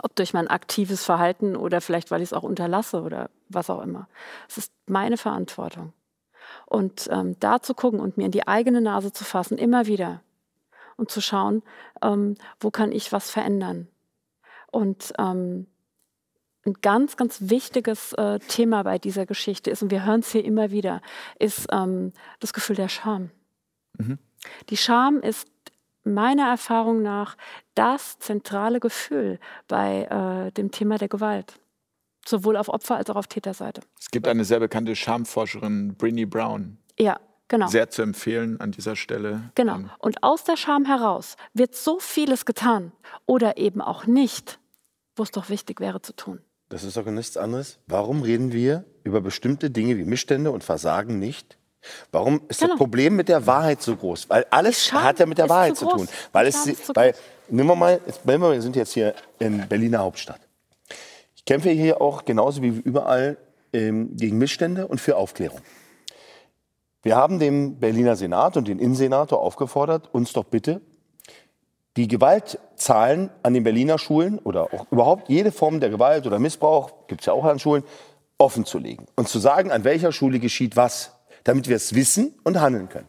[0.02, 3.82] ob durch mein aktives Verhalten oder vielleicht, weil ich es auch unterlasse oder was auch
[3.82, 4.08] immer.
[4.48, 5.92] Es ist meine Verantwortung.
[6.66, 10.22] Und ähm, da zu gucken und mir in die eigene Nase zu fassen, immer wieder
[10.96, 11.62] und zu schauen,
[12.02, 13.88] ähm, wo kann ich was verändern.
[14.72, 15.66] Und ähm,
[16.66, 20.44] ein ganz, ganz wichtiges äh, Thema bei dieser Geschichte ist, und wir hören es hier
[20.44, 21.02] immer wieder,
[21.38, 23.30] ist ähm, das Gefühl der Scham.
[24.70, 25.48] Die Scham ist
[26.04, 27.36] meiner Erfahrung nach
[27.74, 29.38] das zentrale Gefühl
[29.68, 31.54] bei äh, dem Thema der Gewalt.
[32.26, 33.82] Sowohl auf Opfer- als auch auf Täterseite.
[34.00, 36.78] Es gibt eine sehr bekannte Schamforscherin, Brinny Brown.
[36.98, 37.66] Ja, genau.
[37.66, 39.50] Sehr zu empfehlen an dieser Stelle.
[39.54, 39.74] Genau.
[39.76, 42.92] Ähm, Und aus der Scham heraus wird so vieles getan
[43.26, 44.58] oder eben auch nicht,
[45.16, 46.40] wo es doch wichtig wäre zu tun.
[46.70, 47.78] Das ist doch nichts anderes.
[47.86, 51.58] Warum reden wir über bestimmte Dinge wie Missstände und Versagen nicht?
[52.12, 52.72] Warum ist Genau.
[52.72, 54.28] das Problem mit der Wahrheit so groß?
[54.30, 56.08] Weil alles Scham hat ja mit der Wahrheit zu zu tun.
[56.32, 57.14] Weil es, weil,
[57.48, 60.40] nehmen wir mal, jetzt, nehmen wir, wir sind jetzt hier in Berliner Hauptstadt.
[61.36, 63.36] Ich kämpfe hier auch genauso wie überall
[63.72, 65.60] ähm, gegen Missstände und für Aufklärung.
[67.02, 70.80] Wir haben den Berliner Senat und den Innensenator aufgefordert, uns doch bitte
[71.96, 76.90] die Gewaltzahlen an den Berliner Schulen oder auch überhaupt jede Form der Gewalt oder Missbrauch,
[77.06, 77.84] gibt es ja auch an Schulen,
[78.36, 81.12] offen zu legen und zu sagen, an welcher Schule geschieht was,
[81.44, 83.08] damit wir es wissen und handeln können.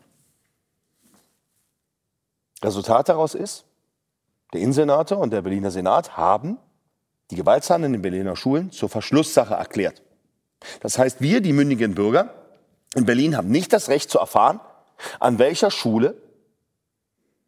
[2.63, 3.65] Resultat daraus ist,
[4.53, 6.57] der Innensenator und der Berliner Senat haben
[7.31, 10.01] die Gewaltzahlen in den Berliner Schulen zur Verschlusssache erklärt.
[10.81, 12.33] Das heißt, wir, die mündigen Bürger
[12.95, 14.59] in Berlin, haben nicht das Recht zu erfahren,
[15.19, 16.15] an welcher Schule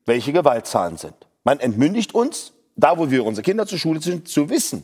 [0.06, 1.16] welche Gewaltzahlen sind.
[1.44, 4.84] Man entmündigt uns, da wo wir unsere Kinder zur Schule sind, zu wissen.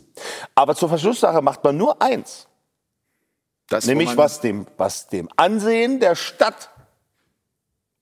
[0.56, 2.48] Aber zur Verschlusssache macht man nur eins,
[3.70, 6.70] das, nämlich was dem, was dem Ansehen der Stadt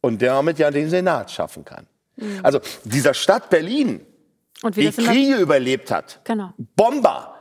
[0.02, 1.88] und damit ja den Senat schaffen kann.
[2.44, 4.06] Also dieser Stadt Berlin,
[4.76, 6.54] die Kriege überlebt hat, Genau.
[6.76, 7.36] Bomber,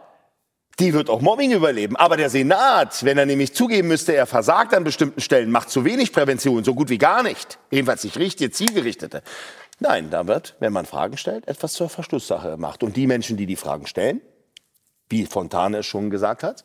[0.78, 1.96] die wird auch Mobbing überleben.
[1.96, 5.84] Aber der Senat, wenn er nämlich zugeben müsste, er versagt an bestimmten Stellen, macht zu
[5.84, 7.58] wenig Prävention, so gut wie gar nicht.
[7.70, 9.22] Jedenfalls nicht richtige, zielgerichtete.
[9.78, 12.82] Nein, da wird, wenn man Fragen stellt, etwas zur Verschlusssache gemacht.
[12.82, 14.22] Und die Menschen, die die Fragen stellen,
[15.10, 16.64] wie Fontane es schon gesagt hat,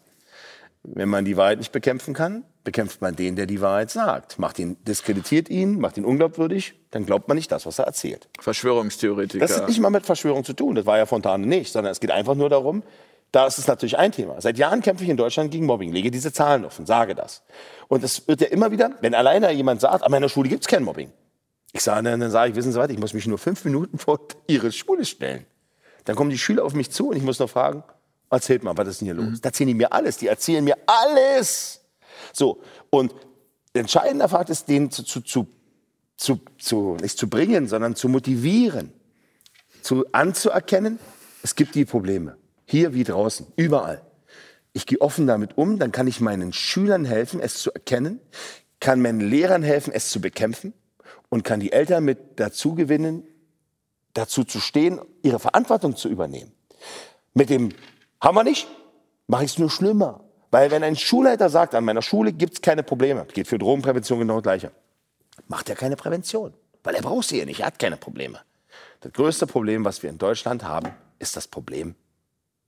[0.94, 4.40] wenn man die Wahrheit nicht bekämpfen kann, bekämpft man den, der die Wahrheit sagt.
[4.40, 8.28] Macht ihn, diskreditiert ihn, macht ihn unglaubwürdig, dann glaubt man nicht das, was er erzählt.
[8.40, 9.46] Verschwörungstheoretiker.
[9.46, 10.76] Das hat nicht mal mit Verschwörung zu tun.
[10.76, 12.84] Das war ja Fontane nicht, sondern es geht einfach nur darum,
[13.32, 14.40] da ist es natürlich ein Thema.
[14.40, 17.44] Seit Jahren kämpfe ich in Deutschland gegen Mobbing, lege diese Zahlen offen, sage das.
[17.88, 20.68] Und es wird ja immer wieder, wenn alleine jemand sagt, an meiner Schule gibt es
[20.68, 21.12] kein Mobbing.
[21.74, 23.98] Ich sage, dann, dann sage ich, wissen Sie was, ich muss mich nur fünf Minuten
[23.98, 25.46] vor Ihre Schule stellen.
[26.06, 27.84] Dann kommen die Schüler auf mich zu und ich muss noch fragen,
[28.36, 29.42] erzählt mal, was ist denn hier los?
[29.42, 31.82] Da erzählen die mir alles, die erzählen mir alles.
[32.34, 33.14] So, und
[33.74, 35.48] entscheidender Fakt ist, den zu, zu, zu,
[36.18, 38.94] zu, zu, nicht zu bringen, sondern zu motivieren,
[39.82, 41.00] zu anzuerkennen,
[41.44, 42.38] es gibt die Probleme.
[42.66, 44.02] Hier wie draußen, überall.
[44.74, 48.20] Ich gehe offen damit um, dann kann ich meinen Schülern helfen, es zu erkennen,
[48.80, 50.74] kann meinen Lehrern helfen, es zu bekämpfen
[51.30, 53.24] und kann die Eltern mit dazu gewinnen,
[54.14, 56.52] dazu zu stehen, ihre Verantwortung zu übernehmen.
[57.34, 57.70] Mit dem
[58.22, 58.68] haben wir nicht,
[59.28, 60.22] mache ich es nur schlimmer.
[60.52, 64.20] Weil wenn ein Schulleiter sagt, an meiner Schule gibt es keine Probleme, geht für Drogenprävention
[64.20, 64.72] genau gleiche,
[65.48, 66.54] macht er keine Prävention.
[66.84, 68.40] Weil er braucht sie ja nicht, er hat keine Probleme.
[69.02, 71.96] Das größte Problem, was wir in Deutschland haben, ist das Problem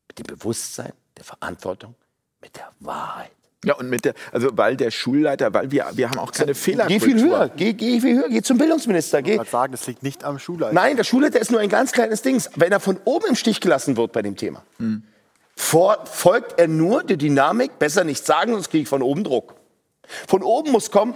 [0.08, 1.96] mit dem Bewusstsein, der Verantwortung,
[2.42, 3.32] mit der Wahrheit.
[3.66, 6.60] Ja, und mit der, also weil der Schulleiter, weil wir, wir haben auch keine Geh
[6.60, 7.00] Fehlerkultur.
[7.00, 9.32] viel höher, geh, geh viel höher, geh zum Bildungsminister, geh.
[9.32, 10.74] Ich wollte sagen, das liegt nicht am Schulleiter.
[10.74, 12.42] Nein, der Schulleiter ist nur ein ganz kleines Ding.
[12.56, 14.64] Wenn er von oben im Stich gelassen wird bei dem Thema,
[15.58, 19.56] vor, folgt er nur der Dynamik, besser nicht sagen, sonst kriege ich von oben Druck.
[20.28, 21.16] Von oben muss kommen,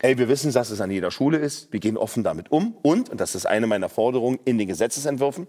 [0.00, 3.10] ey, wir wissen, dass es an jeder Schule ist, wir gehen offen damit um und,
[3.10, 5.46] und das ist eine meiner Forderungen in den Gesetzesentwürfen,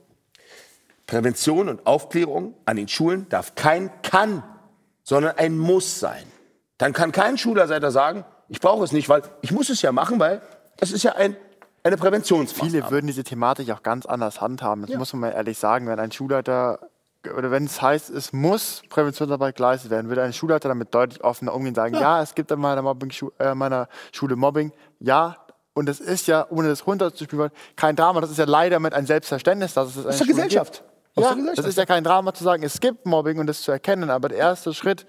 [1.08, 4.44] Prävention und Aufklärung an den Schulen darf kein kann,
[5.04, 6.24] sondern ein muss sein.
[6.78, 10.20] Dann kann kein Schulleiter sagen, ich brauche es nicht, weil ich muss es ja machen,
[10.20, 10.42] weil
[10.78, 11.38] das ist ja ein,
[11.84, 12.72] eine Präventionsmaßnahme.
[12.72, 14.86] Viele würden diese Thematik auch ganz anders handhaben.
[14.86, 15.88] Das muss man mal ehrlich sagen.
[15.88, 16.91] Wenn ein Schulleiter
[17.38, 21.54] oder wenn es heißt, es muss Präventionsarbeit geleistet werden, würde ein Schulleiter damit deutlich offener
[21.54, 25.38] umgehen und sagen, ja, es gibt an meiner, Mobbing äh, meiner Schule Mobbing, ja,
[25.74, 28.20] und es ist ja, ohne das runterzuspielen, kein Drama.
[28.22, 30.74] Das ist ja leider mit ein Selbstverständnis, dass es eine Aus der Schule Gesellschaft.
[30.74, 31.18] Gibt.
[31.18, 31.58] Aus Ja, der Gesellschaft.
[31.60, 34.30] das ist ja kein Drama zu sagen, es gibt Mobbing und das zu erkennen, aber
[34.30, 35.06] der erste Schritt,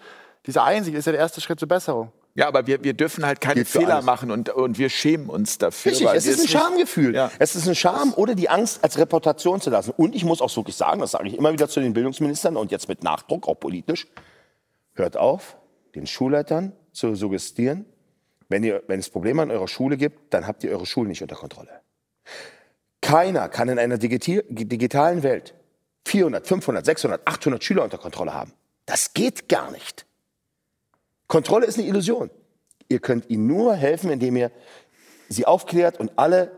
[0.46, 2.12] diese Einsicht ist ja der erste Schritt zur Besserung.
[2.34, 4.06] Ja, aber wir, wir dürfen halt keine Fehler alles.
[4.06, 5.92] machen und, und wir schämen uns dafür.
[5.92, 7.14] Richtig, es ist ein Schamgefühl.
[7.14, 7.30] Ja.
[7.38, 9.92] Es ist ein Scham oder die Angst, als Reputation zu lassen.
[9.96, 12.70] Und ich muss auch wirklich sagen, das sage ich immer wieder zu den Bildungsministern und
[12.70, 14.06] jetzt mit Nachdruck, auch politisch,
[14.94, 15.58] hört auf,
[15.94, 17.84] den Schulleitern zu suggestieren,
[18.48, 21.20] wenn, ihr, wenn es Probleme an eurer Schule gibt, dann habt ihr eure Schule nicht
[21.22, 21.68] unter Kontrolle.
[23.00, 25.54] Keiner kann in einer digiti- digitalen Welt
[26.06, 28.52] 400, 500, 600, 800 Schüler unter Kontrolle haben.
[28.86, 30.06] Das geht gar nicht.
[31.32, 32.28] Kontrolle ist eine Illusion.
[32.90, 34.50] Ihr könnt ihnen nur helfen, indem ihr
[35.30, 36.50] sie aufklärt und alle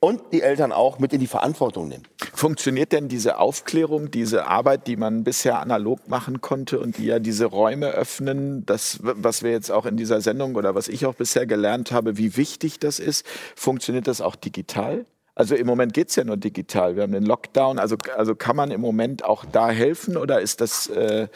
[0.00, 2.08] und die Eltern auch mit in die Verantwortung nimmt.
[2.32, 7.18] Funktioniert denn diese Aufklärung, diese Arbeit, die man bisher analog machen konnte und die ja
[7.18, 11.14] diese Räume öffnen, das, was wir jetzt auch in dieser Sendung oder was ich auch
[11.14, 15.04] bisher gelernt habe, wie wichtig das ist, funktioniert das auch digital?
[15.34, 16.96] Also im Moment geht es ja nur digital.
[16.96, 17.78] Wir haben den Lockdown.
[17.78, 20.86] Also, also kann man im Moment auch da helfen oder ist das...
[20.86, 21.28] Äh,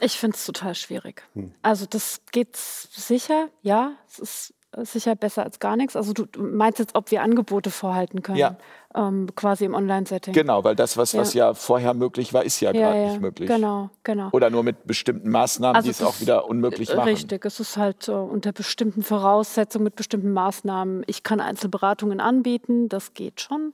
[0.00, 1.22] Ich finde es total schwierig.
[1.62, 5.96] Also das geht sicher, ja, es ist äh, sicher besser als gar nichts.
[5.96, 8.56] Also du meinst jetzt, ob wir Angebote vorhalten können, Ja.
[8.94, 10.34] ähm, quasi im Online-Setting.
[10.34, 11.48] genau, weil das, was, was Ja.
[11.48, 13.48] ja vorher möglich war, ist ja, ja, gerade ja, nicht möglich.
[13.48, 14.28] Genau, genau.
[14.32, 17.08] Oder nur mit bestimmten Maßnahmen, Also die es auch wieder unmöglich machen.
[17.08, 21.02] Richtig, es ist halt äh, unter bestimmten Voraussetzungen, mit bestimmten Maßnahmen.
[21.06, 23.72] Ich kann Einzelberatungen anbieten, das geht schon.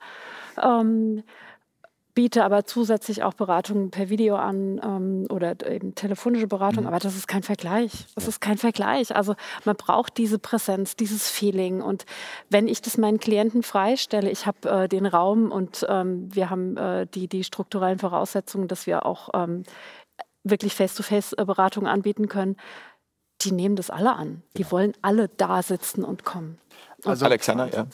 [0.63, 1.25] Ähm,
[2.15, 7.17] biete aber zusätzlich auch Beratungen per Video an ähm, oder eben telefonische Beratung, aber das
[7.17, 8.07] ist kein Vergleich.
[8.15, 9.15] Das ist kein Vergleich.
[9.15, 9.35] Also
[9.65, 11.83] man braucht diese Präsenz, dieses Feeling.
[11.83, 12.07] Und
[12.51, 16.77] wenn ich das meinen Klienten freistelle, ich habe äh, den Raum und ähm, wir haben
[16.77, 19.65] äh, die, die strukturellen Voraussetzungen, dass wir auch ähm,
[20.45, 22.57] wirklich Face-to-Face-Beratungen anbieten können,
[23.41, 24.43] die nehmen das alle an.
[24.57, 26.59] Die wollen alle da sitzen und kommen.
[27.05, 27.87] Also Alexander, ja.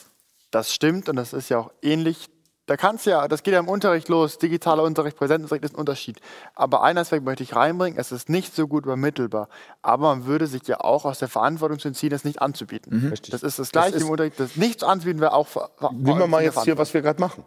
[0.51, 2.29] Das stimmt und das ist ja auch ähnlich.
[2.71, 4.37] Da kannst ja, das geht ja im Unterricht los.
[4.37, 6.21] Digitaler Unterricht, Präsenzunterricht ist ein Unterschied.
[6.55, 9.49] Aber einen Aspekt möchte ich reinbringen: Es ist nicht so gut übermittelbar.
[9.81, 13.13] Aber man würde sich ja auch aus der Verantwortung zu entziehen, das nicht anzubieten.
[13.29, 14.39] Das ist das Gleiche ist- im Unterricht.
[14.39, 15.49] Das nichts anzubieten wäre auch.
[15.49, 17.43] ver- Nehmen wir mal jetzt hier, was wir gerade machen.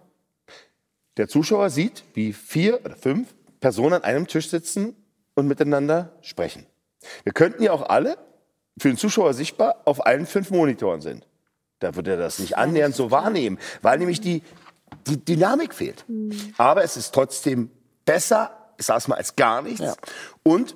[1.17, 4.95] Der Zuschauer sieht, wie vier oder fünf Personen an einem Tisch sitzen
[5.35, 6.67] und miteinander sprechen.
[7.23, 8.19] Wir könnten ja auch alle
[8.79, 11.27] für den Zuschauer sichtbar auf allen fünf Monitoren sind.
[11.79, 14.43] Da würde er das nicht annähernd so wahrnehmen, weil nämlich die,
[15.07, 16.05] die Dynamik fehlt.
[16.57, 17.71] Aber es ist trotzdem
[18.05, 19.97] besser, sag's mal, als gar nichts.
[20.43, 20.75] Und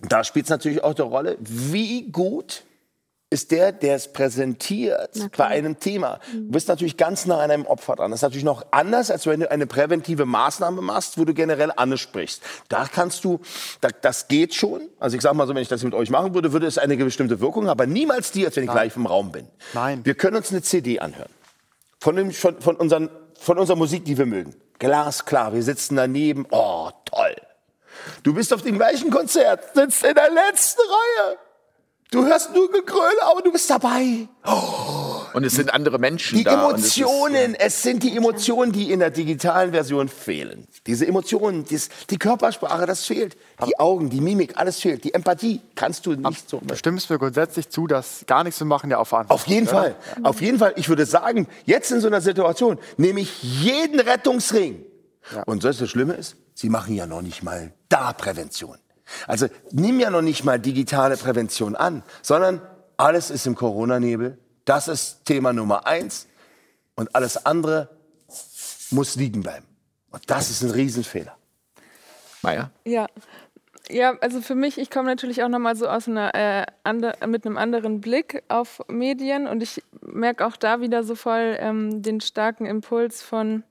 [0.00, 2.64] da spielt es natürlich auch eine Rolle, wie gut
[3.32, 6.20] ist der, der es präsentiert bei einem Thema.
[6.32, 8.10] Du bist natürlich ganz nah an einem Opfer dran.
[8.10, 11.72] Das ist natürlich noch anders, als wenn du eine präventive Maßnahme machst, wo du generell
[11.74, 12.42] ansprichst.
[12.68, 13.40] Da kannst du,
[13.80, 14.82] da, das geht schon.
[15.00, 16.94] Also ich sage mal so, wenn ich das mit euch machen würde, würde es eine
[16.96, 19.48] bestimmte Wirkung, haben, aber niemals die, als wenn ich gleich im Raum bin.
[19.72, 20.04] Nein.
[20.04, 21.30] Wir können uns eine CD anhören.
[22.00, 23.08] Von, dem, von, von, unseren,
[23.42, 24.54] von unserer Musik, die wir mögen.
[24.78, 26.46] Glasklar, wir sitzen daneben.
[26.50, 27.36] Oh, toll.
[28.22, 31.38] Du bist auf dem gleichen Konzert, sitzt in der letzten Reihe.
[32.10, 34.28] Du hörst nur Gegröle, aber du bist dabei.
[34.46, 36.66] Oh, Und es sind andere Menschen Die da.
[36.66, 40.66] und es ist- Emotionen, es sind die Emotionen, die in der digitalen Version fehlen.
[40.86, 43.36] Diese Emotionen, dies, die Körpersprache, das fehlt.
[43.66, 45.04] Die Augen, die Mimik, alles fehlt.
[45.04, 46.60] Die Empathie kannst du nicht so.
[46.62, 49.68] Du stimmst mir grundsätzlich zu, dass gar nichts zu machen ja auch Verantwortung Auf jeden
[49.68, 49.76] oder?
[49.82, 49.96] Fall.
[50.22, 50.72] Auf jeden Fall.
[50.76, 54.84] Ich würde sagen, jetzt in so einer Situation nehme ich jeden Rettungsring.
[55.46, 58.76] Und das, das Schlimme ist, sie machen ja noch nicht mal da Prävention.
[59.26, 62.60] Also nimm ja noch nicht mal digitale Prävention an, sondern
[62.96, 64.38] alles ist im Corona-Nebel.
[64.64, 66.26] Das ist Thema Nummer eins.
[66.94, 67.88] Und alles andere
[68.90, 69.66] muss liegen bleiben.
[70.10, 71.36] Und das ist ein Riesenfehler.
[72.42, 72.70] Meier?
[72.84, 73.06] Ja.
[73.88, 77.44] Ja, also für mich, ich komme natürlich auch nochmal so aus einer, äh, ander, mit
[77.44, 82.20] einem anderen Blick auf Medien und ich merke auch da wieder so voll ähm, den
[82.20, 83.64] starken Impuls von,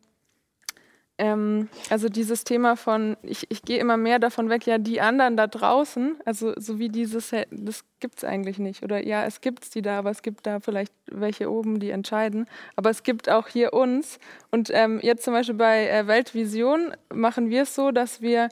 [1.21, 5.37] ähm, also dieses Thema von, ich, ich gehe immer mehr davon weg, ja, die anderen
[5.37, 8.81] da draußen, also so wie dieses, das gibt es eigentlich nicht.
[8.81, 12.47] Oder ja, es gibt die da, aber es gibt da vielleicht welche oben, die entscheiden.
[12.75, 14.17] Aber es gibt auch hier uns.
[14.49, 18.49] Und ähm, jetzt zum Beispiel bei äh, Weltvision machen wir es so, dass wir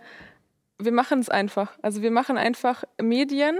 [0.77, 1.77] wir machen es einfach.
[1.81, 3.59] Also wir machen einfach Medien,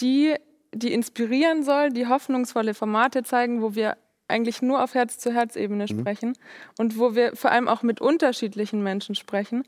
[0.00, 0.34] die,
[0.72, 3.96] die inspirieren sollen, die hoffnungsvolle Formate zeigen, wo wir
[4.28, 6.36] eigentlich nur auf Herz-zu-Herz-Ebene sprechen
[6.78, 9.64] und wo wir vor allem auch mit unterschiedlichen Menschen sprechen.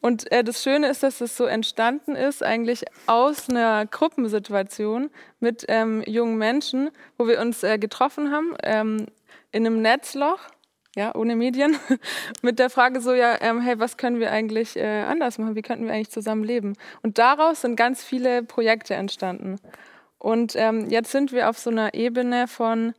[0.00, 5.10] Und äh, das Schöne ist, dass es so entstanden ist, eigentlich aus einer Gruppensituation
[5.40, 9.06] mit ähm, jungen Menschen, wo wir uns äh, getroffen haben ähm,
[9.52, 10.40] in einem Netzloch
[10.94, 11.76] ja, ohne Medien,
[12.42, 15.54] mit der Frage so, ja, ähm, hey, was können wir eigentlich äh, anders machen?
[15.54, 16.74] Wie könnten wir eigentlich zusammen leben?
[17.02, 19.56] Und daraus sind ganz viele Projekte entstanden.
[20.18, 22.94] Und ähm, jetzt sind wir auf so einer Ebene von,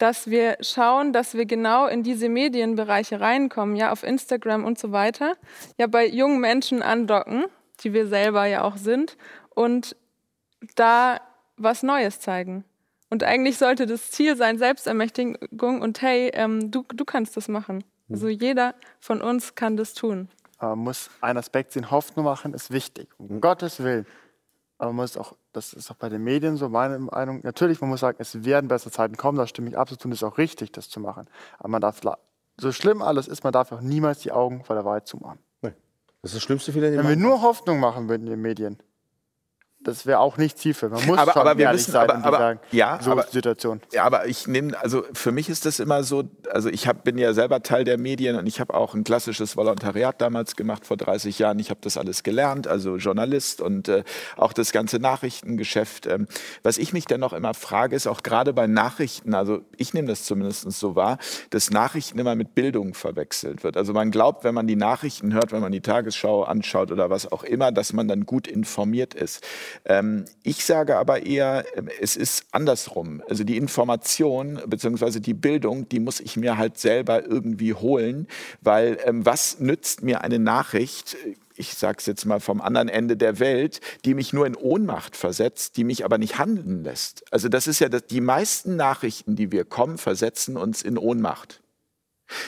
[0.00, 4.92] dass wir schauen, dass wir genau in diese Medienbereiche reinkommen, ja, auf Instagram und so
[4.92, 5.34] weiter,
[5.76, 7.44] ja, bei jungen Menschen andocken,
[7.80, 9.18] die wir selber ja auch sind,
[9.50, 9.94] und
[10.74, 11.20] da
[11.58, 12.64] was Neues zeigen.
[13.10, 17.84] Und eigentlich sollte das Ziel sein, Selbstermächtigung und hey, ähm, du, du kannst das machen.
[18.08, 20.28] Also jeder von uns kann das tun.
[20.56, 24.06] Aber man muss einen Aspekt sehen, Hoffnung machen ist wichtig, um Gottes Willen.
[24.80, 27.90] Aber man muss auch, das ist auch bei den Medien so meine Meinung, natürlich, man
[27.90, 30.38] muss sagen, es werden bessere Zeiten kommen, da stimme ich absolut und es ist auch
[30.38, 31.26] richtig, das zu machen.
[31.58, 32.00] Aber man darf,
[32.56, 35.38] so schlimm alles ist, man darf auch niemals die Augen vor der Wahrheit zumachen.
[36.22, 38.78] Das ist das schlimmste Fehler, den Wenn wir nur Hoffnung machen würden in den Medien,
[39.82, 40.98] das wäre auch nicht zielführend.
[40.98, 43.80] Man muss Aber- schon aber wir müssen- sein aber- aber- sagen, ja, so aber- Situation.
[43.92, 47.16] Ja, aber ich nehme, also für mich ist das immer so, also ich hab, bin
[47.16, 50.96] ja selber Teil der Medien und ich habe auch ein klassisches Volontariat damals gemacht vor
[50.98, 51.58] 30 Jahren.
[51.58, 54.04] Ich habe das alles gelernt, also Journalist und äh,
[54.36, 56.06] auch das ganze Nachrichtengeschäft.
[56.06, 56.26] Ähm,
[56.62, 60.08] was ich mich dann noch immer frage, ist auch gerade bei Nachrichten, also ich nehme
[60.08, 61.18] das zumindest so wahr,
[61.50, 63.76] dass Nachrichten immer mit Bildung verwechselt wird.
[63.76, 67.30] Also man glaubt, wenn man die Nachrichten hört, wenn man die Tagesschau anschaut oder was
[67.32, 69.42] auch immer, dass man dann gut informiert ist.
[69.84, 73.22] Ähm, ich sage aber eher, ähm, es ist andersrum.
[73.28, 75.20] Also die Information bzw.
[75.20, 78.26] die Bildung, die muss ich mir halt selber irgendwie holen,
[78.60, 81.16] weil ähm, was nützt mir eine Nachricht?
[81.56, 85.16] Ich sage es jetzt mal vom anderen Ende der Welt, die mich nur in Ohnmacht
[85.16, 87.24] versetzt, die mich aber nicht handeln lässt.
[87.32, 91.60] Also das ist ja das, die meisten Nachrichten, die wir kommen, versetzen uns in Ohnmacht.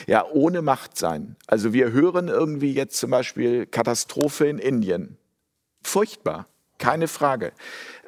[0.07, 1.35] Ja, ohne Macht sein.
[1.47, 5.17] Also wir hören irgendwie jetzt zum Beispiel Katastrophe in Indien.
[5.81, 6.47] Furchtbar,
[6.77, 7.51] keine Frage.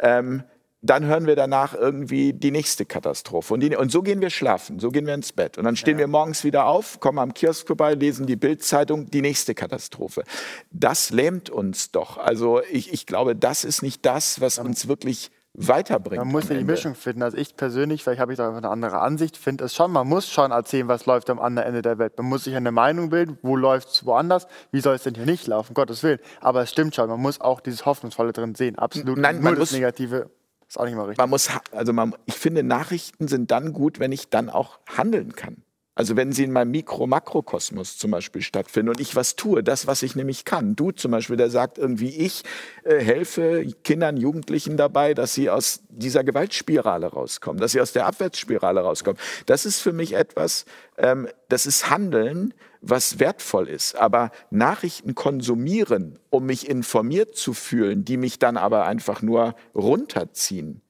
[0.02, 0.44] Ähm,
[0.86, 3.54] dann hören wir danach irgendwie die nächste Katastrophe.
[3.56, 5.58] Und, die, und so gehen wir schlafen, so gehen wir ins Bett.
[5.58, 9.22] Und dann stehen wir morgens wieder auf, kommen am Kiosk vorbei, lesen die Bildzeitung, die
[9.22, 10.24] nächste Katastrophe.
[10.72, 12.18] Das lähmt uns doch.
[12.18, 16.24] Also ich, ich glaube, das ist nicht das, was uns wirklich weiterbringt.
[16.24, 16.72] Man muss ja die Ende.
[16.74, 17.24] Mischung finden.
[17.24, 20.30] Also ich persönlich, vielleicht habe ich da eine andere Ansicht, finde es schon, man muss
[20.30, 22.18] schon erzählen, was läuft am anderen Ende der Welt.
[22.18, 25.26] Man muss sich eine Meinung bilden, wo läuft es woanders, wie soll es denn hier
[25.26, 26.20] nicht laufen, Gottes Willen.
[26.42, 28.78] Aber es stimmt schon, man muss auch dieses Hoffnungsvolle drin sehen.
[28.78, 29.18] Absolut.
[29.18, 30.30] Nein, man das muss- Negative
[30.68, 31.18] ist auch nicht mal richtig.
[31.20, 35.36] man muss, also man, ich finde, Nachrichten sind dann gut, wenn ich dann auch handeln
[35.36, 35.58] kann.
[35.96, 40.04] Also wenn sie in meinem Mikro-Makrokosmos zum Beispiel stattfinden und ich was tue, das, was
[40.04, 40.76] ich nämlich kann.
[40.76, 42.44] Du zum Beispiel, der sagt irgendwie, ich
[42.84, 48.08] äh, helfe Kindern, Jugendlichen dabei, dass sie aus dieser Gewaltspirale rauskommen, dass sie aus der
[48.08, 49.20] Abwärtsspirale rauskommen.
[49.46, 50.66] Das ist für mich etwas,
[50.98, 53.96] ähm, das ist Handeln, was wertvoll ist.
[53.96, 60.82] Aber Nachrichten konsumieren, um mich informiert zu fühlen, die mich dann aber einfach nur runterziehen,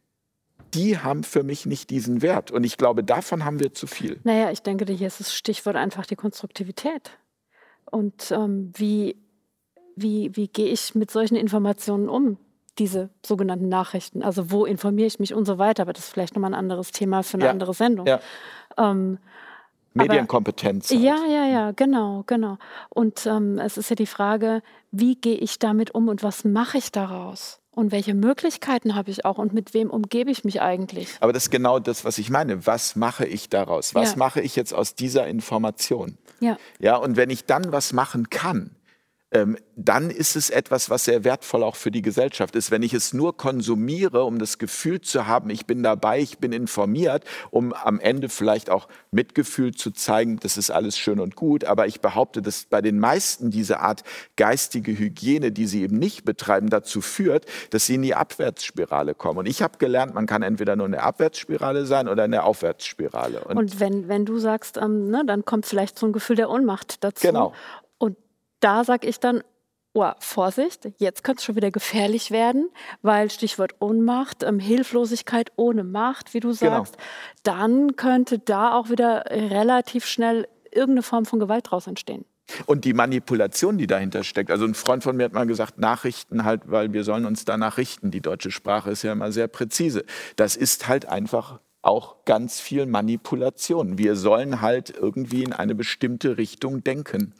[0.75, 2.51] die haben für mich nicht diesen Wert.
[2.51, 4.19] Und ich glaube, davon haben wir zu viel.
[4.23, 7.11] Naja, ich denke, hier ist das Stichwort einfach die Konstruktivität.
[7.85, 9.15] Und ähm, wie,
[9.95, 12.37] wie, wie gehe ich mit solchen Informationen um?
[12.77, 14.21] Diese sogenannten Nachrichten.
[14.21, 15.83] Also wo informiere ich mich und so weiter.
[15.83, 17.51] Aber das ist vielleicht nochmal ein anderes Thema für eine Ja.
[17.51, 18.05] andere Sendung.
[18.05, 18.19] Ja.
[18.77, 19.17] Ähm,
[19.95, 20.91] Medienkompetenz.
[20.91, 20.99] halt.
[21.01, 22.57] ja, ja, ja, genau, genau.
[22.89, 24.61] Und ähm, es ist ja die Frage,
[24.91, 27.61] wie gehe ich damit um und was mache ich daraus?
[27.75, 31.09] Und welche Möglichkeiten habe ich auch und mit wem umgebe ich mich eigentlich?
[31.19, 32.65] Aber das ist genau das, was ich meine.
[32.65, 33.93] Was mache ich daraus?
[33.93, 34.17] Was Ja.
[34.17, 36.17] mache ich jetzt aus dieser Information?
[36.39, 36.57] Ja.
[36.79, 38.71] Ja, und wenn ich dann was machen kann,
[39.75, 42.71] dann ist es etwas, was sehr wertvoll auch für die Gesellschaft ist.
[42.71, 46.53] Wenn ich es nur konsumiere, um das Gefühl zu haben, ich bin dabei, ich bin
[46.53, 51.65] informiert, um am Ende vielleicht auch Mitgefühl zu zeigen, das ist alles schön und gut,
[51.65, 54.03] aber ich behaupte, dass bei den meisten diese Art
[54.37, 59.39] geistige Hygiene, die sie eben nicht betreiben, dazu führt, dass sie in die Abwärtsspirale kommen.
[59.39, 62.45] Und ich habe gelernt, man kann entweder nur in der Abwärtsspirale sein oder in der
[62.45, 63.43] Aufwärtsspirale.
[63.43, 66.49] Und, Und wenn, wenn du sagst, ähm, ne, dann kommt vielleicht so ein Gefühl der
[66.49, 67.27] Ohnmacht dazu.
[67.27, 67.53] Genau.
[68.65, 69.43] Da sage ich dann,
[69.93, 72.71] oh, Vorsicht, jetzt könnte es schon wieder gefährlich werden,
[73.03, 76.77] weil Stichwort Ohnmacht, ähm, Hilflosigkeit ohne Macht, wie du Genau.
[76.77, 76.97] sagst,
[77.43, 82.25] dann könnte da auch wieder relativ schnell irgendeine Form von Gewalt draus entstehen.
[82.65, 84.49] Und die Manipulation, die dahinter steckt.
[84.49, 87.77] Also ein Freund von mir hat mal gesagt, Nachrichten halt, weil wir sollen uns danach
[87.77, 88.09] richten.
[88.09, 90.05] Die deutsche Sprache ist ja immer sehr präzise.
[90.37, 93.99] Das ist halt einfach auch ganz viel Manipulation.
[93.99, 97.35] Wir sollen halt irgendwie in eine bestimmte Richtung denken.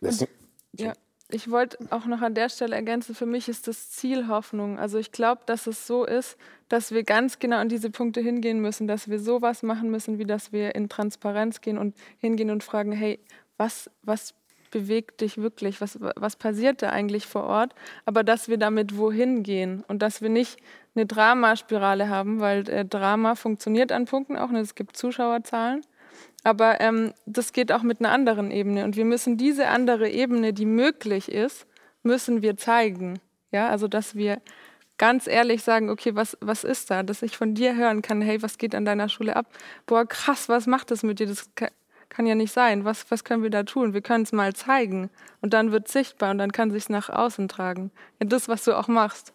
[0.00, 0.26] Das,
[0.84, 0.92] Ja,
[1.28, 4.78] ich wollte auch noch an der Stelle ergänzen, für mich ist das Ziel Hoffnung.
[4.78, 6.36] Also ich glaube, dass es so ist,
[6.68, 10.24] dass wir ganz genau an diese Punkte hingehen müssen, dass wir sowas machen müssen, wie
[10.24, 13.18] dass wir in Transparenz gehen und hingehen und fragen, hey,
[13.56, 14.34] was, was
[14.70, 15.80] bewegt dich wirklich?
[15.80, 17.74] Was, was passiert da eigentlich vor Ort?
[18.04, 20.58] Aber dass wir damit wohin gehen und dass wir nicht
[20.94, 24.48] eine Dramaspirale haben, weil äh, Drama funktioniert an Punkten auch.
[24.48, 25.82] Und es gibt Zuschauerzahlen.
[26.46, 28.84] Aber ähm, das geht auch mit einer anderen Ebene.
[28.84, 31.66] Und wir müssen diese andere Ebene, die möglich ist,
[32.04, 33.18] müssen wir zeigen.
[33.50, 34.40] Ja, also dass wir
[34.96, 37.02] ganz ehrlich sagen, okay, was, was ist da?
[37.02, 39.46] Dass ich von dir hören kann, hey, was geht an deiner Schule ab?
[39.86, 41.26] Boah, krass, was macht das mit dir?
[41.26, 42.84] Das kann, ja nicht sein.
[42.84, 43.92] Was, was können wir da tun?
[43.92, 45.10] Wir können es mal zeigen.
[45.40, 47.90] Und dann wird sichtbar und dann kann sich nach außen tragen.
[48.20, 49.32] Ja, das, was du auch machst.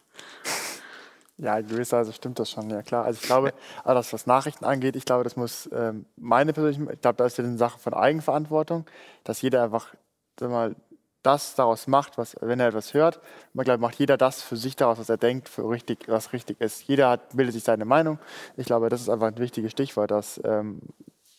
[1.42, 3.04] Ja, in gewisser Weise stimmt das schon, ja klar.
[3.04, 3.52] Also ich glaube,
[3.84, 7.26] also das, was Nachrichten angeht, ich glaube, das muss ähm, meine persönliche, ich glaube, da
[7.26, 8.86] ist ja eine Sache von Eigenverantwortung,
[9.24, 9.94] dass jeder einfach
[10.40, 10.76] sag mal,
[11.24, 13.20] das daraus macht, was, wenn er etwas hört.
[13.54, 16.62] Man glaube, macht jeder das für sich daraus, was er denkt, für richtig, was richtig
[16.62, 16.84] ist.
[16.88, 18.20] Jeder hat, bildet sich seine Meinung.
[18.56, 20.82] Ich glaube, das ist einfach ein wichtiges Stichwort, dass ähm,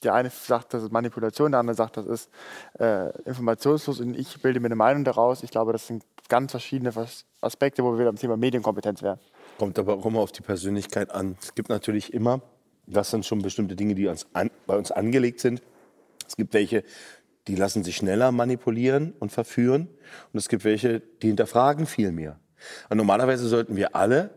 [0.03, 2.31] der eine sagt, das ist Manipulation, der andere sagt, das ist
[2.79, 5.43] äh, informationslos und ich bilde mir eine Meinung daraus.
[5.43, 6.93] Ich glaube, das sind ganz verschiedene
[7.41, 9.20] Aspekte, wo wir wieder am Thema Medienkompetenz wären.
[9.62, 11.36] Kommt aber auch immer auf die Persönlichkeit an.
[11.40, 12.43] Es gibt natürlich immer,
[12.89, 15.62] das sind schon bestimmte Dinge, die uns an, bei uns angelegt sind.
[16.26, 16.82] Es gibt welche,
[17.47, 19.86] die lassen sich schneller manipulieren und verführen.
[20.32, 22.40] Und es gibt welche, die hinterfragen viel mehr.
[22.90, 24.30] Und normalerweise sollten wir alle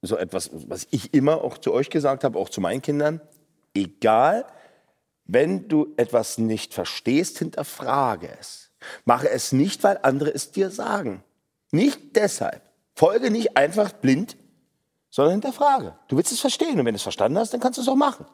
[0.00, 3.20] so etwas, was ich immer auch zu euch gesagt habe, auch zu meinen Kindern,
[3.74, 4.46] egal,
[5.26, 8.70] wenn du etwas nicht verstehst, hinterfrage es.
[9.04, 11.22] Mache es nicht, weil andere es dir sagen.
[11.70, 12.62] Nicht deshalb.
[12.94, 14.38] Folge nicht einfach blind,
[15.14, 15.94] sondern hinterfrage.
[16.08, 17.94] Du willst es verstehen und wenn du es verstanden hast, dann kannst du es auch
[17.94, 18.26] machen.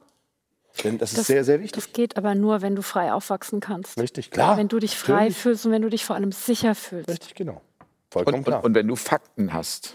[0.83, 1.85] Denn das, ist sehr, sehr wichtig.
[1.85, 3.99] Das geht aber nur, wenn du frei aufwachsen kannst.
[3.99, 4.57] Richtig, klar.
[4.57, 5.37] Wenn du dich frei Natürlich.
[5.37, 7.11] fühlst und wenn du dich vor allem sicher fühlst.
[7.11, 7.61] Richtig, genau.
[8.11, 8.61] Vollkommen Und, klar.
[8.61, 9.93] und, und wenn du Fakten hast.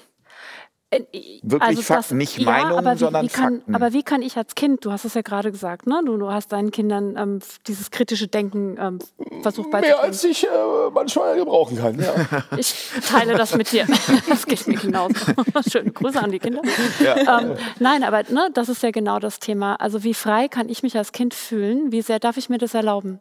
[0.95, 3.76] Äh, Wirklich Fakten, nicht Meinungen, aber wie, sondern wie kann, Fakten.
[3.76, 6.01] Aber wie kann ich als Kind, du hast es ja gerade gesagt, ne?
[6.05, 8.99] du, du hast deinen Kindern ähm, dieses kritische Denken ähm,
[9.41, 10.05] versucht Mehr beizubringen.
[10.05, 10.47] als ich äh,
[10.93, 11.99] manchmal gebrauchen kann.
[11.99, 12.13] Ja.
[12.57, 13.85] Ich teile das mit dir.
[14.30, 15.15] Das geht mir genauso.
[15.69, 16.61] Schöne Grüße an die Kinder.
[17.01, 19.76] Ähm, nein, aber ne, das ist ja genau das Thema.
[19.76, 21.91] Also wie frei kann ich mich als Kind fühlen?
[21.91, 23.19] Wie sehr darf ich mir das erlauben?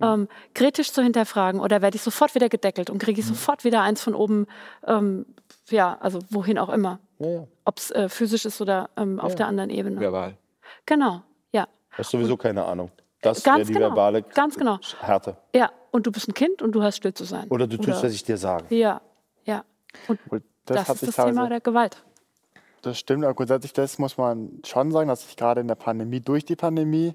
[0.00, 3.82] Ähm, kritisch zu hinterfragen oder werde ich sofort wieder gedeckelt und kriege ich sofort wieder
[3.82, 4.46] eins von oben,
[4.86, 5.24] ähm,
[5.70, 6.98] ja, also wohin auch immer.
[7.18, 7.46] Ja, ja.
[7.64, 10.00] Ob es äh, physisch ist oder ähm, auf der anderen Ebene.
[10.00, 10.36] Verbal.
[10.86, 11.22] Genau,
[11.52, 11.66] ja.
[11.90, 12.90] Hast sowieso keine Ahnung.
[13.20, 14.78] Das wäre die genau, verbale ganz genau.
[15.00, 15.36] Härte.
[15.54, 17.48] Ja, und du bist ein Kind und du hast still zu sein.
[17.48, 18.66] Oder du tust, was ich dir sage.
[18.74, 19.00] Ja,
[19.44, 19.64] ja.
[20.08, 22.04] Und das, hat ist das Thema teilweise- der Gewalt.
[22.82, 26.20] Das stimmt, aber grundsätzlich das muss man schon sagen, dass sich gerade in der Pandemie,
[26.20, 27.14] durch die Pandemie,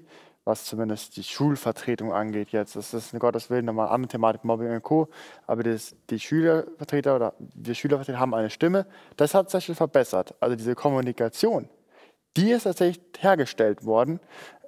[0.50, 4.44] was zumindest die Schulvertretung angeht jetzt, das ist in Gottes Willen nochmal eine andere Thematik,
[4.44, 5.08] Mobbing und Co.,
[5.46, 8.86] aber das, die Schülervertreter oder wir Schülervertreter haben eine Stimme,
[9.16, 10.34] das hat sich verbessert.
[10.40, 11.68] Also diese Kommunikation,
[12.36, 14.18] die ist tatsächlich hergestellt worden.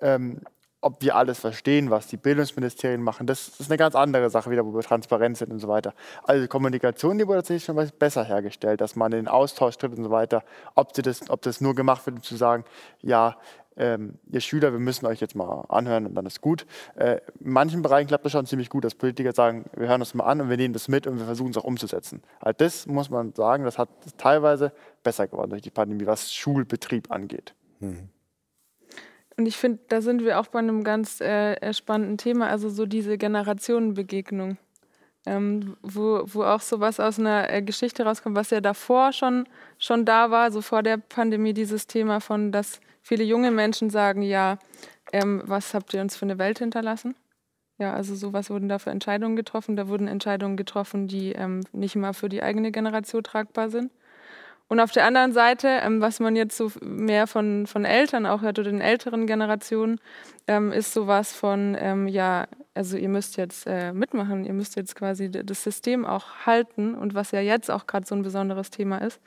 [0.00, 0.40] Ähm,
[0.84, 4.66] ob wir alles verstehen, was die Bildungsministerien machen, das ist eine ganz andere Sache wieder,
[4.66, 5.94] wo wir transparent sind und so weiter.
[6.24, 9.96] Also die Kommunikation, die wurde tatsächlich schon besser hergestellt, dass man in den Austausch tritt
[9.96, 10.42] und so weiter.
[10.74, 12.64] Ob, das, ob das nur gemacht wird, um zu sagen,
[13.00, 13.36] ja,
[13.76, 16.66] ähm, ihr Schüler, wir müssen euch jetzt mal anhören und dann ist gut.
[16.94, 20.14] Äh, in manchen Bereichen klappt das schon ziemlich gut, dass Politiker sagen, wir hören uns
[20.14, 22.22] mal an und wir nehmen das mit und wir versuchen es auch umzusetzen.
[22.40, 23.88] Also das muss man sagen, das hat
[24.18, 24.72] teilweise
[25.02, 27.54] besser geworden durch die Pandemie, was Schulbetrieb angeht.
[29.36, 32.68] Und ich finde, da sind wir auch bei einem ganz äh, äh, spannenden Thema, also
[32.68, 34.58] so diese Generationenbegegnung.
[35.26, 39.46] Ähm, wo, wo auch sowas aus einer äh, Geschichte rauskommt, was ja davor schon,
[39.78, 44.22] schon da war, so vor der Pandemie, dieses Thema von, dass viele junge Menschen sagen,
[44.22, 44.58] ja,
[45.12, 47.14] ähm, was habt ihr uns für eine Welt hinterlassen?
[47.78, 49.76] Ja, also sowas wurden da für Entscheidungen getroffen.
[49.76, 53.90] Da wurden Entscheidungen getroffen, die ähm, nicht mal für die eigene Generation tragbar sind.
[54.68, 58.40] Und auf der anderen Seite, ähm, was man jetzt so mehr von, von Eltern auch
[58.42, 60.00] hört oder den älteren Generationen,
[60.46, 64.96] ähm, ist sowas von, ähm, ja, also ihr müsst jetzt äh, mitmachen, ihr müsst jetzt
[64.96, 68.98] quasi das System auch halten und was ja jetzt auch gerade so ein besonderes Thema
[68.98, 69.20] ist.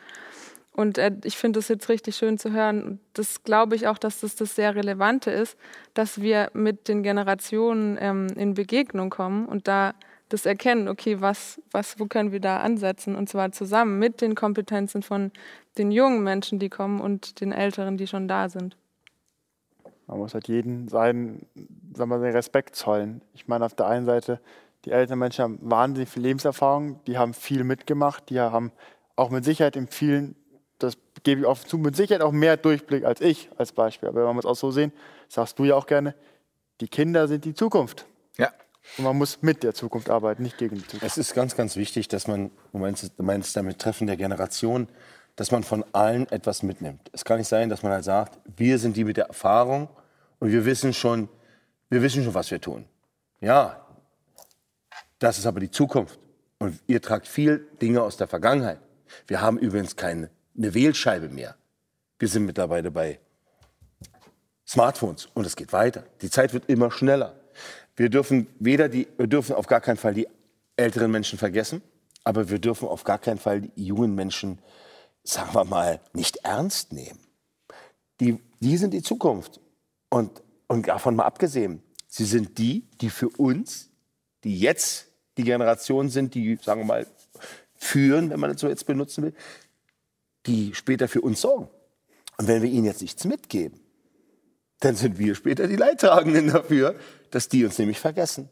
[0.72, 3.00] Und äh, ich finde es jetzt richtig schön zu hören.
[3.14, 5.58] Das glaube ich auch, dass das das sehr Relevante ist,
[5.94, 9.94] dass wir mit den Generationen ähm, in Begegnung kommen und da
[10.30, 13.16] das erkennen, okay, was, was, wo können wir da ansetzen?
[13.16, 15.32] Und zwar zusammen mit den Kompetenzen von
[15.78, 18.76] den jungen Menschen, die kommen und den Älteren, die schon da sind.
[20.08, 21.48] Man muss halt jeden seinen,
[21.96, 23.22] sagen wir, seinen Respekt zollen.
[23.34, 24.40] Ich meine, auf der einen Seite,
[24.86, 28.72] die älteren Menschen haben wahnsinnig viel Lebenserfahrung, die haben viel mitgemacht, die haben
[29.16, 30.36] auch mit Sicherheit in vielen,
[30.78, 34.10] das gebe ich offen zu, mit Sicherheit auch mehr Durchblick als ich als Beispiel.
[34.10, 34.92] Aber wenn man es auch so sehen,
[35.28, 36.14] sagst du ja auch gerne,
[36.82, 38.06] die Kinder sind die Zukunft.
[38.38, 38.52] Ja.
[38.98, 41.06] Und man muss mit der Zukunft arbeiten, nicht gegen die Zukunft.
[41.06, 44.88] Es ist ganz, ganz wichtig, dass man, du meinst, du meinst damit Treffen der Generation,
[45.36, 47.10] dass man von allen etwas mitnimmt.
[47.12, 49.90] Es kann nicht sein, dass man halt sagt, wir sind die mit der Erfahrung
[50.40, 51.30] und wir wissen schon,
[51.90, 52.86] wir wissen schon, was wir tun.
[53.42, 53.86] Ja,
[55.20, 56.20] das ist aber die Zukunft.
[56.58, 58.80] Und ihr tragt viel Dinge aus der Vergangenheit.
[59.28, 61.56] Wir haben übrigens keine eine Wählscheibe mehr.
[62.20, 63.20] Wir sind mittlerweile bei
[64.68, 66.04] Smartphones und es geht weiter.
[66.22, 67.36] Die Zeit wird immer schneller.
[67.96, 70.28] Wir dürfen weder die, wir dürfen auf gar keinen Fall die
[70.76, 71.82] älteren Menschen vergessen,
[72.24, 74.60] aber wir dürfen auf gar keinen Fall die jungen Menschen,
[75.26, 77.20] sagen wir mal, nicht ernst nehmen.
[78.20, 79.60] Die, die sind die Zukunft.
[80.10, 83.90] Und, und davon mal abgesehen, sie sind die, die für uns,
[84.44, 85.08] die jetzt
[85.38, 87.08] die Generation sind, die, sagen wir mal,
[87.76, 89.34] führen, wenn man das so jetzt benutzen will,
[90.46, 91.68] die später für uns sorgen.
[92.38, 93.80] Und wenn wir ihnen jetzt nichts mitgeben,
[94.80, 96.96] dann sind wir später die Leidtragenden dafür,
[97.32, 98.50] dass die uns nämlich vergessen.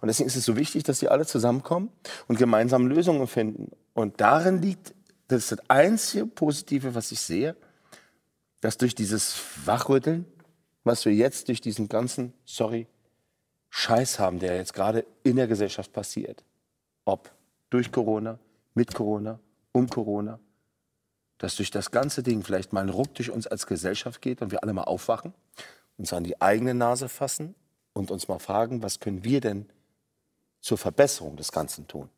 [0.00, 1.90] Und deswegen ist es so wichtig, dass sie alle zusammenkommen
[2.28, 3.70] und gemeinsam Lösungen finden.
[3.94, 4.94] Und darin liegt,
[5.28, 7.56] das ist das einzige Positive, was ich sehe,
[8.60, 10.24] dass durch dieses Wachrütteln,
[10.84, 12.86] was wir jetzt durch diesen ganzen, sorry,
[13.70, 16.44] Scheiß haben, der jetzt gerade in der Gesellschaft passiert,
[17.04, 17.30] ob
[17.70, 18.38] durch Corona,
[18.74, 19.40] mit Corona,
[19.72, 20.38] um Corona,
[21.38, 24.50] dass durch das ganze Ding vielleicht mal ein Ruck durch uns als Gesellschaft geht und
[24.50, 25.34] wir alle mal aufwachen,
[25.98, 27.54] uns an die eigene Nase fassen
[27.92, 29.66] und uns mal fragen, was können wir denn
[30.60, 32.08] zur Verbesserung des Ganzen tun?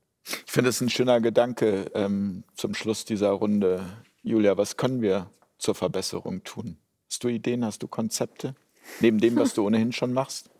[0.46, 3.84] Ich finde es ein schöner Gedanke ähm, zum Schluss dieser Runde.
[4.22, 6.78] Julia, was können wir zur Verbesserung tun?
[7.08, 8.54] Hast du Ideen, hast du Konzepte?
[9.00, 10.50] Neben dem, was du ohnehin schon machst?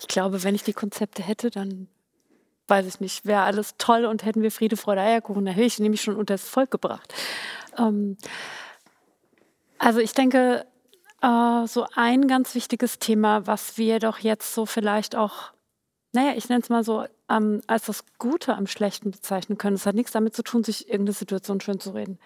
[0.00, 1.88] Ich glaube, wenn ich die Konzepte hätte, dann
[2.68, 5.46] weiß ich nicht, wäre alles toll und hätten wir Friede, Freude, Eierkuchen.
[5.46, 7.12] Da hätte ich nämlich schon unter das Volk gebracht.
[7.76, 8.16] Ähm,
[9.78, 10.66] also ich denke,
[11.22, 15.52] äh, so ein ganz wichtiges Thema, was wir doch jetzt so vielleicht auch,
[16.12, 19.76] naja, ich nenne es mal so, ähm, als das Gute am Schlechten bezeichnen können.
[19.76, 22.18] Es hat nichts damit zu tun, sich irgendeine Situation schön zu reden.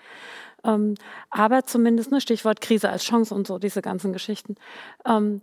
[0.65, 0.95] Ähm,
[1.31, 4.57] aber zumindest, ne, Stichwort Krise als Chance und so, diese ganzen Geschichten.
[5.05, 5.43] Ähm,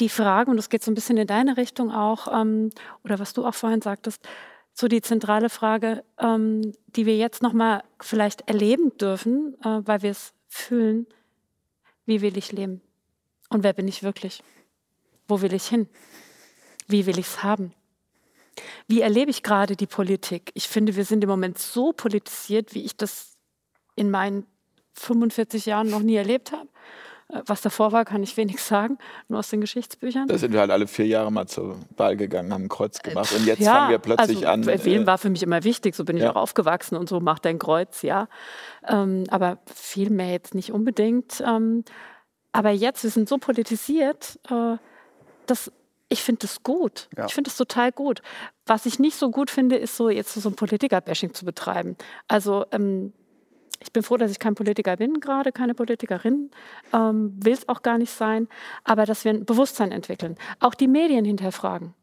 [0.00, 2.70] die Frage, und das geht so ein bisschen in deine Richtung auch, ähm,
[3.04, 4.26] oder was du auch vorhin sagtest,
[4.74, 10.10] so die zentrale Frage, ähm, die wir jetzt nochmal vielleicht erleben dürfen, äh, weil wir
[10.10, 11.06] es fühlen,
[12.06, 12.80] wie will ich leben?
[13.50, 14.42] Und wer bin ich wirklich?
[15.28, 15.88] Wo will ich hin?
[16.88, 17.72] Wie will ich es haben?
[18.86, 20.50] Wie erlebe ich gerade die Politik?
[20.54, 23.32] Ich finde, wir sind im Moment so politisiert, wie ich das
[23.96, 24.46] in meinen
[24.94, 26.68] 45 Jahren noch nie erlebt habe.
[27.28, 28.98] Äh, was davor war, kann ich wenig sagen,
[29.28, 30.28] nur aus den Geschichtsbüchern.
[30.28, 33.08] Da sind wir halt alle vier Jahre mal zur Wahl gegangen, haben ein Kreuz äh,
[33.08, 34.84] gemacht und jetzt ja, fangen wir plötzlich also, an.
[34.84, 36.32] Wählen äh, war für mich immer wichtig, so bin ich ja.
[36.32, 38.28] auch aufgewachsen und so macht ein Kreuz, ja.
[38.86, 41.42] Ähm, aber viel mehr jetzt nicht unbedingt.
[41.46, 41.84] Ähm,
[42.52, 44.76] aber jetzt, wir sind so politisiert, äh,
[45.46, 45.72] dass
[46.12, 47.08] ich finde das gut.
[47.16, 47.26] Ja.
[47.26, 48.22] Ich finde das total gut.
[48.66, 51.96] Was ich nicht so gut finde, ist so jetzt so ein Politiker-Bashing zu betreiben.
[52.28, 53.14] Also ähm,
[53.80, 56.50] ich bin froh, dass ich kein Politiker bin, gerade keine Politikerin,
[56.92, 58.48] ähm, will es auch gar nicht sein,
[58.84, 61.94] aber dass wir ein Bewusstsein entwickeln, auch die Medien hinterfragen.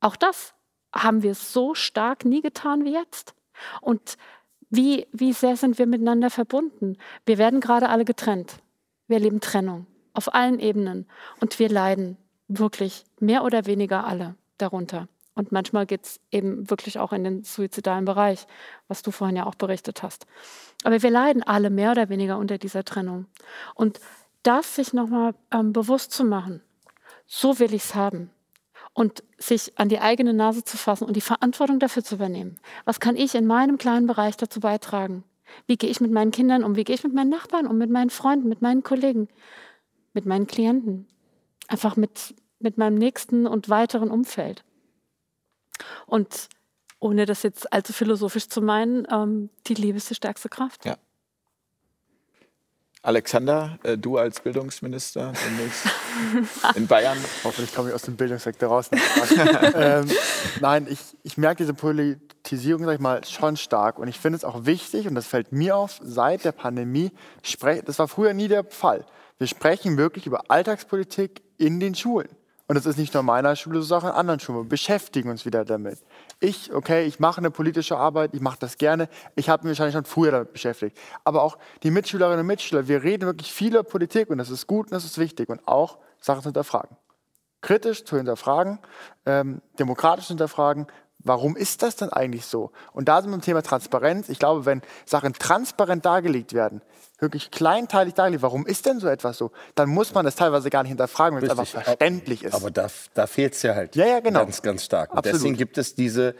[0.00, 0.54] Auch das
[0.94, 3.34] haben wir so stark nie getan wie jetzt.
[3.80, 4.16] Und
[4.70, 6.96] wie, wie sehr sind wir miteinander verbunden?
[7.26, 8.58] Wir werden gerade alle getrennt.
[9.08, 11.06] Wir erleben Trennung auf allen Ebenen
[11.40, 12.16] und wir leiden
[12.48, 15.08] wirklich mehr oder weniger alle darunter.
[15.34, 18.46] Und manchmal geht es eben wirklich auch in den suizidalen Bereich,
[18.88, 20.26] was du vorhin ja auch berichtet hast.
[20.82, 23.26] Aber wir leiden alle mehr oder weniger unter dieser Trennung.
[23.74, 24.00] Und
[24.42, 26.60] das sich nochmal ähm, bewusst zu machen,
[27.26, 28.30] so will ich es haben.
[28.98, 32.58] und sich an die eigene Nase zu fassen und die Verantwortung dafür zu übernehmen.
[32.84, 35.22] Was kann ich in meinem kleinen Bereich dazu beitragen?
[35.68, 36.74] Wie gehe ich mit meinen Kindern um?
[36.74, 37.78] Wie gehe ich mit meinen Nachbarn um?
[37.78, 39.28] Mit meinen Freunden, mit meinen Kollegen,
[40.14, 41.06] mit meinen Klienten?
[41.68, 44.64] Einfach mit, mit meinem nächsten und weiteren Umfeld.
[46.06, 46.48] Und
[46.98, 50.84] ohne das jetzt allzu philosophisch zu meinen, ähm, die Liebe ist die stärkste Kraft.
[50.84, 50.96] Ja.
[53.02, 55.32] Alexander, äh, du als Bildungsminister
[56.74, 57.16] in Bayern.
[57.44, 58.90] Hoffentlich komme ich aus dem Bildungssektor raus.
[59.74, 60.10] ähm,
[60.60, 64.00] nein, ich, ich merke diese Politisierung, sag ich mal, schon stark.
[64.00, 67.12] Und ich finde es auch wichtig, und das fällt mir auf, seit der Pandemie,
[67.84, 69.06] das war früher nie der Fall.
[69.38, 72.28] Wir sprechen wirklich über Alltagspolitik in den Schulen.
[72.68, 74.64] Und das ist nicht nur in meiner Schule, sondern auch in anderen Schulen.
[74.64, 75.98] Wir beschäftigen uns wieder damit.
[76.38, 79.08] Ich, okay, ich mache eine politische Arbeit, ich mache das gerne.
[79.36, 80.98] Ich habe mich wahrscheinlich schon früher damit beschäftigt.
[81.24, 84.66] Aber auch die Mitschülerinnen und Mitschüler, wir reden wirklich viel über Politik und das ist
[84.66, 85.48] gut und das ist wichtig.
[85.48, 86.94] Und auch Sachen zu hinterfragen.
[87.62, 88.78] Kritisch zu hinterfragen,
[89.24, 90.86] ähm, demokratisch zu hinterfragen,
[91.20, 92.70] Warum ist das denn eigentlich so?
[92.92, 94.28] Und da sind wir im Thema Transparenz.
[94.28, 96.80] Ich glaube, wenn Sachen transparent dargelegt werden,
[97.18, 100.84] wirklich kleinteilig dargelegt, warum ist denn so etwas so, dann muss man das teilweise gar
[100.84, 102.54] nicht hinterfragen, wenn es einfach verständlich ist.
[102.54, 104.40] Aber da, da fehlt es ja halt ja, ja, genau.
[104.40, 105.12] ganz, ganz stark.
[105.12, 106.36] Und deswegen gibt es diese,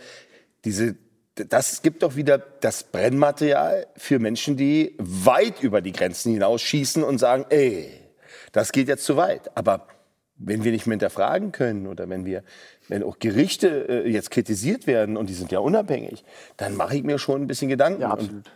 [0.65, 0.95] diese,
[1.35, 7.19] das gibt doch wieder das Brennmaterial für Menschen, die weit über die Grenzen hinausschießen und
[7.19, 8.01] sagen, ey,
[8.53, 9.57] das geht jetzt zu weit.
[9.57, 9.89] Aber
[10.39, 12.43] wenn wir nicht mehr hinterfragen können oder wenn wir,
[12.89, 16.25] wenn auch Gerichte äh, jetzt kritisiert werden und die sind ja unabhängig,
[16.57, 18.03] dann mache ich mir schon ein bisschen Gedanken.
[18.03, 18.47] Ja, absolut.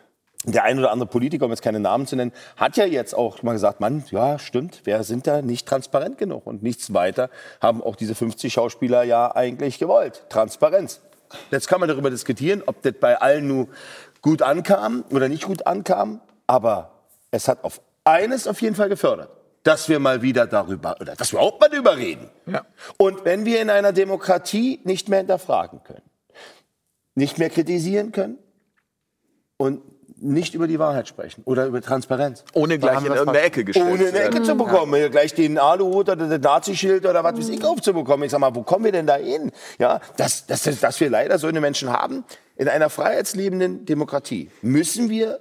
[0.45, 3.15] Und der ein oder andere Politiker, um jetzt keine Namen zu nennen, hat ja jetzt
[3.15, 7.31] auch mal gesagt, Mann, ja, stimmt, wir sind da nicht transparent genug und nichts weiter
[7.61, 10.25] haben auch diese 50 Schauspieler ja eigentlich gewollt.
[10.31, 11.01] Transparenz.
[11.51, 13.69] Jetzt kann man darüber diskutieren, ob das bei allen nur
[14.21, 16.91] gut ankam oder nicht gut ankam, aber
[17.31, 19.31] es hat auf eines auf jeden Fall gefördert
[19.63, 22.29] dass wir mal wieder darüber, oder dass wir auch mal darüber reden.
[22.47, 22.67] Ja.
[22.97, 26.03] Und wenn wir in einer Demokratie nicht mehr hinterfragen können,
[27.15, 28.39] nicht mehr kritisieren können
[29.57, 29.83] und
[30.23, 32.45] nicht über die Wahrheit sprechen oder über Transparenz.
[32.55, 34.95] Ohne gleich in irgendeine Ecke gestellt Ohne eine Ecke zu bekommen.
[35.01, 35.09] Ja.
[35.09, 38.25] Gleich den Aluhut oder den Nazi-Schild oder was weiß ich aufzubekommen.
[38.25, 39.51] Ich sag mal, wo kommen wir denn da hin?
[39.79, 42.25] Ja, dass, dass, dass wir leider so eine Menschen haben.
[42.57, 45.41] In einer freiheitslebenden Demokratie müssen wir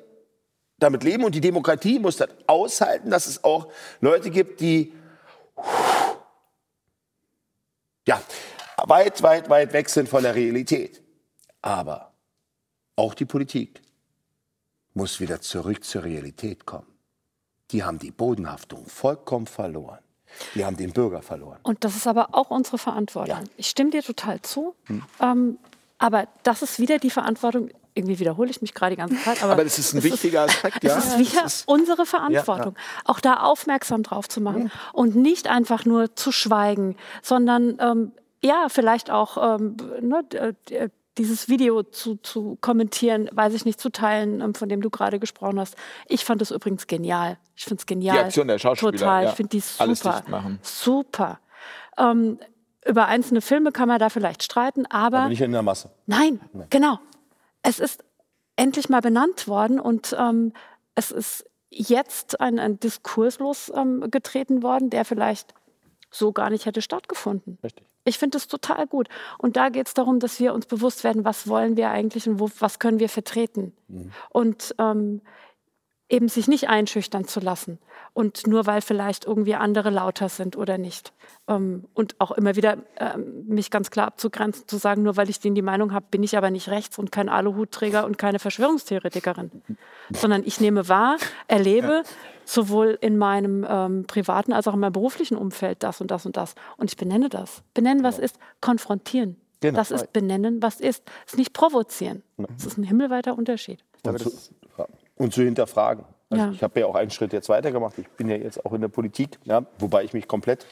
[0.82, 3.72] damit leben und die Demokratie muss das aushalten, dass es auch
[4.02, 4.92] Leute gibt, die
[8.08, 8.20] ja,
[8.78, 11.04] weit, weit, weit weg sind von der Realität.
[11.62, 12.12] Aber
[12.96, 13.82] auch die Politik
[14.96, 16.88] muss wieder zurück zur Realität kommen.
[17.70, 20.00] Die haben die Bodenhaftung vollkommen verloren.
[20.56, 21.60] Die haben den Bürger verloren.
[21.62, 23.38] Und das ist aber auch unsere Verantwortung.
[23.38, 23.44] Ja.
[23.58, 24.76] Ich stimme dir total zu.
[24.86, 25.04] Hm.
[25.20, 25.58] Ähm,
[26.00, 29.44] aber das ist wieder die Verantwortung irgendwie wiederhole ich mich gerade die ganze Zeit.
[29.44, 30.98] Aber, aber das ist ein wichtiger ist, Aspekt, ja.
[30.98, 33.02] Es ist wieder ist, unsere Verantwortung, ja, ja.
[33.06, 34.72] auch da aufmerksam drauf zu machen mhm.
[34.94, 38.12] und nicht einfach nur zu schweigen, sondern ähm,
[38.42, 40.24] ja, vielleicht auch ähm, ne,
[40.70, 44.90] äh, dieses Video zu, zu kommentieren, weiß ich nicht, zu teilen, ähm, von dem du
[44.90, 45.76] gerade gesprochen hast.
[46.08, 47.38] Ich fand es übrigens genial.
[47.56, 48.18] Ich finde es genial.
[48.18, 48.92] Die Aktion der Schauspieler.
[48.94, 49.26] Total.
[49.26, 50.24] Ich finde die super.
[50.62, 51.40] Super.
[51.98, 52.40] Ähm,
[52.88, 55.20] über einzelne Filme kann man da vielleicht streiten, aber.
[55.20, 55.92] Aber nicht in der Masse.
[56.08, 56.68] Nein, Nein.
[56.70, 57.00] genau
[57.64, 58.04] es ist
[58.56, 60.54] endlich mal benannt worden und ähm,
[60.96, 65.54] es ist jetzt ein, ein Diskurs losgetreten ähm, worden, der vielleicht
[66.10, 67.58] so gar nicht hätte stattgefunden.
[67.64, 67.86] Richtig.
[68.04, 69.08] Ich finde es total gut.
[69.38, 72.40] Und da geht es darum, dass wir uns bewusst werden, was wollen wir eigentlich und
[72.40, 73.74] wo, was können wir vertreten.
[73.88, 74.12] Mhm.
[74.30, 75.22] Und ähm,
[76.10, 77.80] eben sich nicht einschüchtern zu lassen.
[78.14, 81.14] Und nur weil vielleicht irgendwie andere lauter sind oder nicht.
[81.48, 85.40] Ähm, und auch immer wieder ähm, mich ganz klar abzugrenzen, zu sagen, nur weil ich
[85.40, 89.52] denen die Meinung habe, bin ich aber nicht rechts und kein Aluhutträger und keine Verschwörungstheoretikerin.
[90.12, 91.18] Sondern ich nehme wahr,
[91.48, 92.04] erlebe ja.
[92.44, 96.36] sowohl in meinem ähm, privaten als auch in meinem beruflichen Umfeld das und das und
[96.36, 96.56] das.
[96.76, 97.64] Und ich benenne das.
[97.74, 98.26] Benennen, was genau.
[98.26, 99.38] ist, konfrontieren.
[99.62, 99.78] Genau.
[99.78, 101.04] Das ist benennen, was ist.
[101.26, 102.24] Es ist nicht provozieren.
[102.38, 103.84] Das ist ein himmelweiter Unterschied.
[104.04, 104.32] Und zu,
[105.16, 106.04] und zu hinterfragen.
[106.32, 106.52] Also ja.
[106.52, 107.98] Ich habe ja auch einen Schritt jetzt weitergemacht.
[108.00, 110.66] Ich bin ja jetzt auch in der Politik, ja, wobei ich mich komplett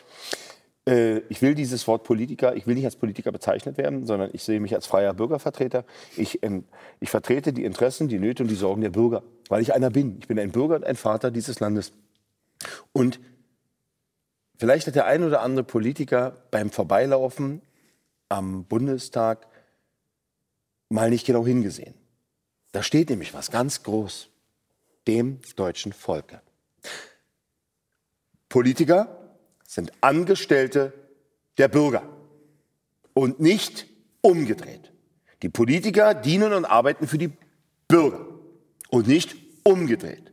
[0.89, 4.43] äh, ich will dieses Wort Politiker, ich will nicht als Politiker bezeichnet werden, sondern ich
[4.43, 5.85] sehe mich als freier Bürgervertreter.
[6.17, 6.63] Ich, ähm,
[6.99, 10.17] ich vertrete die Interessen, die Nöte und die Sorgen der Bürger, weil ich einer bin.
[10.19, 11.93] Ich bin ein Bürger und ein Vater dieses Landes.
[12.91, 13.19] Und
[14.57, 17.61] vielleicht hat der ein oder andere Politiker beim Vorbeilaufen
[18.29, 19.47] am Bundestag
[20.89, 21.93] mal nicht genau hingesehen.
[22.71, 24.29] Da steht nämlich was ganz groß
[25.09, 26.39] dem deutschen Volke.
[28.47, 30.93] Politiker sind Angestellte
[31.57, 32.03] der Bürger
[33.13, 33.87] und nicht
[34.21, 34.91] umgedreht.
[35.41, 37.31] Die Politiker dienen und arbeiten für die
[37.87, 38.23] Bürger
[38.89, 40.31] und nicht umgedreht.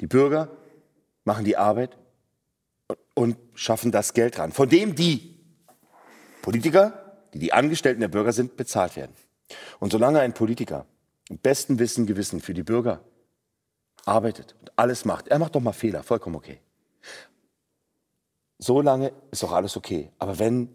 [0.00, 0.50] Die Bürger
[1.24, 1.96] machen die Arbeit
[3.14, 5.38] und schaffen das Geld ran, von dem die
[6.42, 9.14] Politiker, die die Angestellten der Bürger sind, bezahlt werden.
[9.78, 10.84] Und solange ein Politiker
[11.28, 13.04] im besten Wissen, Gewissen für die Bürger
[14.06, 16.60] arbeitet und alles macht, er macht doch mal Fehler, vollkommen okay.
[18.58, 20.10] Solange ist auch alles okay.
[20.18, 20.74] Aber wenn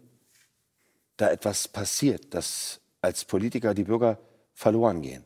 [1.16, 4.18] da etwas passiert, dass als Politiker die Bürger
[4.54, 5.24] verloren gehen,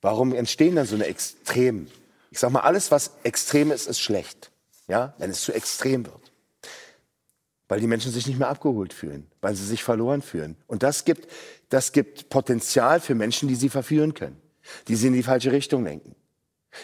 [0.00, 1.86] warum entstehen dann so eine extrem?
[2.30, 4.50] Ich sag mal, alles, was extrem ist, ist schlecht.
[4.88, 6.30] Ja, wenn es zu extrem wird
[7.70, 10.56] weil die Menschen sich nicht mehr abgeholt fühlen, weil sie sich verloren fühlen.
[10.66, 11.30] Und das gibt,
[11.68, 14.42] das gibt Potenzial für Menschen, die sie verführen können,
[14.88, 16.16] die sie in die falsche Richtung lenken.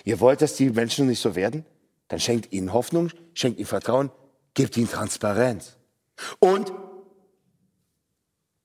[0.04, 1.64] Ihr wollt, dass die Menschen nicht so werden?
[2.08, 4.10] Dann schenkt ihnen Hoffnung, schenkt ihnen Vertrauen,
[4.54, 5.76] gebt ihnen Transparenz.
[6.38, 6.72] Und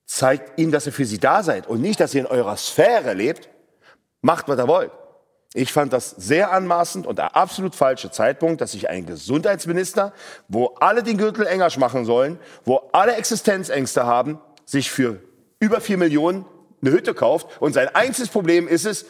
[0.06, 3.14] zeigt ihnen, dass ihr für sie da seid und nicht, dass ihr in eurer Sphäre
[3.14, 3.48] lebt.
[4.20, 4.92] Macht, was ihr wollt.
[5.54, 10.14] Ich fand das sehr anmaßend und der absolut falsche Zeitpunkt, dass sich ein Gesundheitsminister,
[10.48, 15.20] wo alle den Gürtel enger machen sollen, wo alle Existenzängste haben, sich für
[15.58, 16.46] über vier Millionen
[16.80, 19.06] eine Hütte kauft und sein einziges Problem ist es,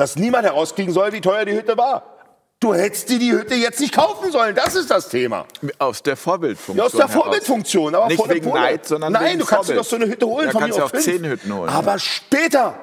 [0.00, 2.16] dass niemand herauskriegen soll, wie teuer die Hütte war.
[2.58, 4.54] Du hättest dir die Hütte jetzt nicht kaufen sollen.
[4.54, 5.46] Das ist das Thema.
[5.78, 6.76] Aus der Vorbildfunktion.
[6.76, 7.94] Ja, aus der Vorbildfunktion.
[7.94, 9.78] Aber Nicht wegen Neid, sondern Nein, wegen du kannst dir Vorbild.
[9.78, 10.46] doch so eine Hütte holen.
[10.46, 11.04] Da von kannst mir du auch fünf.
[11.04, 11.70] zehn Hütten holen.
[11.70, 12.74] Aber später.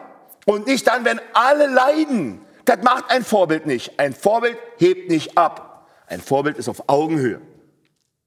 [0.46, 2.42] Und nicht dann, wenn alle leiden.
[2.66, 4.00] Das macht ein Vorbild nicht.
[4.00, 5.88] Ein Vorbild hebt nicht ab.
[6.08, 7.42] Ein Vorbild ist auf Augenhöhe.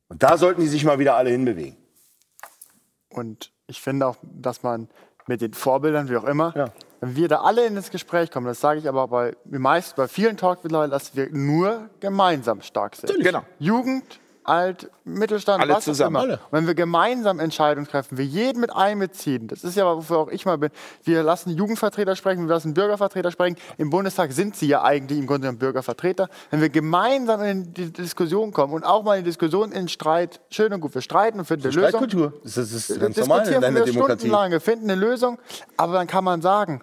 [0.09, 1.77] Und da sollten die sich mal wieder alle hinbewegen.
[3.09, 4.89] Und ich finde auch, dass man
[5.27, 6.67] mit den Vorbildern, wie auch immer, Ja.
[7.01, 10.07] Wenn wir da alle in das Gespräch kommen, das sage ich aber bei, meist, bei
[10.07, 13.13] vielen Talks mittlerweile, dass wir nur gemeinsam stark sind.
[13.23, 13.43] Genau.
[13.59, 16.17] Jugend, Alt, Mittelstand, Alle was zusammen.
[16.17, 16.33] auch immer.
[16.33, 16.41] Alle.
[16.51, 20.29] Und wenn wir gemeinsam Entscheidungen treffen, wir jeden mit einbeziehen, das ist ja, wofür auch
[20.29, 20.71] ich mal bin,
[21.05, 23.57] wir lassen Jugendvertreter sprechen, wir lassen Bürgervertreter sprechen.
[23.77, 26.29] Im Bundestag sind sie ja eigentlich im Grunde genommen Bürgervertreter.
[26.51, 30.41] Wenn wir gemeinsam in die Diskussion kommen und auch mal in die Diskussion, in Streit,
[30.51, 31.89] schön und gut, wir streiten und finden eine Lösung.
[31.91, 32.33] Streitkultur.
[32.43, 34.21] Das ist, ganz normal in deiner wir Demokratie.
[34.21, 35.39] stundenlang, wir finden eine Lösung,
[35.77, 36.83] aber dann kann man sagen,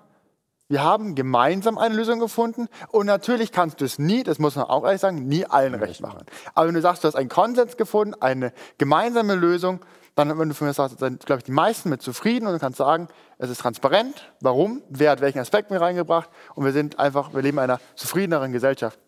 [0.70, 4.66] wir haben gemeinsam eine Lösung gefunden und natürlich kannst du es nie, das muss man
[4.66, 6.26] auch ehrlich sagen, nie allen recht machen.
[6.54, 9.80] Aber wenn du sagst, du hast einen Konsens gefunden, eine gemeinsame Lösung,
[10.16, 12.60] dann, wenn du von mir sagst, sind, glaube ich, die meisten mit zufrieden und du
[12.60, 13.08] kannst sagen,
[13.38, 17.42] es ist transparent, warum, wer hat welchen Aspekt mit reingebracht und wir sind einfach, wir
[17.42, 19.00] leben in einer zufriedeneren Gesellschaft.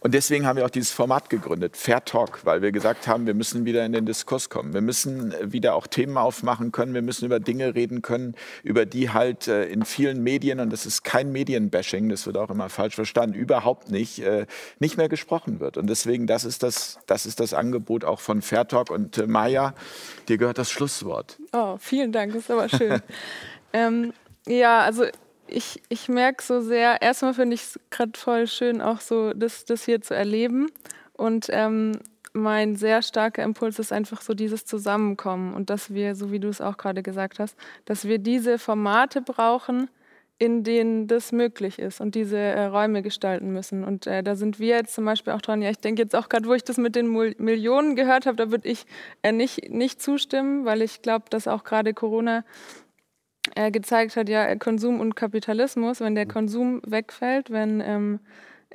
[0.00, 3.34] Und deswegen haben wir auch dieses Format gegründet, Fair Talk, weil wir gesagt haben, wir
[3.34, 4.74] müssen wieder in den Diskurs kommen.
[4.74, 6.94] Wir müssen äh, wieder auch Themen aufmachen können.
[6.94, 10.86] Wir müssen über Dinge reden können, über die halt äh, in vielen Medien, und das
[10.86, 14.46] ist kein Medienbashing, das wird auch immer falsch verstanden, überhaupt nicht, äh,
[14.78, 15.76] nicht mehr gesprochen wird.
[15.76, 18.90] Und deswegen, das ist das, das, ist das Angebot auch von Fair Talk.
[18.90, 19.74] Und Maja,
[20.28, 21.38] dir gehört das Schlusswort.
[21.52, 23.00] Oh, vielen Dank, das ist aber schön.
[23.72, 24.12] ähm,
[24.46, 25.04] ja, also
[25.48, 29.64] ich, ich merke so sehr, erstmal finde ich es gerade voll schön, auch so das,
[29.64, 30.70] das hier zu erleben.
[31.12, 31.92] Und ähm,
[32.32, 36.48] mein sehr starker Impuls ist einfach so dieses Zusammenkommen und dass wir, so wie du
[36.48, 39.88] es auch gerade gesagt hast, dass wir diese Formate brauchen,
[40.38, 43.82] in denen das möglich ist und diese äh, Räume gestalten müssen.
[43.82, 45.62] Und äh, da sind wir jetzt zum Beispiel auch dran.
[45.62, 48.36] Ja, ich denke jetzt auch gerade, wo ich das mit den Mul Millionen gehört habe,
[48.36, 48.86] da würde ich
[49.22, 52.44] äh, nicht, nicht zustimmen, weil ich glaube, dass auch gerade Corona
[53.58, 58.20] äh, gezeigt hat, ja, Konsum und Kapitalismus, wenn der Konsum wegfällt, wenn ähm,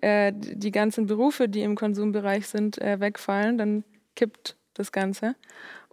[0.02, 3.86] äh, die die ganzen Berufe, die im Konsumbereich sind, äh, wegfallen, dann
[4.18, 5.36] kippt das Ganze.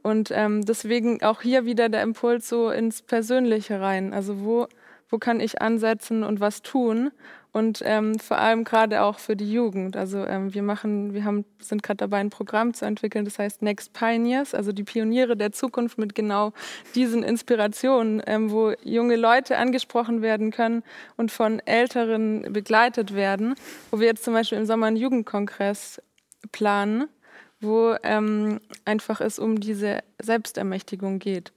[0.02, 4.12] Und ähm, deswegen auch hier wieder der Impuls so ins Persönliche rein.
[4.12, 4.66] Also wo,
[5.08, 7.12] wo kann ich ansetzen und was tun?
[7.52, 9.97] Und ähm, vor allem gerade auch für die Jugend.
[9.97, 13.62] Also ähm, wir machen, wir haben, sind gerade dabei, ein Programm zu entwickeln, das heißt
[13.62, 16.52] Next Pioneers, also die Pioniere der Zukunft mit genau
[16.94, 20.85] diesen Inspirationen, ähm, wo junge Leute angesprochen werden können
[21.16, 23.56] und von Älteren begleitet werden.
[23.90, 26.01] Wo wir jetzt zum Beispiel im Sommer einen Jugendkongress
[26.52, 27.09] planen,
[27.60, 31.52] wo ähm, einfach es um diese Selbstermächtigung geht.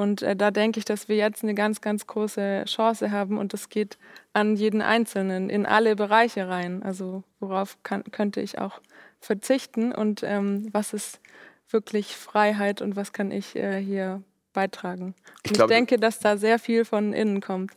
[0.00, 3.52] Und äh, da denke ich, dass wir jetzt eine ganz, ganz große Chance haben und
[3.52, 3.98] das geht
[4.32, 6.82] an jeden Einzelnen in alle Bereiche rein.
[6.82, 8.80] Also worauf kann, könnte ich auch
[9.20, 11.20] verzichten und ähm, was ist
[11.68, 14.22] wirklich Freiheit und was kann ich äh, hier
[14.54, 15.14] beitragen.
[15.42, 17.72] Ich Und ich denke, dass da sehr viel von innen kommt.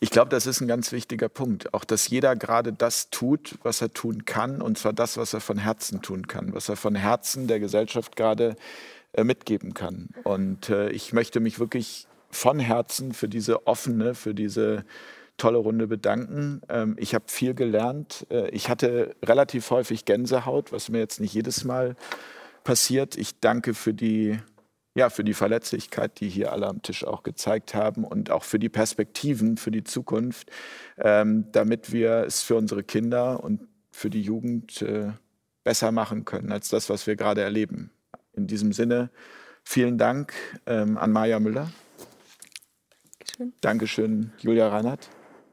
[0.00, 1.72] Ich glaube, das ist ein ganz wichtiger Punkt.
[1.72, 5.40] Auch, dass jeder gerade das tut, was er tun kann, und zwar das, was er
[5.40, 8.56] von Herzen tun kann, was er von Herzen der Gesellschaft gerade
[9.18, 10.10] mitgeben kann.
[10.24, 14.84] Und äh, ich möchte mich wirklich von Herzen für diese offene, für diese
[15.36, 16.60] tolle Runde bedanken.
[16.68, 18.26] Ähm, ich habe viel gelernt.
[18.30, 21.96] Äh, ich hatte relativ häufig Gänsehaut, was mir jetzt nicht jedes Mal
[22.62, 23.16] passiert.
[23.16, 24.38] Ich danke für die
[24.96, 28.58] ja, für die Verletzlichkeit, die hier alle am Tisch auch gezeigt haben und auch für
[28.58, 30.50] die Perspektiven für die Zukunft,
[30.98, 35.12] ähm, damit wir es für unsere Kinder und für die Jugend äh,
[35.62, 37.92] besser machen können als das, was wir gerade erleben.
[38.32, 39.10] In diesem Sinne,
[39.64, 40.32] Vielen Dank
[40.66, 41.70] ähm, an Maja Müller.
[43.18, 43.52] Dankeschön.
[43.60, 45.08] Dankeschön, Julia Reinhardt.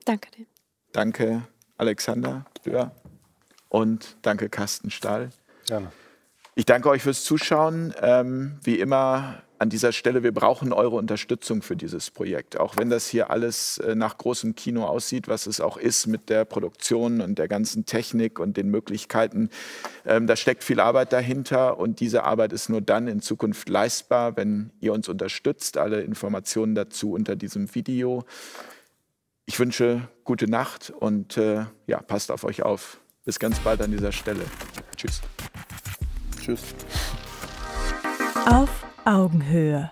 [0.05, 0.45] Danke dir.
[0.91, 1.43] Danke,
[1.77, 2.95] Alexander Dörr.
[3.69, 5.29] Und danke, Carsten Stahl.
[5.67, 5.91] Gerne.
[6.57, 7.93] Ich danke euch fürs Zuschauen.
[8.01, 12.59] Ähm, wie immer an dieser Stelle, wir brauchen eure Unterstützung für dieses Projekt.
[12.59, 16.31] Auch wenn das hier alles äh, nach großem Kino aussieht, was es auch ist mit
[16.31, 19.51] der Produktion und der ganzen Technik und den Möglichkeiten.
[20.03, 24.35] Ähm, da steckt viel Arbeit dahinter und diese Arbeit ist nur dann in Zukunft leistbar,
[24.35, 25.77] wenn ihr uns unterstützt.
[25.77, 28.25] Alle Informationen dazu unter diesem Video.
[29.45, 32.99] Ich wünsche gute Nacht und äh, ja, passt auf euch auf.
[33.25, 34.41] Bis ganz bald an dieser Stelle.
[34.95, 35.21] Tschüss.
[36.47, 36.63] Tschüss.
[38.45, 38.69] Auf
[39.03, 39.91] Augenhöhe.